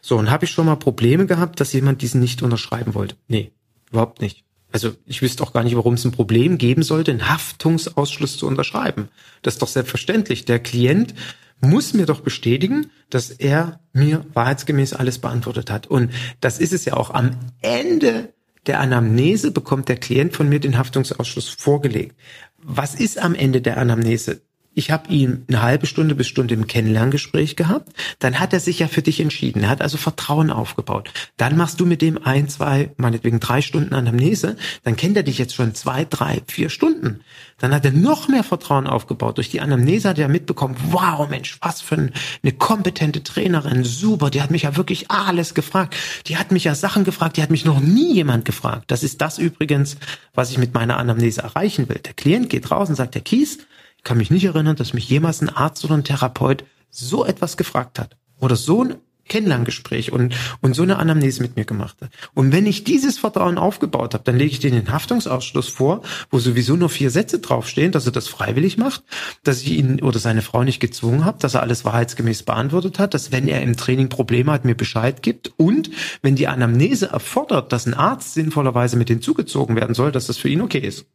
So, 0.00 0.18
und 0.18 0.30
habe 0.30 0.44
ich 0.44 0.50
schon 0.50 0.66
mal 0.66 0.76
Probleme 0.76 1.26
gehabt, 1.26 1.60
dass 1.60 1.72
jemand 1.72 2.02
diesen 2.02 2.20
nicht 2.20 2.42
unterschreiben 2.42 2.94
wollte? 2.94 3.16
Nee, 3.26 3.52
überhaupt 3.90 4.20
nicht. 4.20 4.44
Also 4.70 4.92
ich 5.06 5.22
wüsste 5.22 5.42
auch 5.42 5.52
gar 5.52 5.62
nicht, 5.62 5.76
warum 5.76 5.94
es 5.94 6.04
ein 6.04 6.10
Problem 6.10 6.58
geben 6.58 6.82
sollte, 6.82 7.12
einen 7.12 7.28
Haftungsausschluss 7.28 8.36
zu 8.36 8.46
unterschreiben. 8.46 9.08
Das 9.42 9.54
ist 9.54 9.62
doch 9.62 9.68
selbstverständlich. 9.68 10.44
Der 10.44 10.58
Klient 10.58 11.14
muss 11.60 11.94
mir 11.94 12.06
doch 12.06 12.20
bestätigen, 12.20 12.90
dass 13.10 13.30
er 13.30 13.80
mir 13.92 14.24
wahrheitsgemäß 14.32 14.92
alles 14.92 15.18
beantwortet 15.18 15.70
hat. 15.70 15.86
Und 15.86 16.12
das 16.40 16.58
ist 16.58 16.72
es 16.72 16.84
ja 16.84 16.94
auch. 16.94 17.10
Am 17.10 17.30
Ende 17.60 18.32
der 18.66 18.80
Anamnese 18.80 19.50
bekommt 19.50 19.88
der 19.88 19.96
Klient 19.96 20.34
von 20.34 20.48
mir 20.48 20.60
den 20.60 20.78
Haftungsausschluss 20.78 21.48
vorgelegt. 21.48 22.16
Was 22.58 22.94
ist 22.94 23.18
am 23.18 23.34
Ende 23.34 23.60
der 23.60 23.78
Anamnese? 23.78 24.42
Ich 24.76 24.90
habe 24.90 25.08
ihn 25.08 25.44
eine 25.48 25.62
halbe 25.62 25.86
Stunde 25.86 26.16
bis 26.16 26.26
Stunde 26.26 26.54
im 26.54 26.66
Kennenlerngespräch 26.66 27.54
gehabt. 27.54 27.92
Dann 28.18 28.40
hat 28.40 28.52
er 28.52 28.58
sich 28.58 28.80
ja 28.80 28.88
für 28.88 29.02
dich 29.02 29.20
entschieden. 29.20 29.62
Er 29.62 29.68
hat 29.68 29.80
also 29.80 29.96
Vertrauen 29.96 30.50
aufgebaut. 30.50 31.12
Dann 31.36 31.56
machst 31.56 31.78
du 31.78 31.86
mit 31.86 32.02
dem 32.02 32.18
ein, 32.24 32.48
zwei, 32.48 32.90
meinetwegen 32.96 33.38
drei 33.38 33.62
Stunden 33.62 33.94
Anamnese. 33.94 34.56
Dann 34.82 34.96
kennt 34.96 35.16
er 35.16 35.22
dich 35.22 35.38
jetzt 35.38 35.54
schon 35.54 35.76
zwei, 35.76 36.04
drei, 36.04 36.42
vier 36.48 36.70
Stunden. 36.70 37.20
Dann 37.58 37.72
hat 37.72 37.84
er 37.84 37.92
noch 37.92 38.26
mehr 38.26 38.42
Vertrauen 38.42 38.88
aufgebaut. 38.88 39.38
Durch 39.38 39.48
die 39.48 39.60
Anamnese 39.60 40.08
hat 40.08 40.18
er 40.18 40.28
mitbekommen, 40.28 40.76
wow, 40.90 41.28
Mensch, 41.28 41.56
was 41.60 41.80
für 41.80 41.94
eine 41.94 42.52
kompetente 42.58 43.22
Trainerin. 43.22 43.84
Super, 43.84 44.30
die 44.30 44.42
hat 44.42 44.50
mich 44.50 44.62
ja 44.62 44.76
wirklich 44.76 45.08
alles 45.08 45.54
gefragt. 45.54 45.94
Die 46.26 46.36
hat 46.36 46.50
mich 46.50 46.64
ja 46.64 46.74
Sachen 46.74 47.04
gefragt, 47.04 47.36
die 47.36 47.42
hat 47.42 47.50
mich 47.50 47.64
noch 47.64 47.78
nie 47.78 48.14
jemand 48.14 48.44
gefragt. 48.44 48.90
Das 48.90 49.04
ist 49.04 49.20
das 49.20 49.38
übrigens, 49.38 49.98
was 50.34 50.50
ich 50.50 50.58
mit 50.58 50.74
meiner 50.74 50.96
Anamnese 50.96 51.42
erreichen 51.42 51.88
will. 51.88 52.00
Der 52.04 52.14
Klient 52.14 52.50
geht 52.50 52.72
raus 52.72 52.88
und 52.88 52.96
sagt, 52.96 53.14
der 53.14 53.22
Kies, 53.22 53.58
kann 54.04 54.18
mich 54.18 54.30
nicht 54.30 54.44
erinnern, 54.44 54.76
dass 54.76 54.92
mich 54.92 55.08
jemals 55.08 55.40
ein 55.40 55.48
Arzt 55.48 55.84
oder 55.84 55.94
ein 55.94 56.04
Therapeut 56.04 56.64
so 56.90 57.24
etwas 57.24 57.56
gefragt 57.56 57.98
hat. 57.98 58.16
Oder 58.38 58.56
so 58.56 58.84
ein 58.84 58.96
Kennenlerngespräch 59.28 60.12
und, 60.12 60.34
und 60.60 60.74
so 60.74 60.82
eine 60.82 60.98
Anamnese 60.98 61.42
mit 61.42 61.56
mir 61.56 61.64
gemacht 61.64 61.96
hat. 62.02 62.10
Und 62.34 62.52
wenn 62.52 62.66
ich 62.66 62.84
dieses 62.84 63.18
Vertrauen 63.18 63.58
aufgebaut 63.58 64.14
habe, 64.14 64.24
dann 64.24 64.36
lege 64.36 64.52
ich 64.52 64.60
den 64.60 64.92
Haftungsausschluss 64.92 65.68
vor, 65.68 66.02
wo 66.30 66.38
sowieso 66.38 66.76
nur 66.76 66.90
vier 66.90 67.10
Sätze 67.10 67.38
draufstehen, 67.38 67.92
dass 67.92 68.06
er 68.06 68.12
das 68.12 68.28
freiwillig 68.28 68.76
macht, 68.76 69.02
dass 69.42 69.62
ich 69.62 69.72
ihn 69.72 70.02
oder 70.02 70.18
seine 70.18 70.42
Frau 70.42 70.62
nicht 70.62 70.80
gezwungen 70.80 71.24
habe, 71.24 71.38
dass 71.40 71.54
er 71.54 71.62
alles 71.62 71.84
wahrheitsgemäß 71.84 72.42
beantwortet 72.42 72.98
hat, 72.98 73.14
dass 73.14 73.32
wenn 73.32 73.48
er 73.48 73.62
im 73.62 73.76
Training 73.76 74.08
Probleme 74.08 74.52
hat, 74.52 74.64
mir 74.64 74.76
Bescheid 74.76 75.22
gibt 75.22 75.52
und 75.56 75.90
wenn 76.22 76.36
die 76.36 76.48
Anamnese 76.48 77.06
erfordert, 77.06 77.72
dass 77.72 77.86
ein 77.86 77.94
Arzt 77.94 78.34
sinnvollerweise 78.34 78.96
mit 78.96 79.08
hinzugezogen 79.08 79.76
werden 79.76 79.94
soll, 79.94 80.12
dass 80.12 80.26
das 80.26 80.36
für 80.36 80.48
ihn 80.48 80.60
okay 80.60 80.80
ist. 80.80 81.06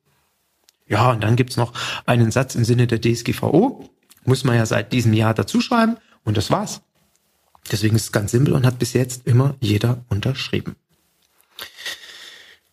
Ja, 0.90 1.12
und 1.12 1.24
dann 1.24 1.36
gibt's 1.36 1.56
noch 1.56 1.74
einen 2.06 2.32
Satz 2.32 2.56
im 2.56 2.66
Sinne 2.66 2.88
der 2.88 3.00
DSGVO, 3.00 3.90
muss 4.26 4.44
man 4.44 4.56
ja 4.56 4.66
seit 4.66 4.92
diesem 4.92 5.14
Jahr 5.14 5.34
dazuschreiben 5.34 5.98
und 6.26 6.36
das 6.36 6.52
war's. 6.52 6.82
Deswegen 7.72 7.96
ist 7.96 8.06
es 8.06 8.12
ganz 8.12 8.32
simpel 8.32 8.54
und 8.54 8.66
hat 8.66 8.80
bis 8.80 8.94
jetzt 8.94 9.28
immer 9.28 9.56
jeder 9.60 10.04
unterschrieben. 10.10 10.76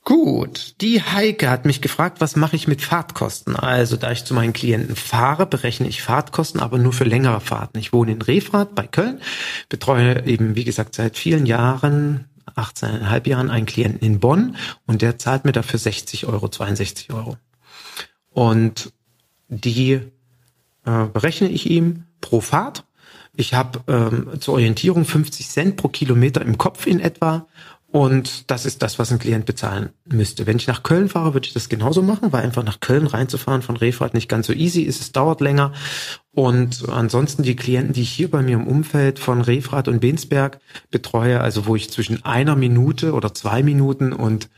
Gut, 0.05 0.81
die 0.81 1.03
Heike 1.03 1.51
hat 1.51 1.65
mich 1.65 1.83
gefragt, 1.83 2.21
was 2.21 2.37
mache 2.37 2.55
ich 2.55 2.69
mit 2.69 2.81
Fahrtkosten? 2.81 3.57
Also, 3.57 3.97
da 3.97 4.13
ich 4.13 4.25
zu 4.25 4.35
meinen 4.35 4.53
Klienten 4.53 4.95
fahre, 4.95 5.47
berechne 5.47 5.89
ich 5.89 6.01
Fahrtkosten, 6.01 6.61
aber 6.61 6.79
nur 6.79 6.93
für 6.93 7.03
längere 7.03 7.41
Fahrten. 7.41 7.79
Ich 7.79 7.93
wohne 7.93 8.13
in 8.13 8.23
Refrath 8.23 8.77
bei 8.77 8.87
Köln, 8.87 9.21
betreue 9.69 10.25
eben, 10.25 10.55
wie 10.55 10.63
gesagt, 10.63 10.95
seit 10.95 11.19
vielen 11.19 11.45
Jahren, 11.45 12.27
18,5 12.55 13.29
Jahren 13.29 13.51
einen 13.51 13.67
Klienten 13.67 14.01
in 14.01 14.21
Bonn 14.21 14.57
und 14.87 15.03
der 15.03 15.19
zahlt 15.19 15.45
mir 15.45 15.51
dafür 15.51 15.81
60 15.81 16.27
Euro, 16.27 16.49
62 16.49 17.13
Euro. 17.13 17.37
Und 18.37 18.93
die 19.49 19.93
äh, 20.85 21.07
berechne 21.11 21.49
ich 21.49 21.71
ihm 21.71 22.05
pro 22.21 22.43
Fahrt. 22.43 22.85
Ich 23.35 23.55
habe 23.55 23.81
ähm, 23.89 24.39
zur 24.41 24.55
Orientierung 24.55 25.07
50 25.07 25.49
Cent 25.49 25.77
pro 25.77 25.89
Kilometer 25.89 26.43
im 26.43 26.59
Kopf 26.59 26.87
in 26.87 27.01
etwa. 27.01 27.47
Und 27.87 28.51
das 28.51 28.67
ist 28.67 28.83
das, 28.83 28.99
was 28.99 29.11
ein 29.11 29.19
Klient 29.19 29.47
bezahlen 29.47 29.89
müsste. 30.05 30.47
Wenn 30.47 30.59
ich 30.59 30.67
nach 30.67 30.83
Köln 30.83 31.09
fahre, 31.09 31.33
würde 31.33 31.47
ich 31.47 31.55
das 31.55 31.71
genauso 31.71 32.03
machen, 32.03 32.31
weil 32.31 32.45
einfach 32.45 32.63
nach 32.63 32.81
Köln 32.81 33.07
reinzufahren 33.07 33.63
von 33.63 33.79
Refrat 33.79 34.13
nicht 34.13 34.29
ganz 34.29 34.49
so 34.49 34.53
easy 34.53 34.83
ist. 34.83 35.01
Es 35.01 35.13
dauert 35.13 35.41
länger. 35.41 35.73
Und 36.33 36.87
ansonsten 36.91 37.43
die 37.43 37.57
Klienten, 37.57 37.95
die 37.95 38.03
ich 38.03 38.11
hier 38.11 38.31
bei 38.31 38.43
mir 38.43 38.57
im 38.57 38.67
Umfeld 38.67 39.19
von 39.19 39.41
Refrat 39.41 39.89
und 39.89 40.01
Bensberg 40.01 40.61
betreue, 40.91 41.41
also 41.41 41.65
wo 41.65 41.75
ich 41.75 41.89
zwischen 41.91 42.23
einer 42.27 42.55
Minute 42.55 43.15
oder 43.15 43.33
zwei 43.33 43.63
Minuten 43.63 44.13
und 44.13 44.51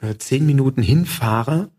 äh, 0.00 0.14
zehn 0.18 0.46
Minuten 0.46 0.82
hinfahre, 0.82 1.70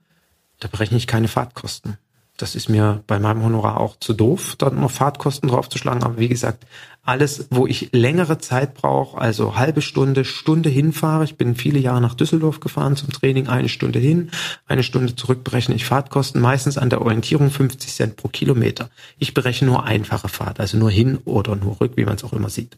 da 0.59 0.67
berechne 0.67 0.97
ich 0.97 1.07
keine 1.07 1.27
Fahrtkosten. 1.27 1.97
Das 2.37 2.53
ist 2.55 2.67
mir 2.67 3.01
bei 3.07 3.17
meinem 3.17 3.43
Honorar 3.43 3.79
auch 3.79 3.97
zu 3.97 4.13
doof, 4.13 4.55
dort 4.57 4.75
noch 4.75 4.91
Fahrtkosten 4.91 5.47
draufzuschlagen. 5.47 6.03
Aber 6.03 6.17
wie 6.17 6.27
gesagt, 6.27 6.65
alles, 7.01 7.47
wo 7.49 7.65
ich 7.65 7.89
längere 7.93 8.39
Zeit 8.39 8.73
brauche, 8.73 9.17
also 9.17 9.55
halbe 9.55 9.81
Stunde, 9.81 10.25
Stunde 10.25 10.69
hinfahre. 10.69 11.23
Ich 11.23 11.37
bin 11.37 11.55
viele 11.55 11.79
Jahre 11.79 12.01
nach 12.01 12.13
Düsseldorf 12.13 12.59
gefahren 12.59 12.97
zum 12.97 13.11
Training, 13.11 13.47
eine 13.47 13.69
Stunde 13.69 13.99
hin, 13.99 14.31
eine 14.65 14.83
Stunde 14.83 15.15
zurück 15.15 15.45
berechne 15.45 15.75
ich 15.75 15.85
Fahrtkosten, 15.85 16.41
meistens 16.41 16.77
an 16.77 16.89
der 16.89 17.01
Orientierung 17.01 17.51
50 17.51 17.93
Cent 17.93 18.15
pro 18.17 18.27
Kilometer. 18.27 18.89
Ich 19.17 19.33
berechne 19.33 19.67
nur 19.67 19.85
einfache 19.85 20.27
Fahrt, 20.27 20.59
also 20.59 20.77
nur 20.77 20.91
hin 20.91 21.19
oder 21.23 21.55
nur 21.55 21.79
rück, 21.79 21.93
wie 21.95 22.05
man 22.05 22.15
es 22.15 22.23
auch 22.25 22.33
immer 22.33 22.49
sieht. 22.49 22.77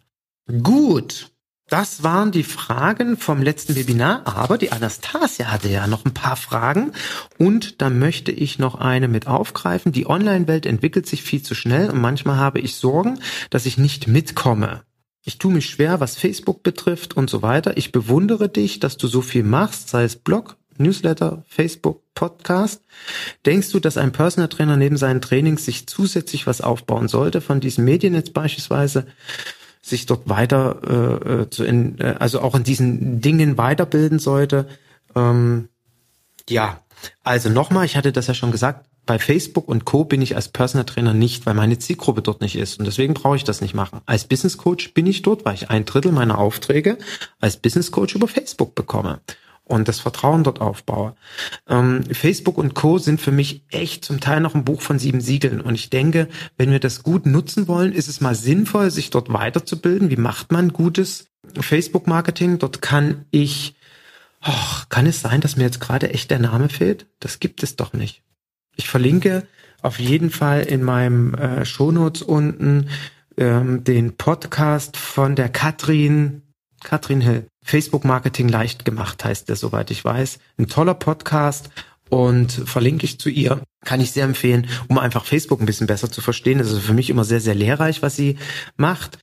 Gut. 0.61 1.31
Das 1.69 2.01
waren 2.01 2.31
die 2.31 2.45
Fragen 2.45 3.17
vom 3.17 3.41
letzten 3.41 3.75
Webinar, 3.75 4.21
aber 4.25 4.57
die 4.57 4.71
Anastasia 4.71 5.51
hatte 5.51 5.67
ja 5.67 5.85
noch 5.85 6.05
ein 6.05 6.13
paar 6.13 6.37
Fragen 6.37 6.93
und 7.37 7.81
da 7.81 7.89
möchte 7.89 8.31
ich 8.31 8.57
noch 8.57 8.75
eine 8.75 9.09
mit 9.09 9.27
aufgreifen. 9.27 9.91
Die 9.91 10.07
Online-Welt 10.07 10.65
entwickelt 10.65 11.07
sich 11.07 11.23
viel 11.23 11.41
zu 11.41 11.55
schnell 11.55 11.89
und 11.89 11.99
manchmal 11.99 12.37
habe 12.37 12.61
ich 12.61 12.75
Sorgen, 12.75 13.19
dass 13.49 13.65
ich 13.65 13.77
nicht 13.77 14.07
mitkomme. 14.07 14.83
Ich 15.25 15.39
tue 15.39 15.51
mich 15.51 15.69
schwer, 15.69 15.99
was 15.99 16.15
Facebook 16.15 16.63
betrifft 16.63 17.17
und 17.17 17.29
so 17.29 17.41
weiter. 17.41 17.75
Ich 17.75 17.91
bewundere 17.91 18.47
dich, 18.47 18.79
dass 18.79 18.95
du 18.95 19.07
so 19.07 19.21
viel 19.21 19.43
machst, 19.43 19.89
sei 19.89 20.05
es 20.05 20.15
Blog, 20.15 20.55
Newsletter, 20.77 21.43
Facebook, 21.49 22.01
Podcast. 22.13 22.81
Denkst 23.45 23.71
du, 23.71 23.81
dass 23.81 23.97
ein 23.97 24.13
Personal 24.13 24.47
Trainer 24.47 24.77
neben 24.77 24.95
seinen 24.95 25.19
Trainings 25.19 25.65
sich 25.65 25.85
zusätzlich 25.85 26.47
was 26.47 26.61
aufbauen 26.61 27.09
sollte 27.09 27.41
von 27.41 27.59
diesem 27.59 27.83
Mediennetz 27.83 28.29
beispielsweise? 28.29 29.05
Sich 29.87 30.05
dort 30.05 30.27
weiter 30.29 30.81
äh, 30.87 31.33
äh, 31.33 31.49
zu 31.49 31.63
in, 31.63 31.99
äh, 31.99 32.15
also 32.19 32.41
auch 32.41 32.55
in 32.55 32.63
diesen 32.63 33.21
Dingen 33.21 33.57
weiterbilden 33.57 34.19
sollte. 34.19 34.67
Ähm, 35.15 35.69
ja, 36.49 36.81
also 37.23 37.49
nochmal, 37.49 37.85
ich 37.85 37.95
hatte 37.95 38.11
das 38.11 38.27
ja 38.27 38.33
schon 38.33 38.51
gesagt, 38.51 38.85
bei 39.05 39.19
Facebook 39.19 39.69
und 39.69 39.85
Co. 39.85 40.03
bin 40.03 40.21
ich 40.21 40.35
als 40.35 40.49
Personal 40.49 40.85
Trainer 40.85 41.13
nicht, 41.13 41.45
weil 41.45 41.53
meine 41.53 41.79
Zielgruppe 41.79 42.21
dort 42.21 42.41
nicht 42.41 42.57
ist. 42.57 42.77
Und 42.77 42.85
deswegen 42.85 43.13
brauche 43.13 43.37
ich 43.37 43.45
das 43.45 43.61
nicht 43.61 43.73
machen. 43.73 44.01
Als 44.05 44.25
Business 44.25 44.57
Coach 44.57 44.93
bin 44.93 45.07
ich 45.07 45.21
dort, 45.21 45.45
weil 45.45 45.55
ich 45.55 45.69
ein 45.69 45.85
Drittel 45.85 46.11
meiner 46.11 46.37
Aufträge 46.37 46.97
als 47.39 47.57
Business 47.57 47.91
Coach 47.91 48.15
über 48.15 48.27
Facebook 48.27 48.75
bekomme 48.75 49.21
und 49.67 49.87
das 49.87 49.99
Vertrauen 49.99 50.43
dort 50.43 50.61
aufbaue. 50.61 51.15
Ähm, 51.67 52.03
Facebook 52.11 52.57
und 52.57 52.73
Co. 52.73 52.97
sind 52.97 53.19
für 53.19 53.31
mich 53.31 53.65
echt 53.69 54.05
zum 54.05 54.19
Teil 54.19 54.39
noch 54.39 54.55
ein 54.55 54.63
Buch 54.63 54.81
von 54.81 54.97
sieben 54.97 55.21
Siegeln. 55.21 55.61
Und 55.61 55.75
ich 55.75 55.89
denke, 55.89 56.29
wenn 56.57 56.71
wir 56.71 56.79
das 56.79 57.03
gut 57.03 57.25
nutzen 57.25 57.67
wollen, 57.67 57.91
ist 57.91 58.07
es 58.07 58.21
mal 58.21 58.35
sinnvoll, 58.35 58.91
sich 58.91 59.09
dort 59.09 59.31
weiterzubilden. 59.31 60.09
Wie 60.09 60.17
macht 60.17 60.51
man 60.51 60.71
gutes 60.71 61.27
Facebook-Marketing? 61.59 62.59
Dort 62.59 62.81
kann 62.81 63.25
ich, 63.31 63.75
oh, 64.45 64.83
kann 64.89 65.05
es 65.05 65.21
sein, 65.21 65.41
dass 65.41 65.57
mir 65.57 65.63
jetzt 65.63 65.81
gerade 65.81 66.13
echt 66.13 66.31
der 66.31 66.39
Name 66.39 66.69
fehlt? 66.69 67.07
Das 67.19 67.39
gibt 67.39 67.61
es 67.61 67.75
doch 67.75 67.93
nicht. 67.93 68.23
Ich 68.77 68.87
verlinke 68.87 69.47
auf 69.81 69.99
jeden 69.99 70.29
Fall 70.29 70.61
in 70.61 70.81
meinem 70.81 71.33
äh, 71.33 71.65
Shownotes 71.65 72.21
unten 72.21 72.89
ähm, 73.37 73.83
den 73.83 74.15
Podcast 74.15 74.95
von 74.97 75.35
der 75.35 75.49
Katrin, 75.49 76.41
Katrin 76.83 77.21
Hill. 77.21 77.47
Facebook 77.67 78.05
Marketing 78.05 78.47
leicht 78.47 78.85
gemacht 78.85 79.25
heißt 79.25 79.49
der, 79.49 79.57
soweit 79.57 79.91
ich 79.91 80.03
weiß. 80.03 80.39
Ein 80.57 80.67
toller 80.67 80.93
Podcast 80.93 81.69
und 82.09 82.49
verlinke 82.49 83.03
ich 83.03 83.19
zu 83.19 83.29
ihr. 83.29 83.61
Kann 83.83 83.99
ich 83.99 84.11
sehr 84.11 84.23
empfehlen, 84.23 84.67
um 84.87 84.97
einfach 84.97 85.25
Facebook 85.25 85.59
ein 85.59 85.65
bisschen 85.65 85.85
besser 85.85 86.09
zu 86.09 86.21
verstehen. 86.21 86.59
Das 86.59 86.71
ist 86.71 86.79
für 86.79 86.93
mich 86.93 87.09
immer 87.09 87.25
sehr, 87.25 87.41
sehr 87.41 87.55
lehrreich, 87.55 88.01
was 88.01 88.15
sie 88.15 88.37
macht. 88.77 89.19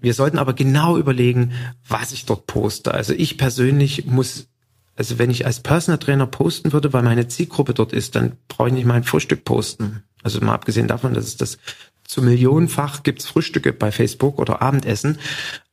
Wir 0.00 0.14
sollten 0.14 0.38
aber 0.38 0.54
genau 0.54 0.98
überlegen, 0.98 1.52
was 1.86 2.12
ich 2.12 2.26
dort 2.26 2.46
poste. 2.46 2.94
Also 2.94 3.12
ich 3.12 3.36
persönlich 3.36 4.06
muss, 4.06 4.46
also 4.94 5.18
wenn 5.18 5.30
ich 5.30 5.44
als 5.44 5.58
Personal 5.58 5.98
Trainer 5.98 6.28
posten 6.28 6.72
würde, 6.72 6.92
weil 6.92 7.02
meine 7.02 7.26
Zielgruppe 7.26 7.74
dort 7.74 7.92
ist, 7.92 8.14
dann 8.14 8.36
brauche 8.46 8.68
ich 8.68 8.74
nicht 8.74 8.86
mein 8.86 9.02
Frühstück 9.02 9.44
posten. 9.44 10.04
Also 10.22 10.40
mal 10.40 10.54
abgesehen 10.54 10.86
davon, 10.86 11.12
dass 11.12 11.24
es 11.24 11.36
das 11.36 11.58
zu 12.10 12.22
millionenfach 12.22 13.04
gibt's 13.04 13.26
Frühstücke 13.26 13.72
bei 13.72 13.92
Facebook 13.92 14.40
oder 14.40 14.60
Abendessen. 14.60 15.18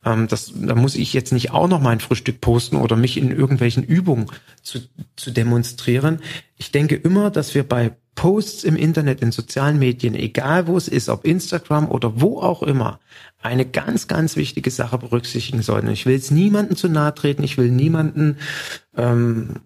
Ähm, 0.04 0.28
das, 0.28 0.52
da 0.54 0.76
muss 0.76 0.94
ich 0.94 1.12
jetzt 1.12 1.32
nicht 1.32 1.50
auch 1.50 1.66
noch 1.66 1.80
mein 1.80 1.98
Frühstück 1.98 2.40
posten 2.40 2.76
oder 2.76 2.94
mich 2.94 3.16
in 3.16 3.32
irgendwelchen 3.32 3.82
Übungen 3.82 4.30
zu, 4.62 4.78
zu 5.16 5.32
demonstrieren. 5.32 6.20
Ich 6.56 6.70
denke 6.70 6.94
immer, 6.94 7.30
dass 7.30 7.56
wir 7.56 7.64
bei 7.64 7.96
Posts 8.14 8.62
im 8.62 8.76
Internet, 8.76 9.20
in 9.20 9.32
sozialen 9.32 9.80
Medien, 9.80 10.14
egal 10.14 10.68
wo 10.68 10.76
es 10.76 10.86
ist, 10.86 11.08
ob 11.08 11.24
Instagram 11.24 11.88
oder 11.88 12.20
wo 12.20 12.40
auch 12.40 12.62
immer, 12.62 13.00
eine 13.42 13.64
ganz, 13.64 14.06
ganz 14.06 14.36
wichtige 14.36 14.70
Sache 14.70 14.98
berücksichtigen 14.98 15.62
sollten. 15.62 15.88
Ich 15.90 16.06
will 16.06 16.14
jetzt 16.14 16.30
niemanden 16.30 16.76
zu 16.76 16.88
nahe 16.88 17.14
treten, 17.14 17.42
ich 17.42 17.58
will 17.58 17.70
niemanden 17.70 18.38
ähm, 18.96 19.56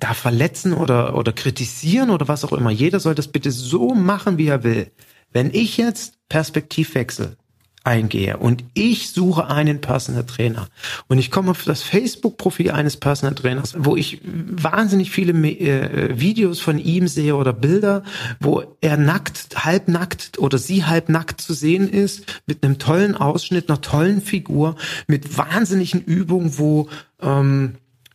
da 0.00 0.14
verletzen 0.14 0.72
oder, 0.72 1.16
oder 1.16 1.32
kritisieren 1.32 2.08
oder 2.08 2.28
was 2.28 2.44
auch 2.44 2.52
immer. 2.52 2.70
Jeder 2.70 2.98
soll 2.98 3.14
das 3.14 3.28
bitte 3.28 3.50
so 3.50 3.94
machen, 3.94 4.38
wie 4.38 4.48
er 4.48 4.64
will. 4.64 4.90
Wenn 5.34 5.50
ich 5.52 5.76
jetzt 5.76 6.14
Perspektivwechsel 6.30 7.36
eingehe 7.82 8.38
und 8.38 8.64
ich 8.72 9.10
suche 9.10 9.48
einen 9.48 9.82
Personal 9.82 10.24
Trainer 10.24 10.68
und 11.06 11.18
ich 11.18 11.30
komme 11.30 11.50
auf 11.50 11.64
das 11.64 11.82
Facebook-Profil 11.82 12.70
eines 12.70 12.96
Personal 12.96 13.34
Trainers, 13.34 13.74
wo 13.76 13.94
ich 13.94 14.22
wahnsinnig 14.24 15.10
viele 15.10 15.32
äh, 15.32 16.18
Videos 16.18 16.60
von 16.60 16.78
ihm 16.78 17.08
sehe 17.08 17.36
oder 17.36 17.52
Bilder, 17.52 18.02
wo 18.40 18.62
er 18.80 18.96
nackt, 18.96 19.64
halbnackt 19.64 20.38
oder 20.38 20.56
sie 20.56 20.84
halbnackt 20.84 21.42
zu 21.42 21.52
sehen 21.52 21.90
ist, 21.90 22.24
mit 22.46 22.64
einem 22.64 22.78
tollen 22.78 23.16
Ausschnitt, 23.16 23.68
einer 23.68 23.82
tollen 23.82 24.22
Figur, 24.22 24.76
mit 25.06 25.36
wahnsinnigen 25.36 26.00
Übungen, 26.00 26.58
wo 26.58 26.88
ähm, 27.20 27.74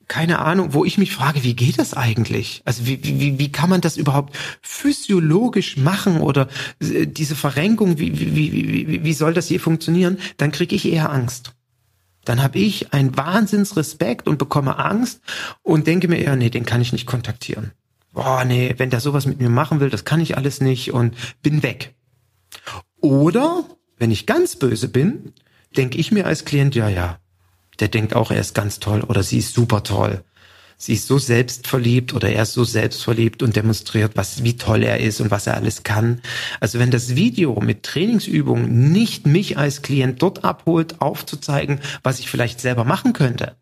keine 0.10 0.40
Ahnung, 0.40 0.74
wo 0.74 0.84
ich 0.84 0.98
mich 0.98 1.14
frage, 1.14 1.44
wie 1.44 1.56
geht 1.56 1.80
das 1.80 1.94
eigentlich? 1.94 2.62
Also 2.66 2.86
wie, 2.86 3.02
wie, 3.02 3.40
wie 3.40 3.52
kann 3.52 3.70
man 3.70 3.80
das 3.80 3.96
überhaupt 3.96 4.36
physiologisch 4.62 5.78
machen 5.78 6.20
oder 6.20 6.50
äh, 6.82 7.06
diese 7.06 7.36
Verrenkung, 7.36 8.00
wie, 8.00 8.20
wie, 8.20 8.36
wie, 8.36 9.04
wie 9.04 9.14
soll 9.14 9.34
das 9.34 9.48
je 9.48 9.60
funktionieren? 9.60 10.18
Dann 10.36 10.52
kriege 10.52 10.76
ich 10.76 10.86
eher 10.86 11.12
Angst. 11.12 11.54
Dann 12.26 12.44
habe 12.44 12.60
ich 12.60 12.92
einen 12.92 13.16
Wahnsinnsrespekt 13.16 14.28
und 14.28 14.38
bekomme 14.38 14.78
Angst 14.78 15.22
und 15.62 15.88
denke 15.88 16.08
mir 16.08 16.18
eher, 16.18 16.36
nee, 16.36 16.50
den 16.50 16.66
kann 16.66 16.82
ich 16.82 16.92
nicht 16.92 17.06
kontaktieren. 17.06 17.72
Boah, 18.12 18.44
nee, 18.44 18.74
wenn 18.78 18.90
der 18.90 19.00
sowas 19.00 19.26
mit 19.26 19.40
mir 19.40 19.50
machen 19.50 19.80
will, 19.80 19.90
das 19.90 20.04
kann 20.04 20.20
ich 20.20 20.36
alles 20.36 20.60
nicht 20.60 20.92
und 20.92 21.16
bin 21.42 21.64
weg. 21.64 21.94
Oder, 23.00 23.64
wenn 23.98 24.12
ich 24.12 24.26
ganz 24.26 24.56
böse 24.56 24.90
bin, 24.90 25.34
denke 25.78 26.00
ich 26.00 26.12
mir 26.12 26.26
als 26.26 26.46
Klient, 26.46 26.76
ja, 26.76 26.90
ja, 26.90 27.20
der 27.80 27.88
denkt 27.88 28.16
auch, 28.16 28.32
er 28.32 28.40
ist 28.40 28.54
ganz 28.54 28.80
toll 28.80 29.02
oder 29.02 29.24
sie 29.24 29.40
ist 29.40 29.54
super 29.54 29.84
toll. 29.84 30.24
Sie 30.82 30.94
ist 30.94 31.08
so 31.08 31.18
selbstverliebt 31.18 32.14
oder 32.14 32.30
er 32.30 32.44
ist 32.44 32.54
so 32.54 32.64
selbstverliebt 32.64 33.44
und 33.44 33.58
demonstriert, 33.58 34.14
was, 34.16 34.44
wie 34.46 34.56
toll 34.56 34.84
er 34.84 35.02
ist 35.02 35.20
und 35.20 35.30
was 35.30 35.46
er 35.46 35.56
alles 35.56 35.84
kann. 35.84 36.22
Also 36.62 36.80
wenn 36.80 36.90
das 36.90 37.18
Video 37.18 37.60
mit 37.60 37.84
Trainingsübungen 37.84 38.92
nicht 38.94 39.28
mich 39.28 39.58
als 39.58 39.82
Klient 39.82 40.22
dort 40.22 40.46
abholt, 40.46 41.02
aufzuzeigen, 41.02 41.82
was 42.02 42.20
ich 42.20 42.30
vielleicht 42.30 42.62
selber 42.62 42.86
machen 42.86 43.12
könnte, 43.12 43.58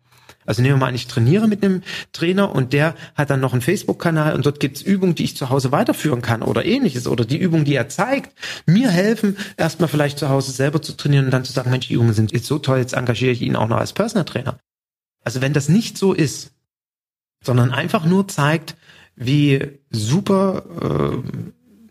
also 0.48 0.62
nehmen 0.62 0.76
wir 0.76 0.80
mal 0.80 0.86
an, 0.86 0.94
ich 0.94 1.06
trainiere 1.06 1.46
mit 1.46 1.62
einem 1.62 1.82
Trainer 2.12 2.54
und 2.54 2.72
der 2.72 2.94
hat 3.14 3.28
dann 3.28 3.40
noch 3.40 3.52
einen 3.52 3.60
Facebook-Kanal 3.60 4.34
und 4.34 4.46
dort 4.46 4.60
gibt's 4.60 4.80
Übungen, 4.80 5.14
die 5.14 5.24
ich 5.24 5.36
zu 5.36 5.50
Hause 5.50 5.72
weiterführen 5.72 6.22
kann 6.22 6.40
oder 6.40 6.64
ähnliches 6.64 7.06
oder 7.06 7.26
die 7.26 7.36
Übungen, 7.36 7.66
die 7.66 7.74
er 7.74 7.90
zeigt, 7.90 8.32
mir 8.64 8.88
helfen, 8.88 9.36
erstmal 9.58 9.90
vielleicht 9.90 10.18
zu 10.18 10.30
Hause 10.30 10.52
selber 10.52 10.80
zu 10.80 10.96
trainieren 10.96 11.26
und 11.26 11.32
dann 11.32 11.44
zu 11.44 11.52
sagen, 11.52 11.70
Mensch, 11.70 11.88
die 11.88 11.92
Übungen 11.92 12.14
sind 12.14 12.32
jetzt 12.32 12.46
so 12.46 12.58
toll, 12.58 12.78
jetzt 12.78 12.94
engagiere 12.94 13.30
ich 13.30 13.42
ihn 13.42 13.56
auch 13.56 13.68
noch 13.68 13.76
als 13.76 13.92
Personal 13.92 14.24
Trainer. 14.24 14.58
Also 15.22 15.42
wenn 15.42 15.52
das 15.52 15.68
nicht 15.68 15.98
so 15.98 16.14
ist, 16.14 16.52
sondern 17.44 17.70
einfach 17.70 18.06
nur 18.06 18.26
zeigt, 18.26 18.74
wie 19.16 19.78
super 19.90 20.62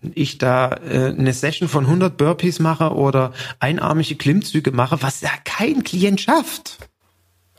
äh, 0.02 0.10
ich 0.16 0.40
da 0.40 0.70
äh, 0.70 1.14
eine 1.16 1.34
Session 1.34 1.70
von 1.70 1.86
100 1.86 2.18
Burpees 2.18 2.58
mache 2.58 2.96
oder 2.96 3.34
einarmige 3.60 4.16
Klimmzüge 4.16 4.72
mache, 4.72 5.04
was 5.04 5.22
ja 5.22 5.30
kein 5.44 5.84
Klient 5.84 6.22
schafft. 6.22 6.87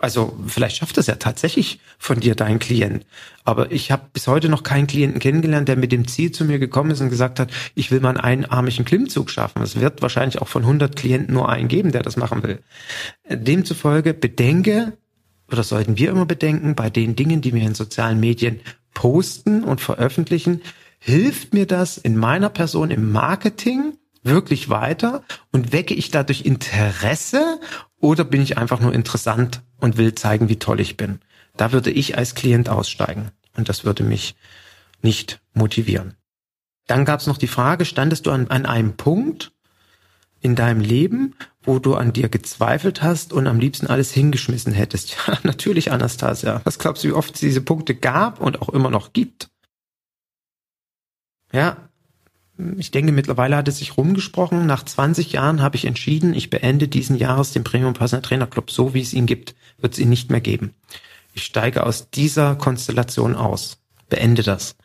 Also 0.00 0.38
vielleicht 0.46 0.76
schafft 0.76 0.96
das 0.96 1.08
ja 1.08 1.16
tatsächlich 1.16 1.80
von 1.98 2.20
dir 2.20 2.34
dein 2.34 2.58
Klient. 2.60 3.04
Aber 3.44 3.72
ich 3.72 3.90
habe 3.90 4.08
bis 4.12 4.28
heute 4.28 4.48
noch 4.48 4.62
keinen 4.62 4.86
Klienten 4.86 5.20
kennengelernt, 5.20 5.68
der 5.68 5.76
mit 5.76 5.90
dem 5.90 6.06
Ziel 6.06 6.30
zu 6.30 6.44
mir 6.44 6.58
gekommen 6.58 6.92
ist 6.92 7.00
und 7.00 7.10
gesagt 7.10 7.40
hat, 7.40 7.50
ich 7.74 7.90
will 7.90 8.00
mal 8.00 8.10
einen 8.16 8.44
einarmigen 8.44 8.84
Klimmzug 8.84 9.30
schaffen. 9.30 9.62
Es 9.62 9.80
wird 9.80 10.00
wahrscheinlich 10.00 10.40
auch 10.40 10.48
von 10.48 10.62
100 10.62 10.94
Klienten 10.94 11.34
nur 11.34 11.48
einen 11.48 11.68
geben, 11.68 11.90
der 11.90 12.02
das 12.02 12.16
machen 12.16 12.42
will. 12.44 12.60
Demzufolge 13.28 14.14
bedenke, 14.14 14.96
oder 15.50 15.64
sollten 15.64 15.98
wir 15.98 16.10
immer 16.10 16.26
bedenken, 16.26 16.76
bei 16.76 16.90
den 16.90 17.16
Dingen, 17.16 17.40
die 17.40 17.52
wir 17.52 17.62
in 17.62 17.74
sozialen 17.74 18.20
Medien 18.20 18.60
posten 18.94 19.64
und 19.64 19.80
veröffentlichen, 19.80 20.62
hilft 21.00 21.54
mir 21.54 21.66
das 21.66 21.98
in 21.98 22.16
meiner 22.16 22.50
Person 22.50 22.90
im 22.90 23.10
Marketing 23.10 23.94
wirklich 24.22 24.68
weiter 24.68 25.22
und 25.52 25.72
wecke 25.72 25.94
ich 25.94 26.10
dadurch 26.10 26.42
Interesse 26.42 27.60
oder 28.00 28.24
bin 28.24 28.42
ich 28.42 28.58
einfach 28.58 28.80
nur 28.80 28.94
interessant 28.94 29.62
und 29.78 29.96
will 29.96 30.14
zeigen, 30.14 30.48
wie 30.48 30.58
toll 30.58 30.80
ich 30.80 30.96
bin? 30.96 31.20
Da 31.56 31.72
würde 31.72 31.90
ich 31.90 32.16
als 32.16 32.34
Klient 32.34 32.68
aussteigen 32.68 33.30
und 33.56 33.68
das 33.68 33.84
würde 33.84 34.04
mich 34.04 34.36
nicht 35.02 35.40
motivieren. 35.54 36.14
Dann 36.86 37.04
gab 37.04 37.20
es 37.20 37.26
noch 37.26 37.38
die 37.38 37.48
Frage, 37.48 37.84
standest 37.84 38.26
du 38.26 38.30
an, 38.30 38.48
an 38.48 38.66
einem 38.66 38.96
Punkt 38.96 39.52
in 40.40 40.54
deinem 40.54 40.80
Leben, 40.80 41.34
wo 41.62 41.78
du 41.78 41.94
an 41.94 42.12
dir 42.12 42.28
gezweifelt 42.28 43.02
hast 43.02 43.32
und 43.32 43.46
am 43.46 43.58
liebsten 43.58 43.88
alles 43.88 44.12
hingeschmissen 44.12 44.72
hättest? 44.72 45.16
Ja, 45.26 45.38
natürlich, 45.42 45.90
Anastasia. 45.90 46.60
Was 46.64 46.78
glaubst 46.78 47.04
du, 47.04 47.08
wie 47.08 47.12
oft 47.12 47.34
es 47.34 47.40
diese 47.40 47.60
Punkte 47.60 47.94
gab 47.94 48.40
und 48.40 48.62
auch 48.62 48.68
immer 48.70 48.90
noch 48.90 49.12
gibt? 49.12 49.50
Ja, 51.52 51.87
ich 52.76 52.90
denke, 52.90 53.12
mittlerweile 53.12 53.56
hat 53.56 53.68
es 53.68 53.78
sich 53.78 53.96
rumgesprochen. 53.96 54.66
Nach 54.66 54.84
20 54.84 55.32
Jahren 55.32 55.62
habe 55.62 55.76
ich 55.76 55.84
entschieden, 55.84 56.34
ich 56.34 56.50
beende 56.50 56.88
diesen 56.88 57.16
Jahres 57.16 57.52
den 57.52 57.64
Premium 57.64 57.94
Personal 57.94 58.22
Trainer 58.22 58.46
Club 58.46 58.70
so, 58.70 58.94
wie 58.94 59.00
es 59.00 59.12
ihn 59.12 59.26
gibt, 59.26 59.54
wird 59.78 59.92
es 59.92 59.98
ihn 59.98 60.08
nicht 60.08 60.30
mehr 60.30 60.40
geben. 60.40 60.74
Ich 61.34 61.44
steige 61.44 61.86
aus 61.86 62.10
dieser 62.10 62.56
Konstellation 62.56 63.36
aus, 63.36 63.78
beende 64.08 64.42
das. 64.42 64.76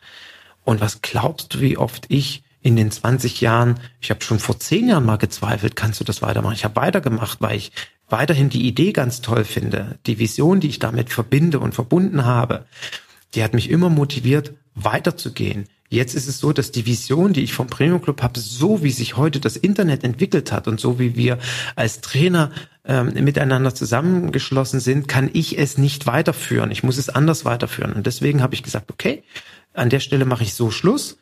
Und 0.62 0.80
was 0.80 1.02
glaubst 1.02 1.54
du, 1.54 1.60
wie 1.60 1.76
oft 1.76 2.06
ich 2.08 2.44
in 2.62 2.76
den 2.76 2.90
20 2.90 3.40
Jahren, 3.40 3.80
ich 4.00 4.10
habe 4.10 4.22
schon 4.22 4.38
vor 4.38 4.58
10 4.58 4.88
Jahren 4.88 5.04
mal 5.04 5.18
gezweifelt, 5.18 5.74
kannst 5.74 5.98
du 5.98 6.04
das 6.04 6.22
weitermachen? 6.22 6.54
Ich 6.54 6.64
habe 6.64 6.76
weitergemacht, 6.76 7.40
weil 7.40 7.56
ich 7.56 7.72
weiterhin 8.08 8.50
die 8.50 8.66
Idee 8.68 8.92
ganz 8.92 9.20
toll 9.20 9.44
finde, 9.44 9.98
die 10.06 10.18
Vision, 10.20 10.60
die 10.60 10.68
ich 10.68 10.78
damit 10.78 11.10
verbinde 11.10 11.58
und 11.58 11.74
verbunden 11.74 12.24
habe, 12.24 12.66
die 13.34 13.42
hat 13.42 13.52
mich 13.52 13.68
immer 13.68 13.90
motiviert, 13.90 14.52
weiterzugehen, 14.76 15.66
Jetzt 15.94 16.14
ist 16.14 16.26
es 16.26 16.38
so, 16.38 16.52
dass 16.52 16.72
die 16.72 16.86
Vision, 16.86 17.32
die 17.32 17.42
ich 17.42 17.54
vom 17.54 17.68
Premium 17.68 18.02
Club 18.02 18.20
habe, 18.20 18.40
so 18.40 18.82
wie 18.82 18.90
sich 18.90 19.16
heute 19.16 19.38
das 19.38 19.56
Internet 19.56 20.02
entwickelt 20.02 20.50
hat 20.50 20.66
und 20.66 20.80
so 20.80 20.98
wie 20.98 21.14
wir 21.14 21.38
als 21.76 22.00
Trainer 22.00 22.50
ähm, 22.84 23.14
miteinander 23.24 23.74
zusammengeschlossen 23.74 24.80
sind, 24.80 25.06
kann 25.06 25.30
ich 25.32 25.56
es 25.56 25.78
nicht 25.78 26.06
weiterführen. 26.06 26.72
Ich 26.72 26.82
muss 26.82 26.98
es 26.98 27.08
anders 27.08 27.44
weiterführen. 27.44 27.92
Und 27.92 28.06
deswegen 28.06 28.42
habe 28.42 28.54
ich 28.54 28.64
gesagt, 28.64 28.90
okay, 28.90 29.22
an 29.72 29.88
der 29.88 30.00
Stelle 30.00 30.24
mache 30.24 30.42
ich 30.42 30.54
so 30.54 30.72
Schluss. 30.72 31.18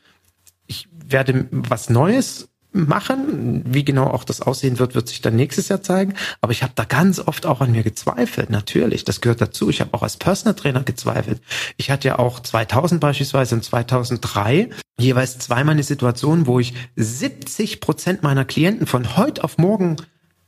Ich 0.67 0.89
werde 0.91 1.49
was 1.51 1.91
Neues 1.91 2.49
machen. 2.73 3.63
Wie 3.67 3.85
genau 3.85 4.07
auch 4.07 4.25
das 4.25 4.41
aussehen 4.41 4.79
wird, 4.79 4.95
wird 4.95 5.09
sich 5.09 5.21
dann 5.21 5.37
nächstes 5.37 5.69
Jahr 5.69 5.83
zeigen. 5.83 6.15
Aber 6.41 6.53
ich 6.53 6.63
habe 6.63 6.73
da 6.75 6.85
ganz 6.85 7.19
oft 7.19 7.47
auch 7.47 7.61
an 7.61 7.73
mir 7.73 7.83
gezweifelt. 7.83 8.51
Natürlich, 8.51 9.05
das 9.05 9.21
gehört 9.21 9.41
dazu. 9.41 9.71
Ich 9.71 9.81
habe 9.81 9.95
auch 9.95 10.03
als 10.03 10.17
Personal 10.17 10.55
Trainer 10.55 10.83
gezweifelt. 10.83 11.41
Ich 11.77 11.91
hatte 11.91 12.09
ja 12.09 12.19
auch 12.19 12.41
2000 12.41 13.01
beispielsweise 13.01 13.55
und 13.55 13.65
2003 13.65 14.71
jeweils 14.99 15.39
zweimal 15.39 15.73
eine 15.73 15.83
Situation, 15.83 16.47
wo 16.47 16.61
ich 16.61 16.75
70 16.97 17.81
Prozent 17.81 18.23
meiner 18.23 18.45
Klienten 18.45 18.87
von 18.87 19.17
heute 19.17 19.45
auf 19.45 19.59
morgen 19.59 19.97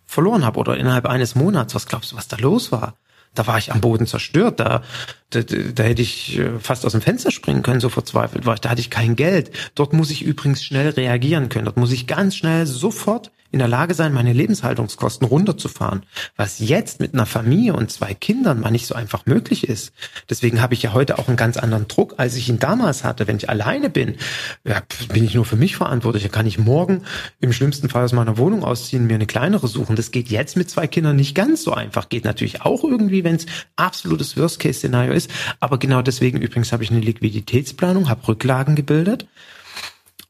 verloren 0.07 0.45
habe 0.45 0.59
oder 0.59 0.77
innerhalb 0.77 1.07
eines 1.07 1.35
Monats. 1.35 1.75
Was 1.75 1.87
glaubst 1.87 2.13
du, 2.13 2.17
was 2.17 2.29
da 2.29 2.37
los 2.37 2.73
war? 2.73 2.95
Da 3.35 3.47
war 3.47 3.59
ich 3.59 3.73
am 3.73 3.81
Boden 3.81 4.07
zerstört, 4.07 4.61
da, 4.61 4.83
da, 5.31 5.43
da 5.43 5.83
hätte 5.83 6.03
ich 6.03 6.39
äh, 6.39 6.59
fast 6.59 6.87
aus 6.87 6.93
dem 6.93 7.01
Fenster 7.01 7.31
springen 7.31 7.63
können, 7.63 7.81
so 7.81 7.89
verzweifelt 7.89 8.47
war 8.47 8.55
ich, 8.55 8.61
da 8.61 8.71
hatte 8.71 8.81
ich 8.81 8.91
kein 8.91 9.17
Geld. 9.17 9.51
Dort 9.75 9.93
muss 9.93 10.11
ich 10.11 10.23
übrigens 10.23 10.65
schnell 10.65 10.91
reagieren 10.91 11.49
können, 11.49 11.65
dort 11.65 11.77
muss 11.77 11.93
ich 11.93 12.07
ganz 12.07 12.37
schnell 12.37 12.67
sofort 12.67 13.31
in 13.55 13.61
der 13.61 13.69
Lage 13.69 13.95
sein, 13.95 14.13
meine 14.13 14.33
Lebenshaltungskosten 14.33 15.29
runterzufahren, 15.29 16.03
was 16.37 16.59
jetzt 16.59 16.99
mit 16.99 17.15
einer 17.15 17.25
Familie 17.25 17.75
und 17.75 17.89
zwei 17.89 18.13
Kindern 18.13 18.59
mal 18.59 18.73
nicht 18.73 18.87
so 18.87 18.97
einfach 18.97 19.27
möglich 19.27 19.69
ist. 19.69 19.93
Deswegen 20.29 20.61
habe 20.61 20.75
ich 20.75 20.83
ja 20.83 20.93
heute 20.93 21.21
auch 21.21 21.29
einen 21.29 21.37
ganz 21.37 21.57
anderen 21.57 21.87
Druck, 21.87 22.15
als 22.17 22.35
ich 22.35 22.49
ihn 22.49 22.59
damals 22.59 23.05
hatte. 23.05 23.29
Wenn 23.29 23.37
ich 23.37 23.49
alleine 23.49 23.91
bin, 23.91 24.17
ja, 24.65 24.83
bin 25.13 25.25
ich 25.25 25.37
nur 25.37 25.45
für 25.45 25.55
mich 25.55 25.77
verantwortlich. 25.77 26.25
Da 26.25 26.29
kann 26.31 26.47
ich 26.47 26.59
morgen 26.59 27.05
im 27.41 27.53
schlimmsten 27.53 27.89
Fall 27.89 28.03
aus 28.03 28.13
meiner 28.13 28.39
Wohnung 28.39 28.65
ausziehen, 28.65 29.07
mir 29.07 29.15
eine 29.15 29.27
kleinere 29.27 29.69
suchen. 29.69 29.95
Das 29.95 30.11
geht 30.11 30.29
jetzt 30.29 30.57
mit 30.57 30.69
zwei 30.69 30.89
Kindern 30.89 31.15
nicht 31.15 31.37
ganz 31.37 31.63
so 31.63 31.73
einfach. 31.73 32.09
Geht 32.09 32.25
natürlich 32.25 32.63
auch 32.63 32.83
irgendwie, 32.83 33.23
wenn 33.23 33.37
es 33.37 33.47
absolutes 33.77 34.37
Worst-Case-Szenario 34.37 35.13
ist. 35.13 35.31
Aber 35.61 35.79
genau 35.79 36.03
deswegen 36.03 36.43
übrigens 36.43 36.73
habe 36.73 36.83
ich 36.83 36.91
eine 36.91 36.99
Liquiditätsplanung, 36.99 38.09
habe 38.09 38.27
Rücklagen 38.27 38.75
gebildet 38.75 39.29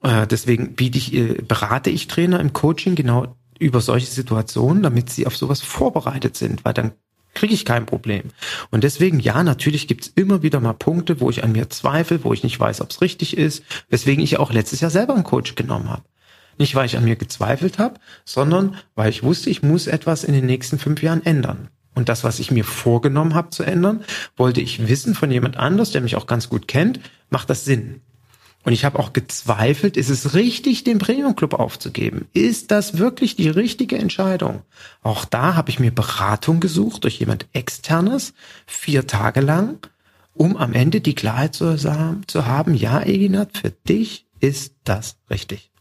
äh, 0.04 0.26
deswegen 0.26 0.74
biete 0.74 0.98
ich, 0.98 1.12
äh, 1.14 1.42
berate 1.42 1.90
ich 1.90 2.06
Trainer 2.06 2.40
im 2.40 2.52
Coaching 2.52 2.94
genau 2.94 3.34
über 3.58 3.80
solche 3.80 4.06
Situationen, 4.06 4.82
damit 4.82 5.10
sie 5.10 5.26
auf 5.26 5.36
sowas 5.36 5.60
vorbereitet 5.60 6.36
sind, 6.36 6.64
weil 6.64 6.74
dann 6.74 6.92
kriege 7.34 7.54
ich 7.54 7.64
kein 7.64 7.86
Problem. 7.86 8.30
Und 8.70 8.84
deswegen, 8.84 9.18
ja, 9.18 9.42
natürlich 9.42 9.88
gibt's 9.88 10.12
immer 10.14 10.42
wieder 10.42 10.60
mal 10.60 10.72
Punkte, 10.72 11.20
wo 11.20 11.30
ich 11.30 11.42
an 11.42 11.52
mir 11.52 11.68
zweifle, 11.70 12.22
wo 12.22 12.32
ich 12.32 12.44
nicht 12.44 12.58
weiß, 12.58 12.80
ob's 12.80 13.00
richtig 13.00 13.36
ist, 13.36 13.64
weswegen 13.88 14.22
ich 14.22 14.38
auch 14.38 14.52
letztes 14.52 14.80
Jahr 14.80 14.90
selber 14.90 15.14
einen 15.14 15.24
Coach 15.24 15.54
genommen 15.56 15.90
habe. 15.90 16.02
Nicht, 16.58 16.76
weil 16.76 16.86
ich 16.86 16.96
an 16.96 17.04
mir 17.04 17.16
gezweifelt 17.16 17.78
habe, 17.78 17.98
sondern 18.24 18.76
weil 18.94 19.10
ich 19.10 19.24
wusste, 19.24 19.50
ich 19.50 19.62
muss 19.62 19.88
etwas 19.88 20.22
in 20.22 20.34
den 20.34 20.46
nächsten 20.46 20.78
fünf 20.78 21.02
Jahren 21.02 21.24
ändern. 21.26 21.68
Und 21.96 22.08
das, 22.08 22.22
was 22.22 22.38
ich 22.38 22.50
mir 22.50 22.64
vorgenommen 22.64 23.34
habe 23.34 23.50
zu 23.50 23.64
ändern, 23.64 24.04
wollte 24.36 24.60
ich 24.60 24.88
wissen 24.88 25.14
von 25.14 25.30
jemand 25.30 25.56
anders, 25.56 25.90
der 25.90 26.00
mich 26.00 26.16
auch 26.16 26.26
ganz 26.26 26.48
gut 26.48 26.68
kennt, 26.68 27.00
macht 27.30 27.50
das 27.50 27.64
Sinn? 27.64 28.00
Und 28.64 28.72
ich 28.72 28.84
habe 28.84 28.98
auch 28.98 29.12
gezweifelt, 29.12 29.96
ist 29.98 30.08
es 30.08 30.34
richtig, 30.34 30.84
den 30.84 30.98
Premium 30.98 31.36
Club 31.36 31.54
aufzugeben? 31.54 32.28
Ist 32.32 32.70
das 32.70 32.96
wirklich 32.96 33.36
die 33.36 33.50
richtige 33.50 33.98
Entscheidung? 33.98 34.62
Auch 35.02 35.26
da 35.26 35.54
habe 35.54 35.68
ich 35.68 35.78
mir 35.78 35.90
Beratung 35.90 36.60
gesucht 36.60 37.04
durch 37.04 37.18
jemand 37.18 37.46
externes, 37.52 38.32
vier 38.66 39.06
Tage 39.06 39.42
lang, 39.42 39.86
um 40.32 40.56
am 40.56 40.72
Ende 40.72 41.02
die 41.02 41.14
Klarheit 41.14 41.54
zu, 41.54 41.76
zu 41.76 42.46
haben, 42.46 42.74
ja, 42.74 43.02
Eginat, 43.02 43.58
für 43.58 43.70
dich 43.70 44.26
ist 44.40 44.74
das 44.84 45.16
richtig. 45.28 45.73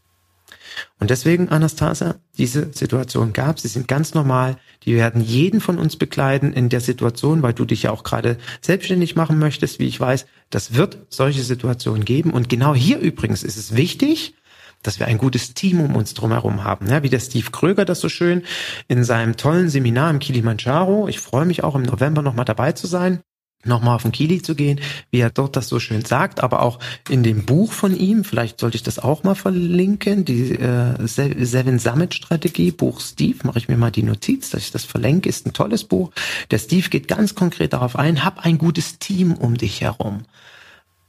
Und 0.98 1.10
deswegen, 1.10 1.48
Anastasia, 1.48 2.16
diese 2.38 2.72
Situation 2.72 3.32
gab. 3.32 3.58
Sie 3.60 3.68
sind 3.68 3.88
ganz 3.88 4.14
normal. 4.14 4.56
Die 4.84 4.94
werden 4.94 5.22
jeden 5.22 5.60
von 5.60 5.78
uns 5.78 5.96
begleiten 5.96 6.52
in 6.52 6.68
der 6.68 6.80
Situation, 6.80 7.42
weil 7.42 7.52
du 7.52 7.64
dich 7.64 7.84
ja 7.84 7.90
auch 7.90 8.02
gerade 8.02 8.38
selbstständig 8.60 9.16
machen 9.16 9.38
möchtest, 9.38 9.78
wie 9.78 9.86
ich 9.86 10.00
weiß. 10.00 10.26
Das 10.50 10.74
wird 10.74 10.98
solche 11.08 11.42
Situationen 11.42 12.04
geben. 12.04 12.32
Und 12.32 12.48
genau 12.48 12.74
hier 12.74 12.98
übrigens 12.98 13.42
ist 13.42 13.56
es 13.56 13.76
wichtig, 13.76 14.34
dass 14.82 14.98
wir 14.98 15.06
ein 15.06 15.18
gutes 15.18 15.54
Team 15.54 15.80
um 15.80 15.96
uns 15.96 16.14
drumherum 16.14 16.64
haben. 16.64 16.88
Ja, 16.88 17.02
wie 17.02 17.08
der 17.08 17.20
Steve 17.20 17.50
Kröger 17.50 17.84
das 17.84 18.00
so 18.00 18.08
schön 18.08 18.42
in 18.86 19.02
seinem 19.02 19.36
tollen 19.36 19.70
Seminar 19.70 20.10
im 20.10 20.18
Kilimanjaro. 20.18 21.08
Ich 21.08 21.20
freue 21.20 21.46
mich 21.46 21.64
auch 21.64 21.74
im 21.74 21.82
November 21.82 22.22
nochmal 22.22 22.44
dabei 22.44 22.72
zu 22.72 22.86
sein 22.86 23.22
nochmal 23.66 23.96
auf 23.96 24.02
den 24.02 24.12
Kili 24.12 24.42
zu 24.42 24.54
gehen, 24.54 24.80
wie 25.10 25.20
er 25.20 25.30
dort 25.30 25.56
das 25.56 25.68
so 25.68 25.78
schön 25.78 26.04
sagt, 26.04 26.40
aber 26.40 26.62
auch 26.62 26.78
in 27.08 27.22
dem 27.22 27.44
Buch 27.44 27.72
von 27.72 27.96
ihm, 27.96 28.24
vielleicht 28.24 28.60
sollte 28.60 28.76
ich 28.76 28.82
das 28.82 28.98
auch 28.98 29.22
mal 29.24 29.34
verlinken, 29.34 30.24
die 30.24 30.52
äh, 30.52 30.94
Seven 31.06 31.78
Summit 31.78 32.14
Strategie, 32.14 32.70
Buch 32.70 33.00
Steve, 33.00 33.38
mache 33.44 33.58
ich 33.58 33.68
mir 33.68 33.76
mal 33.76 33.90
die 33.90 34.02
Notiz, 34.02 34.50
dass 34.50 34.62
ich 34.62 34.72
das 34.72 34.84
verlinke, 34.84 35.28
ist 35.28 35.46
ein 35.46 35.52
tolles 35.52 35.84
Buch. 35.84 36.10
Der 36.50 36.58
Steve 36.58 36.88
geht 36.88 37.08
ganz 37.08 37.34
konkret 37.34 37.72
darauf 37.72 37.96
ein, 37.96 38.24
hab 38.24 38.44
ein 38.44 38.58
gutes 38.58 38.98
Team 38.98 39.34
um 39.34 39.56
dich 39.56 39.80
herum 39.80 40.24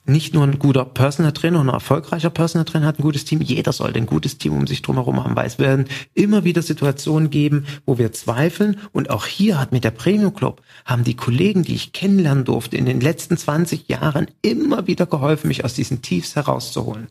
nicht 0.05 0.33
nur 0.33 0.43
ein 0.43 0.59
guter 0.59 0.85
Personal 0.85 1.31
Trainer 1.31 1.59
und 1.59 1.69
ein 1.69 1.73
erfolgreicher 1.73 2.29
Personal 2.29 2.65
Trainer 2.65 2.85
hat 2.85 2.99
ein 2.99 3.03
gutes 3.03 3.25
Team, 3.25 3.41
jeder 3.41 3.73
sollte 3.73 3.99
ein 3.99 4.05
gutes 4.05 4.37
Team 4.37 4.53
um 4.53 4.67
sich 4.67 4.81
drumherum 4.81 5.23
haben, 5.23 5.35
weil 5.35 5.47
es 5.47 5.59
werden 5.59 5.85
immer 6.13 6.43
wieder 6.43 6.61
Situationen 6.61 7.29
geben, 7.29 7.65
wo 7.85 7.97
wir 7.97 8.11
zweifeln. 8.11 8.77
Und 8.91 9.09
auch 9.09 9.25
hier 9.25 9.59
hat 9.59 9.71
mit 9.71 9.83
der 9.83 9.91
Premium 9.91 10.33
Club 10.33 10.61
haben 10.85 11.03
die 11.03 11.15
Kollegen, 11.15 11.63
die 11.63 11.75
ich 11.75 11.93
kennenlernen 11.93 12.45
durfte 12.45 12.77
in 12.77 12.85
den 12.85 13.01
letzten 13.01 13.37
20 13.37 13.87
Jahren 13.89 14.27
immer 14.41 14.87
wieder 14.87 15.05
geholfen, 15.05 15.47
mich 15.47 15.65
aus 15.65 15.73
diesen 15.73 16.01
Tiefs 16.01 16.35
herauszuholen 16.35 17.07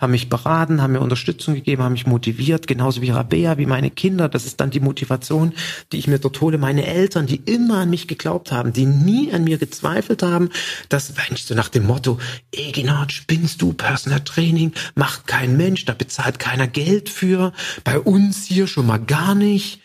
haben 0.00 0.12
mich 0.12 0.28
beraten, 0.28 0.80
haben 0.80 0.92
mir 0.92 1.00
Unterstützung 1.00 1.54
gegeben, 1.54 1.82
haben 1.82 1.92
mich 1.92 2.06
motiviert, 2.06 2.66
genauso 2.66 3.02
wie 3.02 3.10
Rabea, 3.10 3.58
wie 3.58 3.66
meine 3.66 3.90
Kinder. 3.90 4.28
Das 4.28 4.46
ist 4.46 4.60
dann 4.60 4.70
die 4.70 4.80
Motivation, 4.80 5.52
die 5.92 5.98
ich 5.98 6.06
mir 6.06 6.18
dort 6.18 6.40
hole. 6.40 6.58
Meine 6.58 6.86
Eltern, 6.86 7.26
die 7.26 7.36
immer 7.36 7.78
an 7.78 7.90
mich 7.90 8.06
geglaubt 8.08 8.52
haben, 8.52 8.72
die 8.72 8.86
nie 8.86 9.32
an 9.32 9.44
mir 9.44 9.58
gezweifelt 9.58 10.22
haben, 10.22 10.50
dass, 10.88 11.14
Mensch, 11.16 11.42
so 11.42 11.54
nach 11.54 11.68
dem 11.68 11.86
Motto, 11.86 12.18
Eginard, 12.52 13.12
spinnst 13.12 13.60
du, 13.62 13.72
Personal 13.72 14.20
Training, 14.20 14.72
macht 14.94 15.26
kein 15.26 15.56
Mensch, 15.56 15.84
da 15.84 15.94
bezahlt 15.94 16.38
keiner 16.38 16.68
Geld 16.68 17.08
für, 17.08 17.52
bei 17.84 17.98
uns 17.98 18.46
hier 18.46 18.66
schon 18.66 18.86
mal 18.86 18.98
gar 18.98 19.34
nicht. 19.34 19.80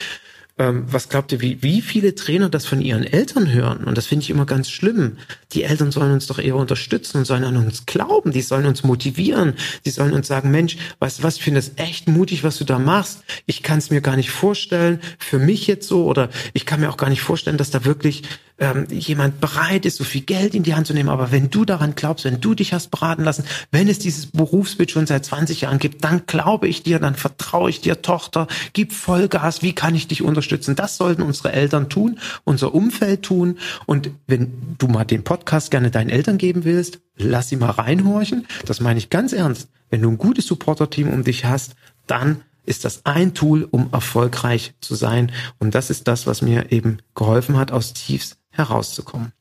Ähm, 0.60 0.86
was 0.86 1.10
glaubt 1.10 1.32
ihr, 1.32 1.42
wie, 1.42 1.64
wie 1.64 1.82
viele 1.82 2.14
Trainer 2.14 2.48
das 2.48 2.68
von 2.68 2.80
ihren 2.80 3.04
Eltern 3.04 3.52
hören? 3.52 3.86
Und 3.86 3.98
das 3.98 4.06
finde 4.06 4.24
ich 4.24 4.30
immer 4.30 4.46
ganz 4.46 4.70
schlimm. 4.70 5.18
Die 5.54 5.64
Eltern 5.64 5.92
sollen 5.92 6.12
uns 6.12 6.28
doch 6.28 6.38
eher 6.38 6.56
unterstützen 6.56 7.18
und 7.18 7.26
sollen 7.26 7.44
an 7.44 7.58
uns 7.58 7.88
glauben. 7.88 8.32
Die 8.32 8.42
sollen 8.44 8.68
uns 8.68 8.84
motivieren. 8.84 9.56
Die 9.86 9.90
sollen 9.90 10.14
uns 10.14 10.28
sagen, 10.28 10.52
Mensch, 10.52 10.78
du 11.00 11.24
was, 11.24 11.38
ich 11.38 11.44
finde 11.44 11.60
das 11.60 11.72
echt 11.78 12.08
mutig, 12.08 12.44
was 12.44 12.60
du 12.60 12.66
da 12.66 12.78
machst. 12.78 13.24
Ich 13.48 13.64
kann 13.64 13.80
es 13.80 13.90
mir 13.90 14.02
gar 14.02 14.16
nicht 14.16 14.30
vorstellen, 14.30 15.00
für 15.18 15.40
mich 15.40 15.66
jetzt 15.66 15.88
so, 15.88 16.06
oder 16.06 16.30
ich 16.54 16.68
kann 16.68 16.82
mir 16.82 16.92
auch 16.92 16.98
gar 16.98 17.10
nicht 17.10 17.22
vorstellen, 17.22 17.58
dass 17.58 17.72
da 17.72 17.84
wirklich 17.84 18.22
ähm, 18.60 18.86
jemand 18.92 19.42
bereit 19.42 19.88
ist, 19.88 19.98
so 19.98 20.04
viel 20.04 20.22
Geld 20.22 20.54
in 20.54 20.62
die 20.62 20.76
Hand 20.76 20.86
zu 20.86 20.94
nehmen. 20.94 21.10
Aber 21.10 21.32
wenn 21.32 21.50
du 21.50 21.66
daran 21.66 21.96
glaubst, 21.96 22.26
wenn 22.26 22.40
du 22.40 22.54
dich 22.54 22.74
hast 22.74 22.92
beraten 22.92 23.24
lassen, 23.24 23.44
wenn 23.72 23.90
es 23.90 23.98
dieses 23.98 24.28
Berufsbild 24.28 24.92
schon 24.92 25.08
seit 25.08 25.26
20 25.26 25.62
Jahren 25.62 25.80
gibt, 25.80 26.04
dann 26.04 26.28
glaube 26.28 26.68
ich 26.68 26.84
dir, 26.84 27.00
dann 27.00 27.16
vertraue 27.16 27.72
ich 27.72 27.82
dir, 27.82 28.04
Tochter, 28.04 28.48
gib 28.74 28.94
Vollgas, 28.94 29.64
wie 29.64 29.74
kann 29.74 29.96
ich 29.96 30.08
dich 30.08 30.22
unterstützen? 30.22 30.43
Das 30.50 30.98
sollten 30.98 31.22
unsere 31.22 31.52
Eltern 31.52 31.90
tun, 31.90 32.20
unser 32.44 32.74
Umfeld 32.74 33.24
tun. 33.24 33.58
Und 33.86 34.12
wenn 34.28 34.76
du 34.78 34.88
mal 34.88 35.06
den 35.06 35.24
Podcast 35.24 35.72
gerne 35.72 35.92
deinen 35.92 36.10
Eltern 36.10 36.38
geben 36.38 36.64
willst, 36.64 37.00
lass 37.16 37.50
sie 37.50 37.56
mal 37.56 37.72
reinhorchen. 37.72 38.48
Das 38.66 38.80
meine 38.80 39.00
ich 39.00 39.10
ganz 39.10 39.34
ernst. 39.34 39.70
Wenn 39.90 40.02
du 40.02 40.10
ein 40.10 40.18
gutes 40.18 40.48
Supporter-Team 40.48 41.10
um 41.10 41.24
dich 41.24 41.46
hast, 41.46 41.76
dann 42.08 42.42
ist 42.66 42.86
das 42.86 43.06
ein 43.06 43.34
Tool, 43.34 43.68
um 43.70 43.90
erfolgreich 43.92 44.74
zu 44.80 44.96
sein. 44.96 45.32
Und 45.60 45.76
das 45.76 45.90
ist 45.90 46.08
das, 46.08 46.28
was 46.28 46.42
mir 46.42 46.72
eben 46.72 47.00
geholfen 47.16 47.58
hat, 47.58 47.72
aus 47.72 47.94
Tiefs 47.94 48.38
herauszukommen. 48.50 49.34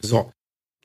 So. 0.00 0.32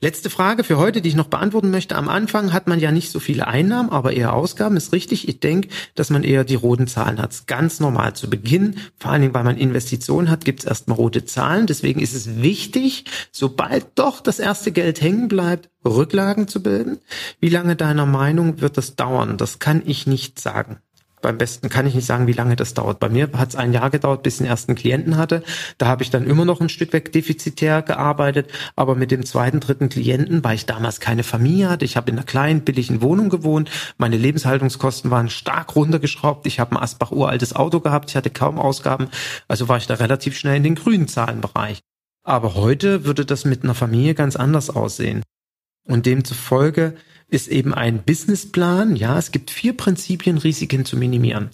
Letzte 0.03 0.31
Frage 0.31 0.63
für 0.63 0.79
heute, 0.79 0.99
die 0.99 1.09
ich 1.09 1.15
noch 1.15 1.27
beantworten 1.27 1.69
möchte. 1.69 1.95
Am 1.95 2.09
Anfang 2.09 2.53
hat 2.53 2.65
man 2.65 2.79
ja 2.79 2.91
nicht 2.91 3.11
so 3.11 3.19
viele 3.19 3.45
Einnahmen, 3.45 3.91
aber 3.91 4.13
eher 4.13 4.33
Ausgaben. 4.33 4.75
Ist 4.75 4.93
richtig. 4.93 5.27
Ich 5.27 5.39
denke, 5.39 5.69
dass 5.93 6.09
man 6.09 6.23
eher 6.23 6.43
die 6.43 6.55
roten 6.55 6.87
Zahlen 6.87 7.21
hat. 7.21 7.45
Ganz 7.45 7.79
normal. 7.79 8.15
Zu 8.15 8.27
Beginn, 8.27 8.77
vor 8.97 9.11
allen 9.11 9.21
Dingen, 9.21 9.35
weil 9.35 9.43
man 9.43 9.57
Investitionen 9.57 10.31
hat, 10.31 10.43
gibt 10.43 10.61
es 10.61 10.65
erstmal 10.65 10.97
rote 10.97 11.25
Zahlen. 11.25 11.67
Deswegen 11.67 11.99
ist 11.99 12.15
es 12.15 12.41
wichtig, 12.41 13.05
sobald 13.31 13.85
doch 13.93 14.21
das 14.21 14.39
erste 14.39 14.71
Geld 14.71 15.01
hängen 15.01 15.27
bleibt, 15.27 15.69
Rücklagen 15.85 16.47
zu 16.47 16.63
bilden. 16.63 16.97
Wie 17.39 17.49
lange 17.49 17.75
deiner 17.75 18.07
Meinung 18.07 18.59
wird 18.59 18.77
das 18.77 18.95
dauern? 18.95 19.37
Das 19.37 19.59
kann 19.59 19.83
ich 19.85 20.07
nicht 20.07 20.39
sagen 20.39 20.79
beim 21.21 21.37
besten 21.37 21.69
kann 21.69 21.87
ich 21.87 21.95
nicht 21.95 22.05
sagen, 22.05 22.27
wie 22.27 22.33
lange 22.33 22.55
das 22.55 22.73
dauert. 22.73 22.99
Bei 22.99 23.09
mir 23.09 23.29
hat 23.33 23.49
es 23.49 23.55
ein 23.55 23.73
Jahr 23.73 23.89
gedauert, 23.89 24.23
bis 24.23 24.35
ich 24.35 24.37
den 24.39 24.47
ersten 24.47 24.75
Klienten 24.75 25.17
hatte. 25.17 25.43
Da 25.77 25.87
habe 25.87 26.03
ich 26.03 26.09
dann 26.09 26.25
immer 26.25 26.45
noch 26.45 26.61
ein 26.61 26.69
Stück 26.69 26.93
weg 26.93 27.11
defizitär 27.11 27.81
gearbeitet, 27.81 28.49
aber 28.75 28.95
mit 28.95 29.11
dem 29.11 29.25
zweiten, 29.25 29.59
dritten 29.59 29.89
Klienten, 29.89 30.43
weil 30.43 30.55
ich 30.55 30.65
damals 30.65 30.99
keine 30.99 31.23
Familie 31.23 31.69
hatte, 31.69 31.85
ich 31.85 31.97
habe 31.97 32.11
in 32.11 32.17
einer 32.17 32.25
kleinen, 32.25 32.61
billigen 32.61 33.01
Wohnung 33.01 33.29
gewohnt, 33.29 33.69
meine 33.97 34.17
Lebenshaltungskosten 34.17 35.11
waren 35.11 35.29
stark 35.29 35.75
runtergeschraubt, 35.75 36.45
ich 36.47 36.59
habe 36.59 36.75
ein 36.75 36.81
Asbach 36.81 37.11
uraltes 37.11 37.55
Auto 37.55 37.79
gehabt, 37.79 38.09
ich 38.09 38.15
hatte 38.15 38.29
kaum 38.29 38.59
Ausgaben, 38.59 39.07
also 39.47 39.69
war 39.69 39.77
ich 39.77 39.87
da 39.87 39.95
relativ 39.95 40.37
schnell 40.37 40.57
in 40.57 40.63
den 40.63 40.75
grünen 40.75 41.07
Zahlenbereich. 41.07 41.79
Aber 42.23 42.55
heute 42.55 43.05
würde 43.05 43.25
das 43.25 43.45
mit 43.45 43.63
einer 43.63 43.73
Familie 43.73 44.13
ganz 44.13 44.35
anders 44.35 44.69
aussehen. 44.69 45.23
Und 45.87 46.05
demzufolge 46.05 46.95
ist 47.31 47.47
eben 47.47 47.73
ein 47.73 48.03
Businessplan. 48.03 48.95
Ja, 48.95 49.17
es 49.17 49.31
gibt 49.31 49.49
vier 49.49 49.75
Prinzipien, 49.75 50.37
Risiken 50.37 50.85
zu 50.85 50.97
minimieren. 50.97 51.49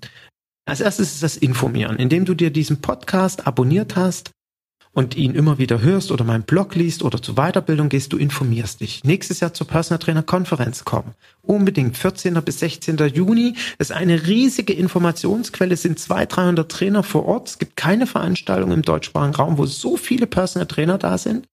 Als 0.66 0.82
erstes 0.82 1.14
ist 1.14 1.24
das 1.24 1.38
Informieren, 1.38 1.98
indem 1.98 2.26
du 2.26 2.34
dir 2.34 2.50
diesen 2.50 2.82
Podcast 2.82 3.48
abonniert 3.48 3.96
hast 3.96 4.32
und 4.92 5.16
ihn 5.16 5.36
immer 5.36 5.60
wieder 5.60 5.80
hörst 5.80 6.12
oder 6.12 6.26
meinen 6.26 6.44
Blog 6.44 6.74
liest 6.76 7.04
oder 7.04 7.22
zur 7.22 7.36
Weiterbildung 7.36 7.88
gehst, 7.88 8.12
du 8.12 8.18
informierst 8.18 8.82
dich. 8.82 9.04
Nächstes 9.04 9.40
Jahr 9.40 9.54
zur 9.54 9.68
Personal 9.68 10.00
Trainer 10.00 10.24
Konferenz 10.24 10.84
kommen. 10.84 11.14
Unbedingt 11.44 11.96
14. 11.96 12.34
bis 12.44 12.60
16. 12.60 12.98
Juni. 13.14 13.54
Das 13.78 13.92
ist 13.92 13.96
eine 13.96 14.26
riesige 14.26 14.74
Informationsquelle. 14.74 15.76
Es 15.76 15.84
sind 15.84 16.00
200, 16.00 16.36
300 16.36 16.72
Trainer 16.72 17.04
vor 17.04 17.26
Ort. 17.28 17.50
Es 17.50 17.60
gibt 17.60 17.78
keine 17.78 18.08
Veranstaltung 18.08 18.72
im 18.72 18.82
deutschsprachigen 18.82 19.36
Raum, 19.36 19.60
wo 19.60 19.68
so 19.68 19.96
viele 19.96 20.26
Personal 20.26 20.66
Trainer 20.66 20.98
da 20.98 21.20
sind. 21.20 21.48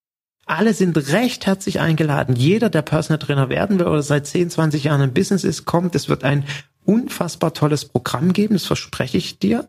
Alle 0.47 0.75
sind 0.75 0.97
recht 1.13 1.47
herzlich 1.47 1.81
eingeladen. 1.81 2.37
Jeder, 2.37 2.71
der 2.71 2.83
Personal 2.83 3.19
Trainer 3.19 3.49
werden 3.49 3.79
will 3.79 3.87
oder 3.87 4.03
seit 4.03 4.27
10, 4.27 4.51
20 4.51 4.85
Jahren 4.85 5.01
im 5.01 5.15
Business 5.15 5.45
ist, 5.45 5.65
kommt. 5.65 5.95
Es 5.95 6.09
wird 6.09 6.25
ein 6.25 6.45
unfassbar 6.85 7.55
tolles 7.55 7.87
Programm 7.87 8.33
geben, 8.33 8.55
das 8.55 8.67
verspreche 8.67 9.17
ich 9.17 9.39
dir. 9.39 9.69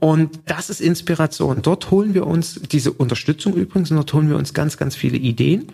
Und 0.00 0.40
das 0.46 0.70
ist 0.70 0.80
Inspiration. 0.80 1.62
Dort 1.62 1.90
holen 1.90 2.14
wir 2.14 2.26
uns 2.26 2.60
diese 2.60 2.92
Unterstützung 2.92 3.54
übrigens, 3.54 3.90
und 3.90 3.96
dort 3.96 4.12
holen 4.12 4.28
wir 4.28 4.36
uns 4.36 4.52
ganz, 4.52 4.76
ganz 4.76 4.96
viele 4.96 5.16
Ideen. 5.16 5.72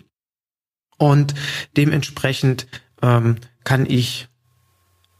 Und 0.97 1.33
dementsprechend 1.75 2.67
ähm, 3.01 3.37
kann 3.63 3.87
ich 3.87 4.27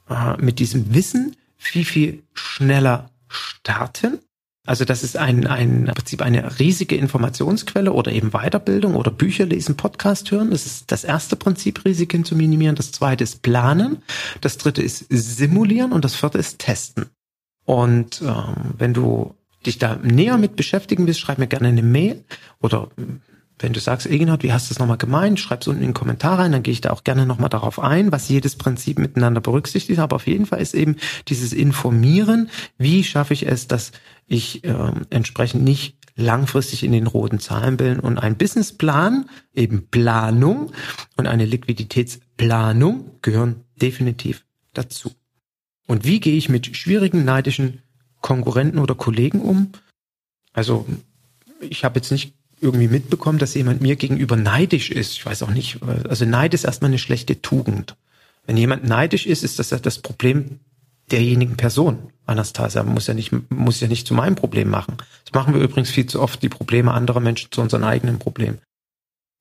äh, 0.09 0.37
mit 0.37 0.59
diesem 0.59 0.93
Wissen 0.93 1.35
viel, 1.57 1.85
viel 1.85 2.23
schneller 2.33 3.09
starten 3.27 4.19
also 4.65 4.85
das 4.85 5.03
ist 5.03 5.17
ein, 5.17 5.47
ein 5.47 5.87
im 5.87 5.93
Prinzip 5.93 6.21
eine 6.21 6.59
riesige 6.59 6.95
Informationsquelle 6.95 7.93
oder 7.93 8.11
eben 8.11 8.29
Weiterbildung 8.31 8.95
oder 8.95 9.09
Bücher 9.09 9.45
lesen, 9.45 9.75
Podcast 9.75 10.29
hören. 10.29 10.51
Das 10.51 10.67
ist 10.67 10.91
das 10.91 11.03
erste 11.03 11.35
Prinzip, 11.35 11.83
Risiken 11.83 12.25
zu 12.25 12.35
minimieren. 12.35 12.75
Das 12.75 12.91
zweite 12.91 13.23
ist 13.23 13.41
Planen. 13.41 14.03
Das 14.41 14.57
dritte 14.57 14.83
ist 14.83 15.07
Simulieren 15.09 15.91
und 15.91 16.05
das 16.05 16.15
vierte 16.15 16.37
ist 16.37 16.59
Testen. 16.59 17.07
Und 17.65 18.21
ähm, 18.21 18.75
wenn 18.77 18.93
du 18.93 19.33
dich 19.65 19.79
da 19.79 19.95
näher 19.95 20.37
mit 20.37 20.55
beschäftigen 20.55 21.07
willst, 21.07 21.19
schreib 21.19 21.39
mir 21.39 21.47
gerne 21.47 21.69
eine 21.69 21.83
Mail 21.83 22.23
oder 22.59 22.89
wenn 23.61 23.73
du 23.73 23.79
sagst, 23.79 24.07
Eginhard, 24.07 24.43
wie 24.43 24.53
hast 24.53 24.69
du 24.69 24.73
es 24.73 24.79
nochmal 24.79 24.97
gemeint, 24.97 25.39
schreib 25.39 25.61
es 25.61 25.67
unten 25.67 25.81
in 25.81 25.89
den 25.89 25.93
Kommentar 25.93 26.39
rein, 26.39 26.51
dann 26.51 26.63
gehe 26.63 26.71
ich 26.71 26.81
da 26.81 26.91
auch 26.91 27.03
gerne 27.03 27.25
nochmal 27.25 27.49
darauf 27.49 27.79
ein, 27.79 28.11
was 28.11 28.27
jedes 28.27 28.55
Prinzip 28.55 28.97
miteinander 28.97 29.41
berücksichtigt. 29.41 29.99
Aber 29.99 30.15
auf 30.15 30.27
jeden 30.27 30.47
Fall 30.47 30.61
ist 30.61 30.73
eben 30.73 30.95
dieses 31.27 31.53
Informieren, 31.53 32.49
wie 32.77 33.03
schaffe 33.03 33.33
ich 33.33 33.47
es, 33.47 33.67
dass 33.67 33.91
ich 34.31 34.63
äh, 34.63 34.91
entsprechend 35.09 35.63
nicht 35.63 35.97
langfristig 36.15 36.83
in 36.83 36.91
den 36.91 37.07
roten 37.07 37.39
Zahlen 37.39 37.77
bin 37.77 37.99
und 37.99 38.17
ein 38.17 38.37
Businessplan, 38.37 39.29
eben 39.53 39.87
Planung 39.87 40.71
und 41.17 41.27
eine 41.27 41.45
Liquiditätsplanung 41.45 43.11
gehören 43.21 43.63
definitiv 43.81 44.45
dazu. 44.73 45.11
Und 45.87 46.05
wie 46.05 46.19
gehe 46.19 46.37
ich 46.37 46.47
mit 46.47 46.77
schwierigen, 46.77 47.25
neidischen 47.25 47.81
Konkurrenten 48.21 48.79
oder 48.79 48.95
Kollegen 48.95 49.41
um? 49.41 49.71
Also 50.53 50.85
ich 51.59 51.83
habe 51.83 51.99
jetzt 51.99 52.11
nicht 52.11 52.33
irgendwie 52.61 52.87
mitbekommen, 52.87 53.39
dass 53.39 53.55
jemand 53.55 53.81
mir 53.81 53.95
gegenüber 53.95 54.35
neidisch 54.35 54.91
ist. 54.91 55.13
Ich 55.13 55.25
weiß 55.25 55.43
auch 55.43 55.49
nicht, 55.49 55.81
also 55.83 56.25
Neid 56.25 56.53
ist 56.53 56.63
erstmal 56.63 56.91
eine 56.91 56.99
schlechte 56.99 57.41
Tugend. 57.41 57.97
Wenn 58.45 58.57
jemand 58.57 58.83
neidisch 58.85 59.25
ist, 59.25 59.43
ist 59.43 59.59
das 59.59 59.71
ja 59.71 59.79
das 59.79 59.99
Problem 59.99 60.59
derjenigen 61.11 61.57
Person. 61.57 62.11
Anastasia 62.25 62.83
muss 62.83 63.07
ja 63.07 63.13
nicht, 63.13 63.31
muss 63.49 63.79
ja 63.79 63.87
nicht 63.87 64.07
zu 64.07 64.13
meinem 64.13 64.35
Problem 64.35 64.69
machen. 64.69 64.97
Das 65.25 65.33
machen 65.33 65.53
wir 65.53 65.61
übrigens 65.61 65.89
viel 65.89 66.05
zu 66.05 66.21
oft, 66.21 66.41
die 66.41 66.49
Probleme 66.49 66.93
anderer 66.93 67.19
Menschen 67.19 67.51
zu 67.51 67.61
unseren 67.61 67.83
eigenen 67.83 68.19
Problemen. 68.19 68.59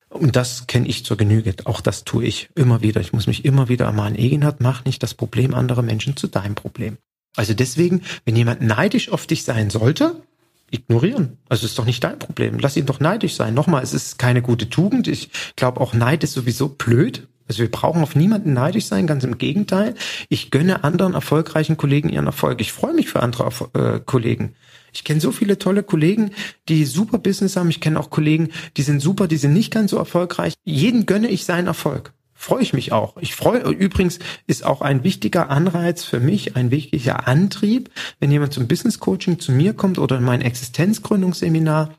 Und 0.09 0.35
das 0.35 0.67
kenne 0.67 0.87
ich 0.87 1.05
zur 1.05 1.15
Genüge. 1.15 1.55
Auch 1.63 1.79
das 1.79 2.03
tue 2.03 2.25
ich 2.25 2.49
immer 2.55 2.81
wieder. 2.81 2.99
Ich 2.99 3.13
muss 3.13 3.27
mich 3.27 3.45
immer 3.45 3.69
wieder 3.69 3.85
ermahnen, 3.85 4.17
Egenhard, 4.17 4.59
mach 4.59 4.83
nicht 4.83 5.01
das 5.01 5.13
Problem 5.13 5.53
anderer 5.53 5.83
Menschen 5.83 6.17
zu 6.17 6.27
deinem 6.27 6.55
Problem. 6.55 6.97
Also 7.37 7.53
deswegen, 7.53 8.01
wenn 8.25 8.35
jemand 8.35 8.61
neidisch 8.61 9.09
auf 9.09 9.25
dich 9.25 9.43
sein 9.43 9.69
sollte, 9.69 10.21
ignorieren. 10.69 11.37
Also 11.47 11.65
ist 11.65 11.79
doch 11.79 11.85
nicht 11.85 12.03
dein 12.03 12.19
Problem. 12.19 12.59
Lass 12.59 12.75
ihn 12.75 12.85
doch 12.85 12.99
neidisch 12.99 13.35
sein. 13.35 13.53
Nochmal, 13.53 13.83
es 13.83 13.93
ist 13.93 14.17
keine 14.17 14.41
gute 14.41 14.69
Tugend. 14.69 15.07
Ich 15.07 15.29
glaube, 15.55 15.79
auch 15.79 15.93
Neid 15.93 16.23
ist 16.23 16.33
sowieso 16.33 16.69
blöd. 16.69 17.27
Also 17.47 17.63
wir 17.63 17.71
brauchen 17.71 18.01
auf 18.01 18.15
niemanden 18.15 18.53
neidisch 18.53 18.85
sein, 18.85 19.07
ganz 19.07 19.23
im 19.23 19.37
Gegenteil. 19.37 19.95
Ich 20.29 20.51
gönne 20.51 20.83
anderen 20.83 21.13
erfolgreichen 21.13 21.77
Kollegen 21.77 22.09
ihren 22.09 22.27
Erfolg. 22.27 22.61
Ich 22.61 22.71
freue 22.71 22.93
mich 22.93 23.09
für 23.09 23.21
andere 23.21 23.49
äh, 23.73 23.99
Kollegen. 23.99 24.55
Ich 24.93 25.03
kenne 25.03 25.21
so 25.21 25.31
viele 25.31 25.57
tolle 25.57 25.83
Kollegen, 25.83 26.31
die 26.67 26.85
super 26.85 27.17
Business 27.17 27.55
haben. 27.55 27.69
Ich 27.69 27.79
kenne 27.79 27.99
auch 27.99 28.09
Kollegen, 28.09 28.49
die 28.77 28.81
sind 28.81 29.01
super, 29.01 29.27
die 29.27 29.37
sind 29.37 29.53
nicht 29.53 29.71
ganz 29.71 29.91
so 29.91 29.97
erfolgreich. 29.97 30.53
Jeden 30.63 31.05
gönne 31.05 31.29
ich 31.29 31.45
seinen 31.45 31.67
Erfolg. 31.67 32.13
Freue 32.33 32.63
ich 32.63 32.73
mich 32.73 32.91
auch. 32.91 33.17
Ich 33.17 33.35
freue, 33.35 33.59
übrigens 33.69 34.17
ist 34.47 34.65
auch 34.65 34.81
ein 34.81 35.03
wichtiger 35.03 35.49
Anreiz 35.49 36.03
für 36.03 36.19
mich, 36.19 36.55
ein 36.55 36.71
wichtiger 36.71 37.27
Antrieb, 37.27 37.91
wenn 38.19 38.31
jemand 38.31 38.51
zum 38.51 38.67
Business 38.67 38.99
Coaching 38.99 39.39
zu 39.39 39.51
mir 39.51 39.73
kommt 39.73 39.99
oder 39.99 40.17
in 40.17 40.23
mein 40.23 40.41
Existenzgründungsseminar. 40.41 41.93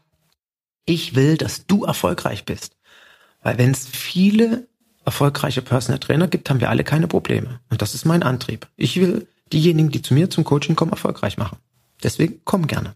Ich 0.84 1.14
will, 1.14 1.36
dass 1.36 1.66
du 1.66 1.84
erfolgreich 1.84 2.44
bist. 2.44 2.76
Weil 3.40 3.58
wenn 3.58 3.70
es 3.70 3.86
viele 3.86 4.66
erfolgreiche 5.04 5.62
Personal 5.62 5.98
Trainer 5.98 6.28
gibt, 6.28 6.50
haben 6.50 6.60
wir 6.60 6.70
alle 6.70 6.84
keine 6.84 7.08
Probleme. 7.08 7.60
Und 7.70 7.82
das 7.82 7.94
ist 7.94 8.04
mein 8.04 8.22
Antrieb. 8.22 8.68
Ich 8.76 9.00
will 9.00 9.26
diejenigen, 9.52 9.90
die 9.90 10.02
zu 10.02 10.14
mir 10.14 10.30
zum 10.30 10.44
Coaching 10.44 10.76
kommen, 10.76 10.92
erfolgreich 10.92 11.36
machen. 11.36 11.58
Deswegen 12.02 12.40
komm 12.44 12.66
gerne. 12.66 12.94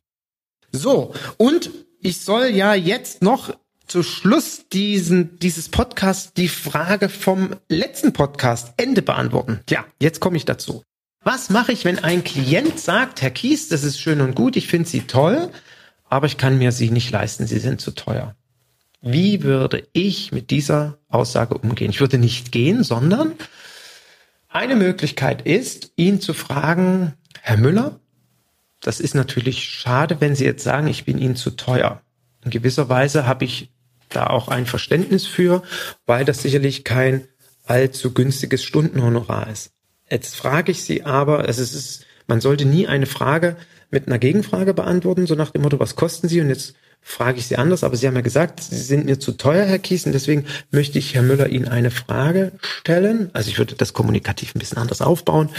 So, 0.73 1.13
und 1.37 1.71
ich 2.01 2.21
soll 2.21 2.47
ja 2.47 2.75
jetzt 2.75 3.23
noch 3.23 3.55
zu 3.87 4.03
Schluss 4.03 4.65
diesen, 4.73 5.39
dieses 5.39 5.69
Podcasts 5.69 6.33
die 6.33 6.49
Frage 6.49 7.09
vom 7.09 7.57
letzten 7.69 8.13
Podcast 8.13 8.75
Ende 8.77 9.03
beantworten. 9.03 9.61
Ja, 9.71 9.85
jetzt 10.01 10.21
komme 10.21 10.37
ich 10.37 10.45
dazu. 10.45 10.83
Was 11.23 11.51
mache 11.51 11.73
ich, 11.73 11.85
wenn 11.85 11.99
ein 11.99 12.23
Klient 12.23 12.79
sagt, 12.79 13.23
Herr 13.23 13.31
Kies, 13.31 13.69
das 13.69 13.83
ist 13.83 14.01
schön 14.01 14.21
und 14.21 14.37
gut, 14.37 14.57
ich 14.57 14.69
finde 14.69 14.89
Sie 14.89 15.03
toll, 15.03 15.51
aber 16.09 16.27
ich 16.27 16.37
kann 16.37 16.59
mir 16.59 16.71
Sie 16.71 16.91
nicht 16.91 17.11
leisten, 17.11 17.47
Sie 17.47 17.59
sind 17.59 17.81
zu 17.81 17.93
teuer. 17.93 18.36
Wie 19.09 19.45
würde 19.45 19.87
ich 19.93 20.33
mit 20.33 20.51
dieser 20.51 20.99
Aussage 21.09 21.57
umgehen? 21.57 21.91
Ich 21.91 22.01
würde 22.01 22.19
nicht 22.19 22.51
gehen, 22.51 22.83
sondern 22.83 23.35
eine 24.49 24.75
Möglichkeit 24.75 25.43
ist, 25.43 25.93
ihn 25.95 26.21
zu 26.21 26.35
fragen, 26.35 27.15
Herr 27.41 27.57
Müller, 27.57 28.01
das 28.81 28.99
ist 28.99 29.15
natürlich 29.15 29.63
schade, 29.63 30.21
wenn 30.21 30.35
Sie 30.35 30.45
jetzt 30.45 30.65
sagen, 30.65 30.89
ich 30.89 31.05
bin 31.05 31.19
Ihnen 31.19 31.37
zu 31.37 31.53
teuer. 31.53 32.03
In 32.45 32.51
gewisser 32.51 32.89
Weise 32.89 33.29
habe 33.29 33.45
ich 33.45 33.71
da 34.09 34.27
auch 34.27 34.49
ein 34.49 34.67
Verständnis 34.67 35.25
für, 35.25 35.63
weil 36.05 36.25
das 36.25 36.43
sicherlich 36.43 36.83
kein 36.83 37.29
allzu 37.65 38.13
günstiges 38.13 38.65
Stundenhonorar 38.65 39.49
ist. 39.49 39.71
Jetzt 40.11 40.35
frage 40.35 40.73
ich 40.73 40.83
Sie 40.83 41.05
aber, 41.05 41.45
also 41.45 41.63
es 41.63 41.75
ist, 41.75 42.07
man 42.27 42.41
sollte 42.41 42.65
nie 42.65 42.89
eine 42.89 43.07
Frage 43.07 43.57
mit 43.89 44.09
einer 44.09 44.19
Gegenfrage 44.19 44.75
beantworten, 44.75 45.29
so 45.29 45.37
nach 45.37 45.53
dem 45.53 45.63
Motto, 45.63 45.79
was 45.79 45.95
kosten 45.95 46.27
Sie? 46.27 46.41
Und 46.41 46.49
jetzt 46.49 46.75
frage 47.09 47.39
ich 47.39 47.47
Sie 47.47 47.57
anders, 47.57 47.85
aber 47.85 47.97
Sie 47.97 48.09
haben 48.09 48.17
ja 48.17 48.21
gesagt, 48.21 48.61
Sie 48.61 48.77
sind 48.83 49.07
mir 49.07 49.21
zu 49.21 49.33
teuer, 49.33 49.65
Herr 49.65 49.79
Kiesen, 49.79 50.11
deswegen 50.11 50.45
möchte 50.73 50.99
ich, 50.99 51.15
Herr 51.15 51.23
Müller, 51.23 51.49
Ihnen 51.49 51.69
eine 51.69 51.93
Frage 51.93 52.51
stellen. 52.61 53.31
Also 53.33 53.49
ich 53.49 53.59
würde 53.59 53.77
das 53.77 53.93
kommunikativ 53.93 54.55
ein 54.55 54.59
bisschen 54.59 54.79
anders 54.79 55.01
aufbauen, 55.01 55.51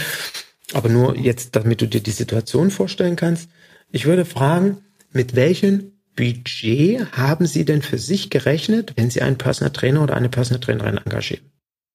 aber 0.74 0.90
nur 0.90 1.16
jetzt, 1.16 1.56
damit 1.56 1.80
du 1.80 1.88
dir 1.88 2.02
die 2.02 2.10
Situation 2.10 2.70
vorstellen 2.70 3.16
kannst. 3.16 3.48
Ich 3.90 4.04
würde 4.04 4.26
fragen, 4.26 4.82
mit 5.12 5.34
welchem 5.34 5.92
Budget 6.14 7.12
haben 7.12 7.46
Sie 7.46 7.64
denn 7.64 7.80
für 7.80 7.98
sich 7.98 8.28
gerechnet, 8.28 8.92
wenn 8.96 9.08
Sie 9.08 9.22
einen 9.22 9.38
Personal 9.38 9.72
Trainer 9.72 10.02
oder 10.02 10.16
eine 10.16 10.28
Personal 10.28 10.60
Trainerin 10.60 10.98
engagieren? 10.98 11.50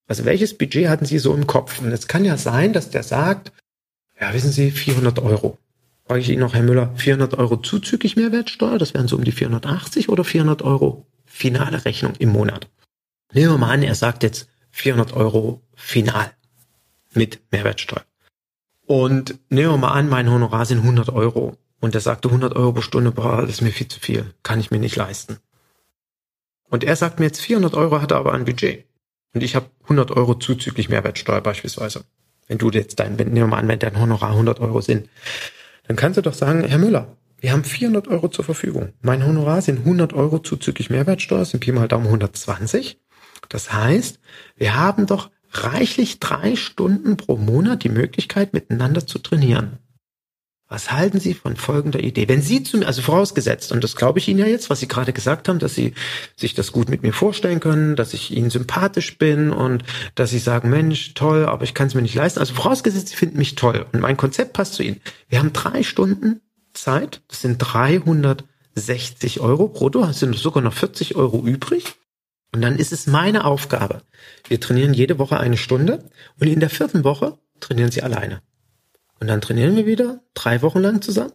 Also 0.07 0.25
welches 0.25 0.57
Budget 0.57 0.89
hatten 0.89 1.05
Sie 1.05 1.19
so 1.19 1.31
im 1.33 1.45
Kopf? 1.45 1.79
Und 1.79 1.91
es 1.91 2.07
kann 2.07 2.25
ja 2.25 2.37
sein, 2.37 2.73
dass 2.73 2.89
der 2.89 3.03
sagt, 3.03 3.51
ja, 4.19 4.33
wissen 4.33 4.51
Sie, 4.51 4.71
400 4.71 5.19
Euro 5.19 5.59
frage 6.05 6.21
ich 6.21 6.29
ihn 6.29 6.39
noch, 6.39 6.53
Herr 6.53 6.63
Müller, 6.63 6.93
400 6.95 7.35
Euro 7.35 7.57
zuzüglich 7.57 8.15
Mehrwertsteuer, 8.15 8.77
das 8.77 8.93
wären 8.93 9.07
so 9.07 9.15
um 9.15 9.23
die 9.23 9.31
480 9.31 10.09
oder 10.09 10.23
400 10.23 10.61
Euro 10.61 11.05
finale 11.25 11.85
Rechnung 11.85 12.13
im 12.19 12.29
Monat. 12.29 12.67
Nehmen 13.33 13.51
wir 13.51 13.57
mal 13.57 13.71
an, 13.71 13.83
er 13.83 13.95
sagt 13.95 14.23
jetzt 14.23 14.49
400 14.71 15.13
Euro 15.13 15.61
final 15.75 16.31
mit 17.13 17.41
Mehrwertsteuer. 17.51 18.03
Und 18.85 19.39
nehmen 19.49 19.71
wir 19.71 19.77
mal 19.77 19.93
an, 19.93 20.09
mein 20.09 20.29
Honorar 20.29 20.65
sind 20.65 20.79
100 20.79 21.09
Euro. 21.09 21.57
Und 21.79 21.95
er 21.95 22.01
sagte 22.01 22.27
100 22.29 22.55
Euro 22.55 22.73
pro 22.73 22.81
Stunde, 22.81 23.11
boah, 23.11 23.41
das 23.41 23.51
ist 23.51 23.61
mir 23.61 23.71
viel 23.71 23.87
zu 23.87 23.99
viel, 23.99 24.33
kann 24.43 24.59
ich 24.59 24.71
mir 24.71 24.79
nicht 24.79 24.95
leisten. 24.95 25.37
Und 26.69 26.83
er 26.83 26.95
sagt 26.95 27.19
mir 27.19 27.25
jetzt 27.25 27.41
400 27.41 27.75
Euro 27.75 28.01
hat 28.01 28.11
er 28.11 28.17
aber 28.17 28.33
ein 28.33 28.45
Budget. 28.45 28.85
Und 29.33 29.43
ich 29.43 29.55
habe 29.55 29.69
100 29.83 30.11
Euro 30.11 30.35
zuzüglich 30.35 30.89
Mehrwertsteuer 30.89 31.41
beispielsweise. 31.41 32.05
Wenn 32.47 32.57
du 32.57 32.69
jetzt 32.71 32.99
dein, 32.99 33.15
nehmen 33.15 33.35
wir 33.35 33.47
mal 33.47 33.59
an, 33.59 33.67
wenn 33.67 33.79
dein 33.79 33.99
Honorar 33.99 34.31
100 34.31 34.59
Euro 34.59 34.81
sind, 34.81 35.09
dann 35.83 35.95
kannst 35.95 36.17
du 36.17 36.21
doch 36.21 36.33
sagen, 36.33 36.63
Herr 36.63 36.77
Müller, 36.77 37.17
wir 37.39 37.51
haben 37.51 37.63
400 37.63 38.07
Euro 38.07 38.29
zur 38.29 38.45
Verfügung. 38.45 38.93
Mein 39.01 39.25
Honorar 39.25 39.61
sind 39.61 39.79
100 39.79 40.13
Euro 40.13 40.39
zuzüglich 40.39 40.89
Mehrwertsteuer, 40.89 41.43
sind 41.43 41.59
Pi 41.59 41.73
mal 41.73 41.87
Daumen 41.87 42.05
120. 42.05 42.99
Das 43.49 43.73
heißt, 43.73 44.19
wir 44.55 44.77
haben 44.77 45.05
doch 45.07 45.29
reichlich 45.51 46.19
drei 46.19 46.55
Stunden 46.55 47.17
pro 47.17 47.35
Monat 47.35 47.83
die 47.83 47.89
Möglichkeit, 47.89 48.53
miteinander 48.53 49.05
zu 49.05 49.19
trainieren. 49.19 49.79
Was 50.73 50.91
halten 50.91 51.19
Sie 51.19 51.35
von 51.35 51.55
folgender 51.55 51.99
Idee? 51.99 52.27
Wenn 52.27 52.41
Sie 52.41 52.63
zu 52.63 52.79
mir, 52.79 52.87
also 52.87 53.03
vorausgesetzt, 53.03 53.71
und 53.71 53.83
das 53.83 53.95
glaube 53.95 54.17
ich 54.17 54.27
Ihnen 54.27 54.39
ja 54.39 54.47
jetzt, 54.47 54.71
was 54.71 54.79
Sie 54.79 54.87
gerade 54.87 55.13
gesagt 55.13 55.47
haben, 55.47 55.59
dass 55.59 55.75
Sie 55.75 55.93
sich 56.35 56.55
das 56.55 56.71
gut 56.71 56.89
mit 56.89 57.03
mir 57.03 57.13
vorstellen 57.13 57.59
können, 57.59 57.95
dass 57.95 58.15
ich 58.15 58.31
Ihnen 58.31 58.49
sympathisch 58.49 59.19
bin 59.19 59.51
und 59.51 59.83
dass 60.15 60.31
Sie 60.31 60.39
sagen, 60.39 60.71
Mensch, 60.71 61.13
toll, 61.13 61.45
aber 61.45 61.63
ich 61.63 61.75
kann 61.75 61.85
es 61.85 61.93
mir 61.93 62.01
nicht 62.01 62.15
leisten. 62.15 62.39
Also 62.39 62.55
vorausgesetzt, 62.55 63.09
Sie 63.09 63.15
finden 63.15 63.37
mich 63.37 63.53
toll 63.53 63.85
und 63.93 63.99
mein 63.99 64.17
Konzept 64.17 64.53
passt 64.53 64.73
zu 64.73 64.81
Ihnen. 64.81 64.99
Wir 65.29 65.37
haben 65.37 65.53
drei 65.53 65.83
Stunden 65.83 66.41
Zeit, 66.73 67.21
das 67.27 67.41
sind 67.41 67.59
360 67.59 69.41
Euro 69.41 69.67
brutto, 69.67 70.11
sind 70.11 70.35
sogar 70.35 70.63
noch 70.63 70.73
40 70.73 71.15
Euro 71.15 71.45
übrig. 71.45 71.83
Und 72.51 72.63
dann 72.63 72.77
ist 72.77 72.91
es 72.91 73.05
meine 73.05 73.45
Aufgabe. 73.45 74.01
Wir 74.47 74.59
trainieren 74.59 74.95
jede 74.95 75.19
Woche 75.19 75.39
eine 75.39 75.57
Stunde 75.57 76.03
und 76.39 76.47
in 76.47 76.59
der 76.59 76.71
vierten 76.71 77.03
Woche 77.03 77.37
trainieren 77.59 77.91
Sie 77.91 78.01
alleine. 78.01 78.41
Und 79.23 79.27
dann 79.27 79.39
trainieren 79.39 79.77
wir 79.77 79.85
wieder 79.85 80.19
drei 80.33 80.61
Wochen 80.61 80.79
lang 80.79 81.01
zusammen. 81.01 81.31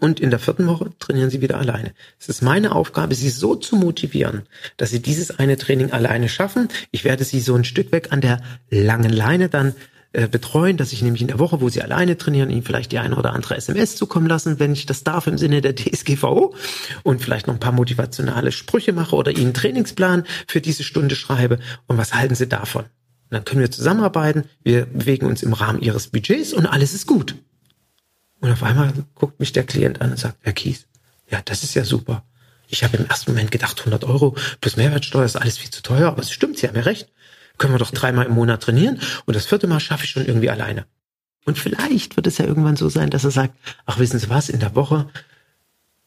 Und 0.00 0.20
in 0.20 0.28
der 0.28 0.38
vierten 0.38 0.66
Woche 0.66 0.90
trainieren 0.98 1.30
sie 1.30 1.40
wieder 1.40 1.56
alleine. 1.56 1.94
Es 2.18 2.28
ist 2.28 2.42
meine 2.42 2.74
Aufgabe, 2.74 3.14
sie 3.14 3.30
so 3.30 3.54
zu 3.54 3.76
motivieren, 3.76 4.42
dass 4.76 4.90
sie 4.90 5.00
dieses 5.00 5.30
eine 5.38 5.56
Training 5.56 5.92
alleine 5.92 6.28
schaffen. 6.28 6.68
Ich 6.90 7.04
werde 7.04 7.24
sie 7.24 7.40
so 7.40 7.54
ein 7.54 7.64
Stück 7.64 7.90
weg 7.90 8.08
an 8.10 8.20
der 8.20 8.42
langen 8.68 9.10
Leine 9.10 9.48
dann 9.48 9.74
äh, 10.12 10.28
betreuen, 10.28 10.76
dass 10.76 10.92
ich 10.92 11.00
nämlich 11.00 11.22
in 11.22 11.28
der 11.28 11.38
Woche, 11.38 11.62
wo 11.62 11.70
sie 11.70 11.80
alleine 11.80 12.18
trainieren, 12.18 12.50
ihnen 12.50 12.64
vielleicht 12.64 12.92
die 12.92 12.98
eine 12.98 13.16
oder 13.16 13.32
andere 13.32 13.56
SMS 13.56 13.96
zukommen 13.96 14.26
lassen, 14.26 14.58
wenn 14.58 14.74
ich 14.74 14.84
das 14.84 15.02
darf 15.02 15.26
im 15.26 15.38
Sinne 15.38 15.62
der 15.62 15.74
DSGVO 15.74 16.54
und 17.02 17.22
vielleicht 17.22 17.46
noch 17.46 17.54
ein 17.54 17.60
paar 17.60 17.72
motivationale 17.72 18.52
Sprüche 18.52 18.92
mache 18.92 19.16
oder 19.16 19.32
ihnen 19.32 19.54
Trainingsplan 19.54 20.24
für 20.46 20.60
diese 20.60 20.84
Stunde 20.84 21.16
schreibe. 21.16 21.60
Und 21.86 21.96
was 21.96 22.12
halten 22.12 22.34
sie 22.34 22.46
davon? 22.46 22.84
Und 23.30 23.36
dann 23.36 23.44
können 23.44 23.60
wir 23.60 23.70
zusammenarbeiten, 23.70 24.44
wir 24.64 24.86
bewegen 24.86 25.26
uns 25.26 25.44
im 25.44 25.52
Rahmen 25.52 25.80
ihres 25.80 26.08
Budgets 26.08 26.52
und 26.52 26.66
alles 26.66 26.94
ist 26.94 27.06
gut. 27.06 27.36
Und 28.40 28.50
auf 28.50 28.64
einmal 28.64 28.92
guckt 29.14 29.38
mich 29.38 29.52
der 29.52 29.64
Klient 29.64 30.00
an 30.00 30.10
und 30.10 30.18
sagt, 30.18 30.38
Herr 30.40 30.52
Kies, 30.52 30.86
ja, 31.30 31.40
das 31.44 31.62
ist 31.62 31.74
ja 31.74 31.84
super. 31.84 32.24
Ich 32.66 32.82
habe 32.82 32.96
im 32.96 33.06
ersten 33.06 33.30
Moment 33.30 33.52
gedacht, 33.52 33.78
100 33.78 34.04
Euro 34.04 34.36
plus 34.60 34.76
Mehrwertsteuer 34.76 35.24
ist 35.24 35.36
alles 35.36 35.58
viel 35.58 35.70
zu 35.70 35.82
teuer, 35.82 36.08
aber 36.08 36.22
es 36.22 36.32
stimmt, 36.32 36.58
Sie 36.58 36.66
haben 36.66 36.76
ja 36.76 36.82
recht. 36.82 37.08
Können 37.56 37.74
wir 37.74 37.78
doch 37.78 37.92
dreimal 37.92 38.26
im 38.26 38.34
Monat 38.34 38.62
trainieren 38.62 39.00
und 39.26 39.36
das 39.36 39.46
vierte 39.46 39.68
Mal 39.68 39.80
schaffe 39.80 40.04
ich 40.04 40.10
schon 40.10 40.26
irgendwie 40.26 40.50
alleine. 40.50 40.86
Und 41.44 41.58
vielleicht 41.58 42.16
wird 42.16 42.26
es 42.26 42.38
ja 42.38 42.46
irgendwann 42.46 42.76
so 42.76 42.88
sein, 42.88 43.10
dass 43.10 43.24
er 43.24 43.30
sagt, 43.30 43.54
ach 43.86 43.98
wissen 43.98 44.18
Sie 44.18 44.28
was, 44.28 44.48
in 44.48 44.60
der 44.60 44.74
Woche 44.74 45.08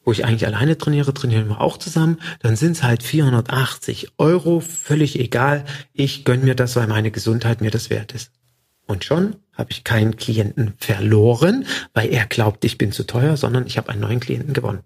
wo 0.04 0.12
ich 0.12 0.24
eigentlich 0.24 0.46
alleine 0.46 0.78
trainiere, 0.78 1.14
trainieren 1.14 1.48
wir 1.48 1.60
auch 1.60 1.78
zusammen, 1.78 2.18
dann 2.40 2.56
sind 2.56 2.72
es 2.72 2.82
halt 2.82 3.02
480 3.02 4.12
Euro, 4.18 4.60
völlig 4.60 5.18
egal. 5.18 5.64
Ich 5.92 6.24
gönn 6.24 6.44
mir 6.44 6.54
das, 6.54 6.76
weil 6.76 6.86
meine 6.86 7.10
Gesundheit 7.10 7.60
mir 7.60 7.70
das 7.70 7.90
wert 7.90 8.12
ist. 8.12 8.30
Und 8.86 9.04
schon 9.04 9.36
habe 9.54 9.70
ich 9.70 9.84
keinen 9.84 10.16
Klienten 10.16 10.74
verloren, 10.76 11.66
weil 11.94 12.12
er 12.12 12.26
glaubt, 12.26 12.64
ich 12.64 12.76
bin 12.76 12.92
zu 12.92 13.04
teuer, 13.04 13.36
sondern 13.36 13.66
ich 13.66 13.78
habe 13.78 13.88
einen 13.88 14.02
neuen 14.02 14.20
Klienten 14.20 14.52
gewonnen. 14.52 14.80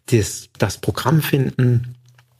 das, 0.07 0.49
das 0.57 0.79
Programm 0.79 1.21
finden 1.21 1.95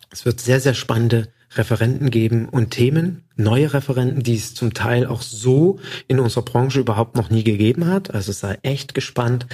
Es 0.09 0.25
wird 0.25 0.41
sehr, 0.41 0.59
sehr 0.59 0.73
spannende 0.73 1.27
Referenten 1.55 2.11
geben 2.11 2.47
und 2.47 2.71
Themen, 2.71 3.23
neue 3.35 3.73
Referenten, 3.73 4.23
die 4.23 4.35
es 4.35 4.53
zum 4.53 4.73
Teil 4.73 5.05
auch 5.05 5.21
so 5.21 5.79
in 6.07 6.19
unserer 6.19 6.43
Branche 6.43 6.79
überhaupt 6.79 7.17
noch 7.17 7.29
nie 7.29 7.43
gegeben 7.43 7.87
hat. 7.87 8.13
Also 8.13 8.31
sei 8.31 8.57
echt 8.61 8.93
gespannt 8.93 9.47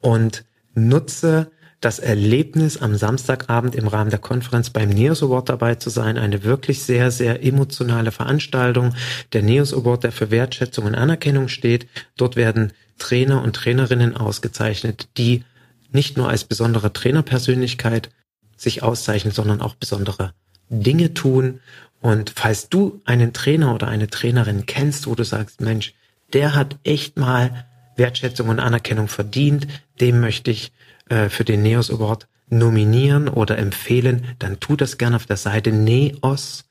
und 0.00 0.44
nutze 0.74 1.50
das 1.82 1.98
Erlebnis, 1.98 2.80
am 2.80 2.94
Samstagabend 2.94 3.74
im 3.74 3.88
Rahmen 3.88 4.10
der 4.10 4.20
Konferenz 4.20 4.70
beim 4.70 4.88
NEOS 4.88 5.24
Award 5.24 5.48
dabei 5.48 5.74
zu 5.74 5.90
sein. 5.90 6.16
Eine 6.16 6.44
wirklich 6.44 6.82
sehr, 6.82 7.10
sehr 7.10 7.44
emotionale 7.44 8.12
Veranstaltung. 8.12 8.94
Der 9.32 9.42
NEOS 9.42 9.74
Award, 9.74 10.04
der 10.04 10.12
für 10.12 10.30
Wertschätzung 10.30 10.86
und 10.86 10.94
Anerkennung 10.94 11.48
steht. 11.48 11.88
Dort 12.16 12.36
werden 12.36 12.72
Trainer 12.98 13.42
und 13.42 13.56
Trainerinnen 13.56 14.16
ausgezeichnet, 14.16 15.08
die 15.18 15.44
nicht 15.90 16.16
nur 16.16 16.28
als 16.28 16.44
besondere 16.44 16.92
Trainerpersönlichkeit 16.92 18.10
sich 18.56 18.84
auszeichnen, 18.84 19.32
sondern 19.32 19.60
auch 19.60 19.74
besondere 19.74 20.34
Dinge 20.68 21.14
tun. 21.14 21.60
Und 22.00 22.32
falls 22.36 22.68
du 22.68 23.00
einen 23.04 23.32
Trainer 23.32 23.74
oder 23.74 23.88
eine 23.88 24.08
Trainerin 24.08 24.66
kennst, 24.66 25.08
wo 25.08 25.16
du 25.16 25.24
sagst, 25.24 25.60
Mensch, 25.60 25.94
der 26.32 26.54
hat 26.54 26.76
echt 26.84 27.18
mal 27.18 27.66
Wertschätzung 27.96 28.48
und 28.48 28.60
Anerkennung 28.60 29.08
verdient, 29.08 29.66
dem 30.00 30.20
möchte 30.20 30.50
ich 30.50 30.72
äh, 31.08 31.28
für 31.28 31.44
den 31.44 31.62
NEOS 31.62 31.90
Award 31.90 32.28
nominieren 32.48 33.28
oder 33.28 33.58
empfehlen, 33.58 34.26
dann 34.38 34.60
tu 34.60 34.76
das 34.76 34.98
gerne 34.98 35.16
auf 35.16 35.26
der 35.26 35.36
Seite 35.36 35.72
neos 35.72 36.64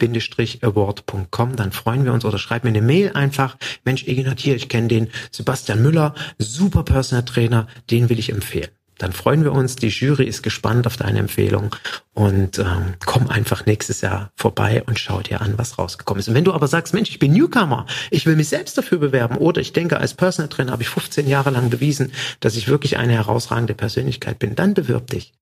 award.com, 0.00 1.56
dann 1.56 1.72
freuen 1.72 2.04
wir 2.04 2.12
uns 2.12 2.24
oder 2.24 2.38
schreib 2.38 2.64
mir 2.64 2.70
eine 2.70 2.82
Mail 2.82 3.12
einfach, 3.14 3.56
Mensch, 3.84 4.06
Ignat 4.06 4.40
hier, 4.40 4.56
ich 4.56 4.68
kenne 4.68 4.88
den 4.88 5.08
Sebastian 5.30 5.82
Müller, 5.82 6.14
super 6.38 6.82
Personal 6.82 7.24
Trainer, 7.24 7.68
den 7.90 8.08
will 8.08 8.18
ich 8.18 8.30
empfehlen 8.30 8.70
dann 8.98 9.12
freuen 9.12 9.44
wir 9.44 9.52
uns. 9.52 9.76
Die 9.76 9.88
Jury 9.88 10.24
ist 10.24 10.42
gespannt 10.42 10.86
auf 10.86 10.96
deine 10.96 11.18
Empfehlung 11.18 11.74
und 12.12 12.58
ähm, 12.58 12.94
komm 13.04 13.28
einfach 13.28 13.66
nächstes 13.66 14.00
Jahr 14.00 14.30
vorbei 14.36 14.82
und 14.86 14.98
schau 14.98 15.20
dir 15.20 15.40
an, 15.40 15.54
was 15.56 15.78
rausgekommen 15.78 16.20
ist. 16.20 16.28
Und 16.28 16.34
wenn 16.34 16.44
du 16.44 16.52
aber 16.52 16.68
sagst, 16.68 16.94
Mensch, 16.94 17.10
ich 17.10 17.18
bin 17.18 17.32
Newcomer, 17.32 17.86
ich 18.10 18.26
will 18.26 18.36
mich 18.36 18.48
selbst 18.48 18.78
dafür 18.78 18.98
bewerben 18.98 19.36
oder 19.36 19.60
ich 19.60 19.72
denke, 19.72 19.98
als 19.98 20.14
Personal 20.14 20.48
Trainer 20.48 20.72
habe 20.72 20.82
ich 20.82 20.88
15 20.88 21.26
Jahre 21.26 21.50
lang 21.50 21.70
bewiesen, 21.70 22.12
dass 22.40 22.56
ich 22.56 22.68
wirklich 22.68 22.96
eine 22.96 23.14
herausragende 23.14 23.74
Persönlichkeit 23.74 24.38
bin, 24.38 24.54
dann 24.54 24.74
bewirb 24.74 25.08
dich. 25.08 25.32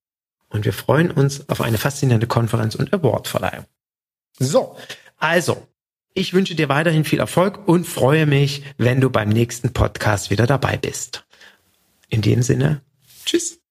Und 0.48 0.64
wir 0.64 0.72
freuen 0.72 1.10
uns 1.10 1.48
auf 1.48 1.60
eine 1.60 1.78
faszinierende 1.78 2.26
Konferenz 2.26 2.74
und 2.74 2.92
Awardverleihung. 2.92 3.64
So, 4.38 4.76
also, 5.18 5.66
ich 6.14 6.34
wünsche 6.34 6.54
dir 6.54 6.68
weiterhin 6.68 7.04
viel 7.04 7.20
Erfolg 7.20 7.66
und 7.66 7.86
freue 7.86 8.26
mich, 8.26 8.62
wenn 8.76 9.00
du 9.00 9.08
beim 9.08 9.30
nächsten 9.30 9.72
Podcast 9.72 10.30
wieder 10.30 10.46
dabei 10.46 10.76
bist. 10.76 11.24
In 12.08 12.20
dem 12.20 12.42
Sinne, 12.42 12.82
Tschüss. 13.24 13.61